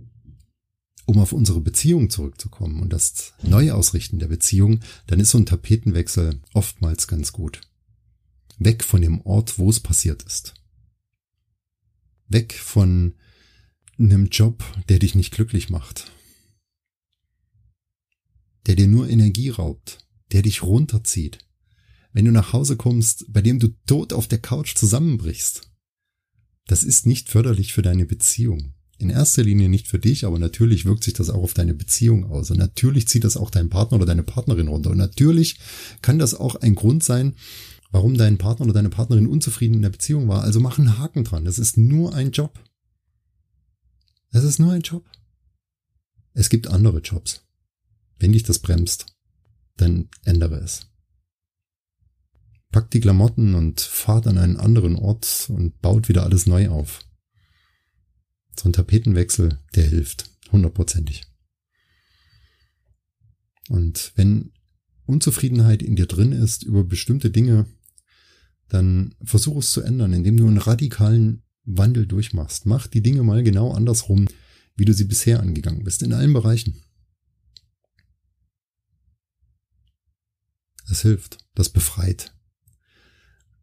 um 1.04 1.18
auf 1.18 1.32
unsere 1.32 1.60
Beziehung 1.60 2.08
zurückzukommen 2.08 2.80
und 2.80 2.92
das 2.92 3.34
Neuausrichten 3.42 4.18
der 4.18 4.28
Beziehung, 4.28 4.80
dann 5.06 5.20
ist 5.20 5.30
so 5.30 5.38
ein 5.38 5.46
Tapetenwechsel 5.46 6.40
oftmals 6.54 7.06
ganz 7.06 7.32
gut. 7.32 7.60
Weg 8.58 8.82
von 8.82 9.02
dem 9.02 9.20
Ort, 9.20 9.58
wo 9.58 9.68
es 9.68 9.80
passiert 9.80 10.22
ist. 10.22 10.54
Weg 12.28 12.54
von 12.54 13.14
einem 13.98 14.26
Job, 14.26 14.64
der 14.88 14.98
dich 14.98 15.14
nicht 15.14 15.32
glücklich 15.32 15.70
macht, 15.70 16.10
der 18.66 18.76
dir 18.76 18.88
nur 18.88 19.08
Energie 19.08 19.50
raubt, 19.50 19.98
der 20.32 20.42
dich 20.42 20.62
runterzieht. 20.62 21.38
Wenn 22.12 22.24
du 22.24 22.32
nach 22.32 22.52
Hause 22.52 22.76
kommst, 22.76 23.26
bei 23.28 23.42
dem 23.42 23.58
du 23.58 23.68
tot 23.86 24.12
auf 24.12 24.26
der 24.26 24.38
Couch 24.38 24.74
zusammenbrichst, 24.74 25.70
das 26.66 26.82
ist 26.82 27.06
nicht 27.06 27.28
förderlich 27.28 27.72
für 27.72 27.82
deine 27.82 28.06
Beziehung. 28.06 28.74
In 28.98 29.10
erster 29.10 29.42
Linie 29.42 29.68
nicht 29.68 29.88
für 29.88 29.98
dich, 29.98 30.24
aber 30.24 30.38
natürlich 30.38 30.86
wirkt 30.86 31.04
sich 31.04 31.12
das 31.12 31.28
auch 31.28 31.42
auf 31.42 31.54
deine 31.54 31.74
Beziehung 31.74 32.24
aus. 32.24 32.50
Und 32.50 32.56
natürlich 32.56 33.06
zieht 33.08 33.24
das 33.24 33.36
auch 33.36 33.50
deinen 33.50 33.68
Partner 33.68 33.96
oder 33.96 34.06
deine 34.06 34.22
Partnerin 34.22 34.68
runter. 34.68 34.90
Und 34.90 34.96
natürlich 34.96 35.58
kann 36.00 36.18
das 36.18 36.34
auch 36.34 36.56
ein 36.56 36.74
Grund 36.74 37.04
sein, 37.04 37.34
warum 37.90 38.16
dein 38.16 38.38
Partner 38.38 38.64
oder 38.64 38.74
deine 38.74 38.88
Partnerin 38.88 39.26
unzufrieden 39.26 39.74
in 39.74 39.82
der 39.82 39.90
Beziehung 39.90 40.28
war. 40.28 40.42
Also 40.42 40.60
mach 40.60 40.78
einen 40.78 40.98
Haken 40.98 41.24
dran. 41.24 41.44
Das 41.44 41.58
ist 41.58 41.76
nur 41.76 42.14
ein 42.14 42.30
Job. 42.30 42.58
Es 44.36 44.44
ist 44.44 44.58
nur 44.58 44.72
ein 44.74 44.82
Job. 44.82 45.10
Es 46.34 46.50
gibt 46.50 46.66
andere 46.66 46.98
Jobs. 46.98 47.48
Wenn 48.18 48.32
dich 48.32 48.42
das 48.42 48.58
bremst, 48.58 49.06
dann 49.78 50.10
ändere 50.26 50.56
es. 50.56 50.90
Packt 52.70 52.92
die 52.92 53.00
Klamotten 53.00 53.54
und 53.54 53.80
fahrt 53.80 54.26
an 54.26 54.36
einen 54.36 54.58
anderen 54.58 54.96
Ort 54.96 55.46
und 55.48 55.80
baut 55.80 56.10
wieder 56.10 56.24
alles 56.24 56.44
neu 56.44 56.68
auf. 56.68 57.02
So 58.60 58.68
ein 58.68 58.74
Tapetenwechsel, 58.74 59.58
der 59.74 59.88
hilft, 59.88 60.30
hundertprozentig. 60.52 61.24
Und 63.70 64.12
wenn 64.16 64.52
Unzufriedenheit 65.06 65.82
in 65.82 65.96
dir 65.96 66.06
drin 66.06 66.32
ist 66.32 66.62
über 66.62 66.84
bestimmte 66.84 67.30
Dinge, 67.30 67.64
dann 68.68 69.14
versuch 69.22 69.56
es 69.60 69.70
zu 69.70 69.80
ändern, 69.80 70.12
indem 70.12 70.36
du 70.36 70.46
einen 70.46 70.58
radikalen 70.58 71.42
Wandel 71.66 72.06
durchmachst. 72.06 72.64
Mach 72.64 72.86
die 72.86 73.02
Dinge 73.02 73.22
mal 73.22 73.42
genau 73.42 73.72
andersrum, 73.72 74.26
wie 74.76 74.84
du 74.84 74.94
sie 74.94 75.04
bisher 75.04 75.40
angegangen 75.40 75.84
bist, 75.84 76.02
in 76.02 76.12
allen 76.12 76.32
Bereichen. 76.32 76.82
Das 80.88 81.02
hilft, 81.02 81.38
das 81.54 81.68
befreit. 81.68 82.32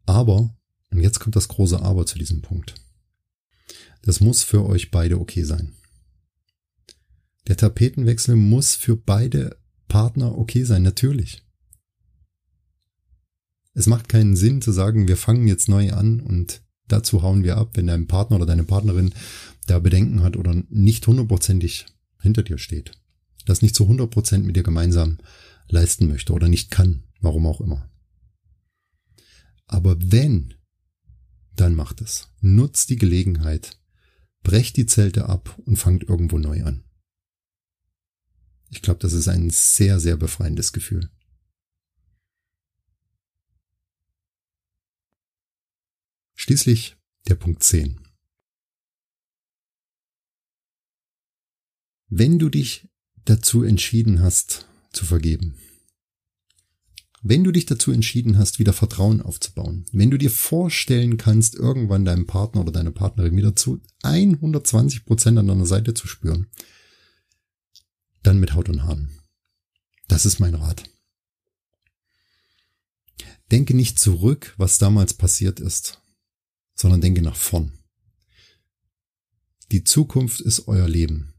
Aber, 0.06 0.54
und 0.90 1.00
jetzt 1.00 1.20
kommt 1.20 1.36
das 1.36 1.48
große 1.48 1.80
Aber 1.80 2.04
zu 2.06 2.18
diesem 2.18 2.42
Punkt. 2.42 2.74
Das 4.02 4.20
muss 4.20 4.42
für 4.42 4.64
euch 4.66 4.90
beide 4.90 5.18
okay 5.18 5.44
sein. 5.44 5.74
Der 7.46 7.56
Tapetenwechsel 7.56 8.36
muss 8.36 8.74
für 8.74 8.96
beide 8.96 9.58
Partner 9.88 10.36
okay 10.36 10.64
sein, 10.64 10.82
natürlich. 10.82 11.42
Es 13.72 13.86
macht 13.86 14.08
keinen 14.08 14.36
Sinn 14.36 14.62
zu 14.62 14.72
sagen, 14.72 15.08
wir 15.08 15.16
fangen 15.16 15.48
jetzt 15.48 15.68
neu 15.68 15.92
an 15.92 16.20
und 16.20 16.62
dazu 16.88 17.22
hauen 17.22 17.44
wir 17.44 17.56
ab, 17.56 17.70
wenn 17.74 17.86
dein 17.86 18.06
Partner 18.06 18.36
oder 18.36 18.46
deine 18.46 18.64
Partnerin 18.64 19.14
da 19.66 19.78
Bedenken 19.78 20.22
hat 20.22 20.36
oder 20.36 20.54
nicht 20.68 21.06
hundertprozentig 21.06 21.86
hinter 22.20 22.42
dir 22.42 22.58
steht. 22.58 22.92
Das 23.46 23.62
nicht 23.62 23.74
zu 23.74 23.86
hundertprozent 23.86 24.44
mit 24.44 24.56
dir 24.56 24.62
gemeinsam 24.62 25.18
leisten 25.68 26.08
möchte 26.08 26.32
oder 26.32 26.48
nicht 26.48 26.70
kann, 26.70 27.04
warum 27.20 27.46
auch 27.46 27.60
immer. 27.60 27.88
Aber 29.66 29.96
wenn, 29.98 30.54
dann 31.56 31.74
macht 31.74 32.00
es. 32.00 32.28
Nutzt 32.40 32.90
die 32.90 32.96
Gelegenheit, 32.96 33.78
brecht 34.42 34.76
die 34.76 34.86
Zelte 34.86 35.28
ab 35.28 35.58
und 35.64 35.76
fangt 35.76 36.04
irgendwo 36.04 36.38
neu 36.38 36.64
an. 36.64 36.84
Ich 38.70 38.82
glaube, 38.82 39.00
das 39.00 39.12
ist 39.12 39.28
ein 39.28 39.50
sehr, 39.50 40.00
sehr 40.00 40.16
befreiendes 40.16 40.72
Gefühl. 40.72 41.08
Schließlich 46.44 46.98
der 47.26 47.36
Punkt 47.36 47.62
10. 47.62 47.98
Wenn 52.08 52.38
du 52.38 52.50
dich 52.50 52.86
dazu 53.24 53.62
entschieden 53.62 54.20
hast, 54.20 54.68
zu 54.92 55.06
vergeben, 55.06 55.56
wenn 57.22 57.44
du 57.44 57.50
dich 57.50 57.64
dazu 57.64 57.92
entschieden 57.92 58.36
hast, 58.36 58.58
wieder 58.58 58.74
Vertrauen 58.74 59.22
aufzubauen, 59.22 59.86
wenn 59.92 60.10
du 60.10 60.18
dir 60.18 60.30
vorstellen 60.30 61.16
kannst, 61.16 61.54
irgendwann 61.54 62.04
deinem 62.04 62.26
Partner 62.26 62.60
oder 62.60 62.72
deiner 62.72 62.92
Partnerin 62.92 63.34
wieder 63.38 63.56
zu 63.56 63.80
120 64.02 65.06
Prozent 65.06 65.38
an 65.38 65.46
deiner 65.46 65.64
Seite 65.64 65.94
zu 65.94 66.06
spüren, 66.06 66.50
dann 68.22 68.38
mit 68.38 68.52
Haut 68.52 68.68
und 68.68 68.82
Haaren. 68.82 69.18
Das 70.08 70.26
ist 70.26 70.40
mein 70.40 70.54
Rat. 70.54 70.84
Denke 73.50 73.74
nicht 73.74 73.98
zurück, 73.98 74.52
was 74.58 74.76
damals 74.76 75.14
passiert 75.14 75.58
ist, 75.58 76.03
sondern 76.74 77.00
denke 77.00 77.22
nach 77.22 77.36
vorn. 77.36 77.72
Die 79.72 79.84
Zukunft 79.84 80.40
ist 80.40 80.68
euer 80.68 80.88
Leben. 80.88 81.34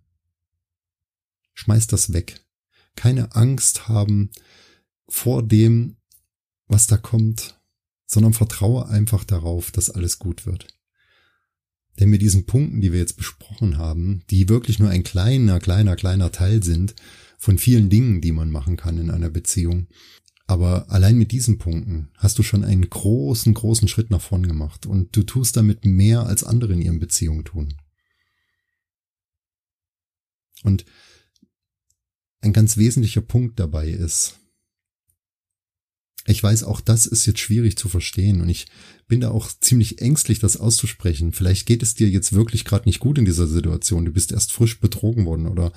Schmeißt 1.53 1.93
das 1.93 2.13
weg. 2.13 2.41
Keine 2.95 3.35
Angst 3.35 3.87
haben 3.87 4.31
vor 5.07 5.43
dem, 5.43 5.97
was 6.67 6.87
da 6.87 6.97
kommt, 6.97 7.59
sondern 8.07 8.33
vertraue 8.33 8.87
einfach 8.87 9.23
darauf, 9.23 9.71
dass 9.71 9.89
alles 9.89 10.19
gut 10.19 10.45
wird. 10.45 10.67
Denn 11.99 12.09
mit 12.09 12.21
diesen 12.21 12.45
Punkten, 12.45 12.81
die 12.81 12.91
wir 12.91 12.99
jetzt 12.99 13.17
besprochen 13.17 13.77
haben, 13.77 14.23
die 14.29 14.49
wirklich 14.49 14.79
nur 14.79 14.89
ein 14.89 15.03
kleiner, 15.03 15.59
kleiner, 15.59 15.95
kleiner 15.95 16.31
Teil 16.31 16.61
sind 16.61 16.95
von 17.37 17.57
vielen 17.57 17.89
Dingen, 17.89 18.21
die 18.21 18.31
man 18.31 18.51
machen 18.51 18.75
kann 18.75 18.97
in 18.97 19.09
einer 19.09 19.29
Beziehung, 19.29 19.87
aber 20.47 20.91
allein 20.91 21.17
mit 21.17 21.31
diesen 21.31 21.57
Punkten 21.57 22.09
hast 22.15 22.37
du 22.37 22.43
schon 22.43 22.63
einen 22.63 22.87
großen, 22.87 23.53
großen 23.53 23.87
Schritt 23.87 24.11
nach 24.11 24.21
vorn 24.21 24.47
gemacht 24.47 24.85
und 24.85 25.15
du 25.15 25.23
tust 25.23 25.57
damit 25.57 25.85
mehr, 25.85 26.25
als 26.27 26.43
andere 26.43 26.73
in 26.73 26.81
ihren 26.81 26.99
Beziehungen 26.99 27.45
tun. 27.45 27.73
Und 30.63 30.85
ein 32.41 32.53
ganz 32.53 32.77
wesentlicher 32.77 33.21
Punkt 33.21 33.59
dabei 33.59 33.89
ist, 33.89 34.39
ich 36.27 36.41
weiß, 36.41 36.63
auch 36.63 36.81
das 36.81 37.05
ist 37.05 37.25
jetzt 37.25 37.39
schwierig 37.39 37.77
zu 37.77 37.87
verstehen 37.87 38.41
und 38.41 38.49
ich 38.49 38.65
bin 39.07 39.21
da 39.21 39.29
auch 39.29 39.51
ziemlich 39.61 40.01
ängstlich, 40.01 40.39
das 40.39 40.57
auszusprechen. 40.57 41.33
Vielleicht 41.33 41.67
geht 41.67 41.83
es 41.83 41.93
dir 41.93 42.09
jetzt 42.09 42.33
wirklich 42.33 42.65
gerade 42.65 42.87
nicht 42.87 42.99
gut 42.99 43.19
in 43.19 43.25
dieser 43.25 43.47
Situation. 43.47 44.05
Du 44.05 44.11
bist 44.11 44.31
erst 44.31 44.51
frisch 44.51 44.79
betrogen 44.79 45.25
worden 45.25 45.47
oder 45.47 45.71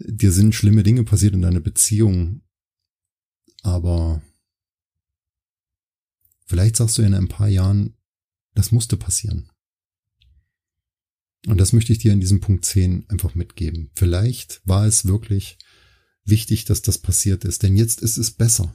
dir 0.00 0.32
sind 0.32 0.54
schlimme 0.54 0.82
Dinge 0.82 1.04
passiert 1.04 1.34
in 1.34 1.42
deiner 1.42 1.60
Beziehung 1.60 2.42
aber 3.64 4.22
vielleicht 6.46 6.76
sagst 6.76 6.98
du 6.98 7.02
in 7.02 7.14
ein 7.14 7.28
paar 7.28 7.48
Jahren, 7.48 7.96
das 8.54 8.70
musste 8.70 8.96
passieren. 8.96 9.50
Und 11.46 11.58
das 11.58 11.72
möchte 11.72 11.92
ich 11.92 11.98
dir 11.98 12.12
in 12.12 12.20
diesem 12.20 12.40
Punkt 12.40 12.64
10 12.64 13.08
einfach 13.10 13.34
mitgeben. 13.34 13.90
Vielleicht 13.94 14.60
war 14.64 14.86
es 14.86 15.06
wirklich 15.06 15.58
wichtig, 16.24 16.64
dass 16.66 16.82
das 16.82 16.98
passiert 16.98 17.44
ist, 17.44 17.62
denn 17.62 17.76
jetzt 17.76 18.00
ist 18.00 18.18
es 18.18 18.30
besser. 18.30 18.74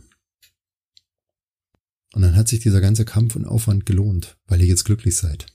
Und 2.14 2.24
dann 2.24 2.36
hat 2.36 2.48
sich 2.48 2.60
dieser 2.60 2.82
ganze 2.82 3.06
Kampf 3.06 3.36
und 3.36 3.46
Aufwand 3.46 3.86
gelohnt, 3.86 4.38
weil 4.46 4.62
ihr 4.62 4.68
jetzt 4.68 4.86
glücklich 4.86 5.16
seid. 5.16 5.46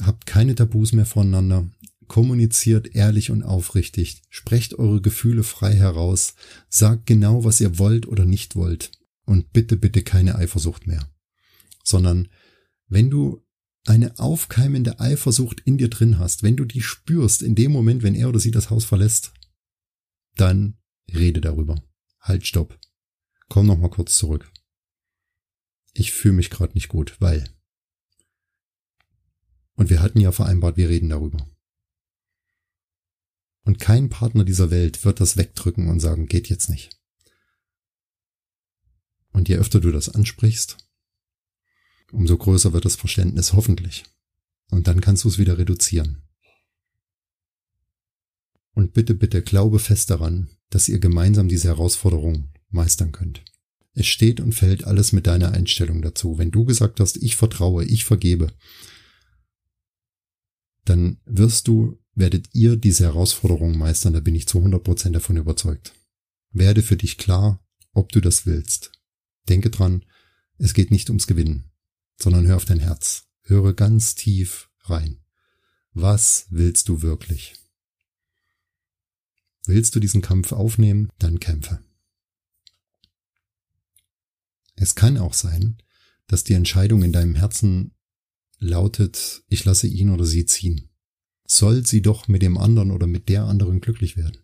Habt 0.00 0.26
keine 0.26 0.54
Tabus 0.54 0.92
mehr 0.92 1.06
voneinander, 1.06 1.68
Kommuniziert 2.12 2.94
ehrlich 2.94 3.30
und 3.30 3.42
aufrichtig, 3.42 4.20
sprecht 4.28 4.74
eure 4.74 5.00
Gefühle 5.00 5.42
frei 5.42 5.74
heraus, 5.74 6.34
sagt 6.68 7.06
genau, 7.06 7.44
was 7.44 7.58
ihr 7.58 7.78
wollt 7.78 8.06
oder 8.06 8.26
nicht 8.26 8.54
wollt 8.54 8.92
und 9.24 9.54
bitte, 9.54 9.78
bitte 9.78 10.02
keine 10.02 10.34
Eifersucht 10.34 10.86
mehr. 10.86 11.10
Sondern 11.82 12.28
wenn 12.86 13.08
du 13.08 13.42
eine 13.86 14.18
aufkeimende 14.18 15.00
Eifersucht 15.00 15.60
in 15.60 15.78
dir 15.78 15.88
drin 15.88 16.18
hast, 16.18 16.42
wenn 16.42 16.54
du 16.54 16.66
die 16.66 16.82
spürst 16.82 17.40
in 17.40 17.54
dem 17.54 17.72
Moment, 17.72 18.02
wenn 18.02 18.14
er 18.14 18.28
oder 18.28 18.40
sie 18.40 18.50
das 18.50 18.68
Haus 18.68 18.84
verlässt, 18.84 19.32
dann 20.36 20.76
rede 21.14 21.40
darüber. 21.40 21.82
Halt, 22.20 22.46
stopp. 22.46 22.78
Komm 23.48 23.64
noch 23.64 23.78
mal 23.78 23.88
kurz 23.88 24.18
zurück. 24.18 24.52
Ich 25.94 26.12
fühle 26.12 26.34
mich 26.34 26.50
gerade 26.50 26.74
nicht 26.74 26.88
gut, 26.88 27.16
weil. 27.20 27.48
Und 29.76 29.88
wir 29.88 30.02
hatten 30.02 30.20
ja 30.20 30.30
vereinbart, 30.30 30.76
wir 30.76 30.90
reden 30.90 31.08
darüber. 31.08 31.48
Und 33.64 33.78
kein 33.78 34.08
Partner 34.08 34.44
dieser 34.44 34.70
Welt 34.70 35.04
wird 35.04 35.20
das 35.20 35.36
wegdrücken 35.36 35.88
und 35.88 36.00
sagen, 36.00 36.26
geht 36.26 36.48
jetzt 36.48 36.68
nicht. 36.68 36.98
Und 39.32 39.48
je 39.48 39.56
öfter 39.56 39.80
du 39.80 39.92
das 39.92 40.08
ansprichst, 40.08 40.76
umso 42.10 42.36
größer 42.36 42.72
wird 42.72 42.84
das 42.84 42.96
Verständnis 42.96 43.52
hoffentlich. 43.52 44.04
Und 44.70 44.88
dann 44.88 45.00
kannst 45.00 45.24
du 45.24 45.28
es 45.28 45.38
wieder 45.38 45.58
reduzieren. 45.58 46.22
Und 48.74 48.94
bitte, 48.94 49.14
bitte 49.14 49.42
glaube 49.42 49.78
fest 49.78 50.10
daran, 50.10 50.50
dass 50.70 50.88
ihr 50.88 50.98
gemeinsam 50.98 51.48
diese 51.48 51.68
Herausforderung 51.68 52.52
meistern 52.70 53.12
könnt. 53.12 53.44
Es 53.94 54.06
steht 54.06 54.40
und 54.40 54.54
fällt 54.54 54.84
alles 54.84 55.12
mit 55.12 55.26
deiner 55.26 55.52
Einstellung 55.52 56.00
dazu. 56.00 56.38
Wenn 56.38 56.50
du 56.50 56.64
gesagt 56.64 56.98
hast, 56.98 57.18
ich 57.18 57.36
vertraue, 57.36 57.84
ich 57.84 58.04
vergebe, 58.04 58.50
dann 60.84 61.20
wirst 61.26 61.68
du 61.68 62.01
werdet 62.14 62.48
ihr 62.52 62.76
diese 62.76 63.04
Herausforderung 63.04 63.76
meistern, 63.76 64.12
da 64.12 64.20
bin 64.20 64.34
ich 64.34 64.46
zu 64.46 64.58
100% 64.58 65.10
davon 65.10 65.36
überzeugt. 65.36 65.94
Werde 66.50 66.82
für 66.82 66.96
dich 66.96 67.16
klar, 67.16 67.64
ob 67.92 68.12
du 68.12 68.20
das 68.20 68.46
willst. 68.46 68.92
Denke 69.48 69.70
dran, 69.70 70.04
es 70.58 70.74
geht 70.74 70.90
nicht 70.90 71.08
ums 71.10 71.26
Gewinnen, 71.26 71.70
sondern 72.20 72.46
hör 72.46 72.56
auf 72.56 72.64
dein 72.64 72.80
Herz. 72.80 73.24
Höre 73.42 73.72
ganz 73.74 74.14
tief 74.14 74.70
rein. 74.80 75.24
Was 75.92 76.46
willst 76.50 76.88
du 76.88 77.02
wirklich? 77.02 77.54
Willst 79.64 79.94
du 79.94 80.00
diesen 80.00 80.22
Kampf 80.22 80.52
aufnehmen, 80.52 81.08
dann 81.18 81.40
kämpfe. 81.40 81.82
Es 84.76 84.94
kann 84.94 85.18
auch 85.18 85.34
sein, 85.34 85.78
dass 86.26 86.44
die 86.44 86.54
Entscheidung 86.54 87.02
in 87.02 87.12
deinem 87.12 87.34
Herzen 87.34 87.94
lautet, 88.58 89.42
ich 89.48 89.64
lasse 89.64 89.86
ihn 89.86 90.10
oder 90.10 90.24
sie 90.24 90.46
ziehen 90.46 90.91
soll 91.56 91.86
sie 91.86 92.02
doch 92.02 92.28
mit 92.28 92.42
dem 92.42 92.58
anderen 92.58 92.90
oder 92.90 93.06
mit 93.06 93.28
der 93.28 93.44
anderen 93.44 93.80
glücklich 93.80 94.16
werden. 94.16 94.38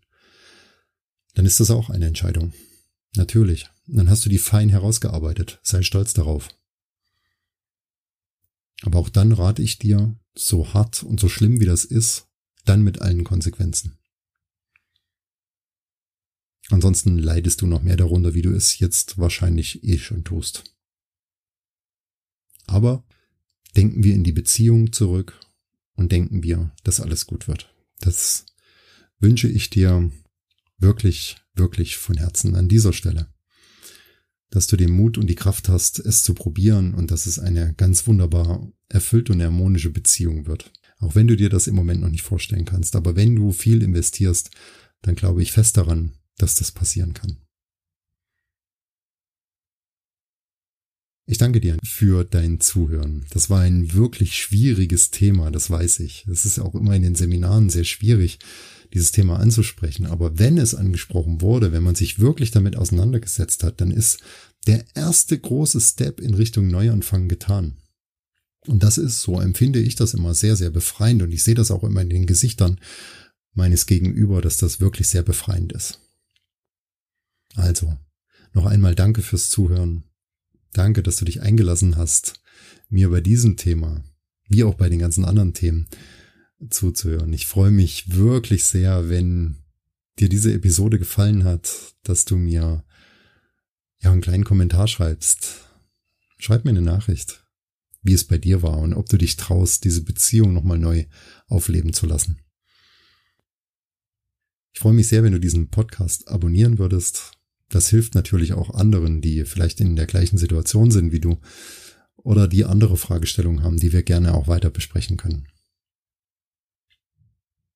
Dann 1.35 1.47
ist 1.47 1.61
das 1.61 1.71
auch 1.71 1.91
eine 1.91 2.07
Entscheidung. 2.07 2.53
Natürlich. 3.17 3.69
Dann 3.87 4.11
hast 4.11 4.25
du 4.25 4.29
die 4.29 4.39
fein 4.39 4.69
herausgearbeitet. 4.69 5.61
Sei 5.63 5.83
stolz 5.83 6.13
darauf. 6.13 6.49
Aber 8.83 8.99
auch 8.99 9.09
dann 9.09 9.33
rate 9.33 9.63
ich 9.63 9.79
dir, 9.79 10.17
so 10.35 10.73
hart 10.73 11.03
und 11.03 11.19
so 11.19 11.29
schlimm 11.29 11.61
wie 11.61 11.67
das 11.67 11.85
ist, 11.85 12.29
dann 12.65 12.83
mit 12.83 13.01
allen 13.01 13.25
Konsequenzen. 13.25 13.99
Ansonsten 16.71 17.19
leidest 17.19 17.63
du 17.63 17.67
noch 17.67 17.83
mehr 17.83 17.97
darunter, 17.97 18.35
wie 18.35 18.43
du 18.43 18.53
es 18.53 18.79
jetzt 18.79 19.19
wahrscheinlich 19.19 19.83
eh 19.85 19.99
schon 19.99 20.23
tust. 20.23 20.65
Aber 22.67 23.05
denken 23.75 24.05
wir 24.05 24.15
in 24.15 24.23
die 24.23 24.33
Beziehung 24.33 24.93
zurück 24.93 25.41
und 25.99 26.13
denken 26.13 26.43
wir, 26.43 26.71
dass 26.85 27.01
alles 27.01 27.27
gut 27.27 27.49
wird. 27.49 27.75
Das 28.01 28.47
wünsche 29.19 29.49
ich 29.49 29.69
dir 29.69 30.11
wirklich, 30.79 31.37
wirklich 31.55 31.97
von 31.97 32.17
Herzen 32.17 32.55
an 32.55 32.69
dieser 32.69 32.93
Stelle. 32.93 33.27
Dass 34.51 34.69
du 34.69 34.77
den 34.77 34.93
Mut 34.93 35.19
und 35.19 35.27
die 35.27 35.35
Kraft 35.35 35.69
hast, 35.69 35.99
es 35.99 36.23
zu 36.23 36.35
probieren 36.35 36.95
und 36.95 37.11
dass 37.11 37.27
es 37.27 37.39
eine 37.39 37.75
ganz 37.75 38.07
wunderbar 38.07 38.73
erfüllte 38.89 39.33
und 39.33 39.43
harmonische 39.43 39.91
Beziehung 39.91 40.47
wird. 40.47 40.73
Auch 41.01 41.17
wenn 41.17 41.27
du 41.27 41.37
dir 41.37 41.51
das 41.51 41.67
im 41.67 41.75
Moment 41.75 42.01
noch 42.01 42.11
nicht 42.11 42.23
vorstellen 42.23 42.65
kannst. 42.65 42.95
Aber 42.97 43.17
wenn 43.17 43.35
du 43.35 43.51
viel 43.51 43.83
investierst, 43.83 44.51
dann 45.03 45.17
glaube 45.17 45.43
ich 45.43 45.53
fest 45.53 45.77
daran, 45.77 46.13
dass 46.37 46.55
das 46.55 46.71
passieren 46.71 47.13
kann. 47.13 47.39
Ich 51.31 51.37
danke 51.37 51.61
dir 51.61 51.77
für 51.85 52.25
dein 52.25 52.59
Zuhören. 52.59 53.27
Das 53.29 53.51
war 53.51 53.61
ein 53.61 53.93
wirklich 53.93 54.35
schwieriges 54.35 55.11
Thema, 55.11 55.51
das 55.51 55.69
weiß 55.69 56.01
ich. 56.01 56.27
Es 56.27 56.47
ist 56.47 56.59
auch 56.59 56.75
immer 56.75 56.97
in 56.97 57.03
den 57.03 57.17
Seminaren 57.17 57.69
sehr 57.69 57.85
schwierig, 57.85 58.39
dieses 58.95 59.13
Thema 59.13 59.39
anzusprechen. 59.39 60.07
Aber 60.07 60.39
wenn 60.39 60.57
es 60.57 60.75
angesprochen 60.75 61.43
wurde, 61.43 61.71
wenn 61.71 61.83
man 61.83 61.97
sich 61.97 62.19
wirklich 62.19 62.51
damit 62.51 62.77
auseinandergesetzt 62.77 63.63
hat, 63.63 63.83
dann 63.83 63.91
ist 63.91 64.21
der 64.67 64.87
erste 64.95 65.39
große 65.39 65.83
Step 65.83 66.19
in 66.19 66.33
Richtung 66.33 66.69
Neuanfang 66.69 67.29
getan. 67.29 67.77
Und 68.67 68.83
das 68.83 68.97
ist, 68.97 69.21
so 69.21 69.39
empfinde 69.39 69.81
ich 69.81 69.97
das 69.97 70.15
immer 70.15 70.33
sehr, 70.33 70.57
sehr 70.57 70.71
befreiend. 70.71 71.21
Und 71.21 71.31
ich 71.31 71.43
sehe 71.43 71.55
das 71.55 71.71
auch 71.71 71.85
immer 71.85 72.01
in 72.01 72.09
den 72.09 72.25
Gesichtern 72.25 72.81
meines 73.53 73.85
Gegenüber, 73.85 74.41
dass 74.41 74.57
das 74.57 74.81
wirklich 74.81 75.09
sehr 75.09 75.23
befreiend 75.23 75.75
ist. 75.75 76.01
Also, 77.55 77.99
noch 78.55 78.65
einmal 78.65 78.95
danke 78.95 79.21
fürs 79.21 79.51
Zuhören. 79.51 80.05
Danke, 80.73 81.03
dass 81.03 81.17
du 81.17 81.25
dich 81.25 81.43
eingelassen 81.43 81.97
hast, 81.97 82.35
mir 82.89 83.11
bei 83.11 83.21
diesem 83.21 83.57
Thema, 83.57 84.05
wie 84.49 84.65
auch 84.65 84.75
bei 84.75 84.89
den 84.89 84.99
ganzen 84.99 85.25
anderen 85.25 85.55
Themen, 85.55 85.89
zuzuhören. 86.71 87.33
Ich 87.33 87.47
freue 87.47 87.71
mich 87.71 88.15
wirklich 88.15 88.65
sehr, 88.65 89.09
wenn 89.09 89.59
dir 90.19 90.29
diese 90.29 90.53
Episode 90.53 90.99
gefallen 90.99 91.45
hat, 91.45 91.95
dass 92.03 92.25
du 92.25 92.37
mir 92.37 92.85
ja 94.01 94.13
einen 94.13 94.21
kleinen 94.21 94.45
Kommentar 94.45 94.89
schreibst. 94.89 95.69
Schreib 96.39 96.65
mir 96.65 96.71
eine 96.71 96.83
Nachricht, 96.83 97.45
wie 98.03 98.13
es 98.13 98.25
bei 98.25 98.39
dir 98.39 98.63
war 98.63 98.79
und 98.79 98.95
ob 98.95 99.09
du 99.09 99.17
dich 99.17 99.37
traust, 99.37 99.85
diese 99.85 100.03
Beziehung 100.03 100.53
nochmal 100.53 100.79
neu 100.79 101.07
aufleben 101.47 101.93
zu 101.93 102.07
lassen. 102.07 102.41
Ich 104.73 104.81
freue 104.81 104.95
mich 104.95 105.09
sehr, 105.09 105.25
wenn 105.25 105.33
du 105.33 105.41
diesen 105.41 105.71
Podcast 105.71 106.29
abonnieren 106.29 106.79
würdest. 106.79 107.38
Das 107.69 107.89
hilft 107.89 108.15
natürlich 108.15 108.55
auch 108.55 108.75
anderen, 108.75 109.21
die 109.21 109.45
vielleicht 109.45 109.81
in 109.81 109.97
der 109.97 110.07
gleichen 110.07 110.39
Situation 110.39 110.91
sind 110.91 111.13
wie 111.13 111.21
du 111.21 111.39
oder 112.17 112.49
die 112.49 112.65
andere 112.65 112.97
Fragestellungen 112.97 113.63
haben, 113.63 113.79
die 113.79 113.93
wir 113.93 114.03
gerne 114.03 114.35
auch 114.35 114.49
weiter 114.49 114.71
besprechen 114.71 115.17
können. 115.17 115.47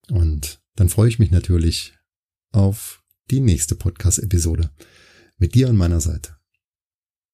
Und 0.09 0.61
dann 0.75 0.89
freue 0.89 1.09
ich 1.09 1.19
mich 1.19 1.31
natürlich 1.31 1.93
auf 2.51 3.03
die 3.31 3.39
nächste 3.39 3.75
Podcast-Episode 3.75 4.71
mit 5.37 5.55
dir 5.55 5.69
an 5.69 5.77
meiner 5.77 6.01
Seite. 6.01 6.35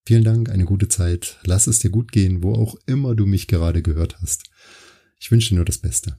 Vielen 0.05 0.23
Dank, 0.23 0.49
eine 0.49 0.65
gute 0.65 0.87
Zeit. 0.87 1.39
Lass 1.43 1.67
es 1.67 1.79
dir 1.79 1.89
gut 1.89 2.11
gehen, 2.11 2.41
wo 2.41 2.53
auch 2.53 2.75
immer 2.85 3.15
du 3.15 3.25
mich 3.25 3.47
gerade 3.47 3.81
gehört 3.81 4.21
hast. 4.21 4.49
Ich 5.19 5.31
wünsche 5.31 5.49
dir 5.49 5.55
nur 5.55 5.65
das 5.65 5.77
Beste. 5.77 6.17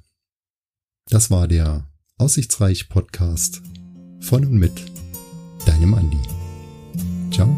Das 1.06 1.30
war 1.30 1.48
der 1.48 1.90
Aussichtsreich 2.16 2.88
Podcast 2.88 3.62
von 4.20 4.44
und 4.44 4.58
mit 4.58 5.09
deinem 5.64 5.94
Andi. 5.94 6.20
Ciao. 7.30 7.48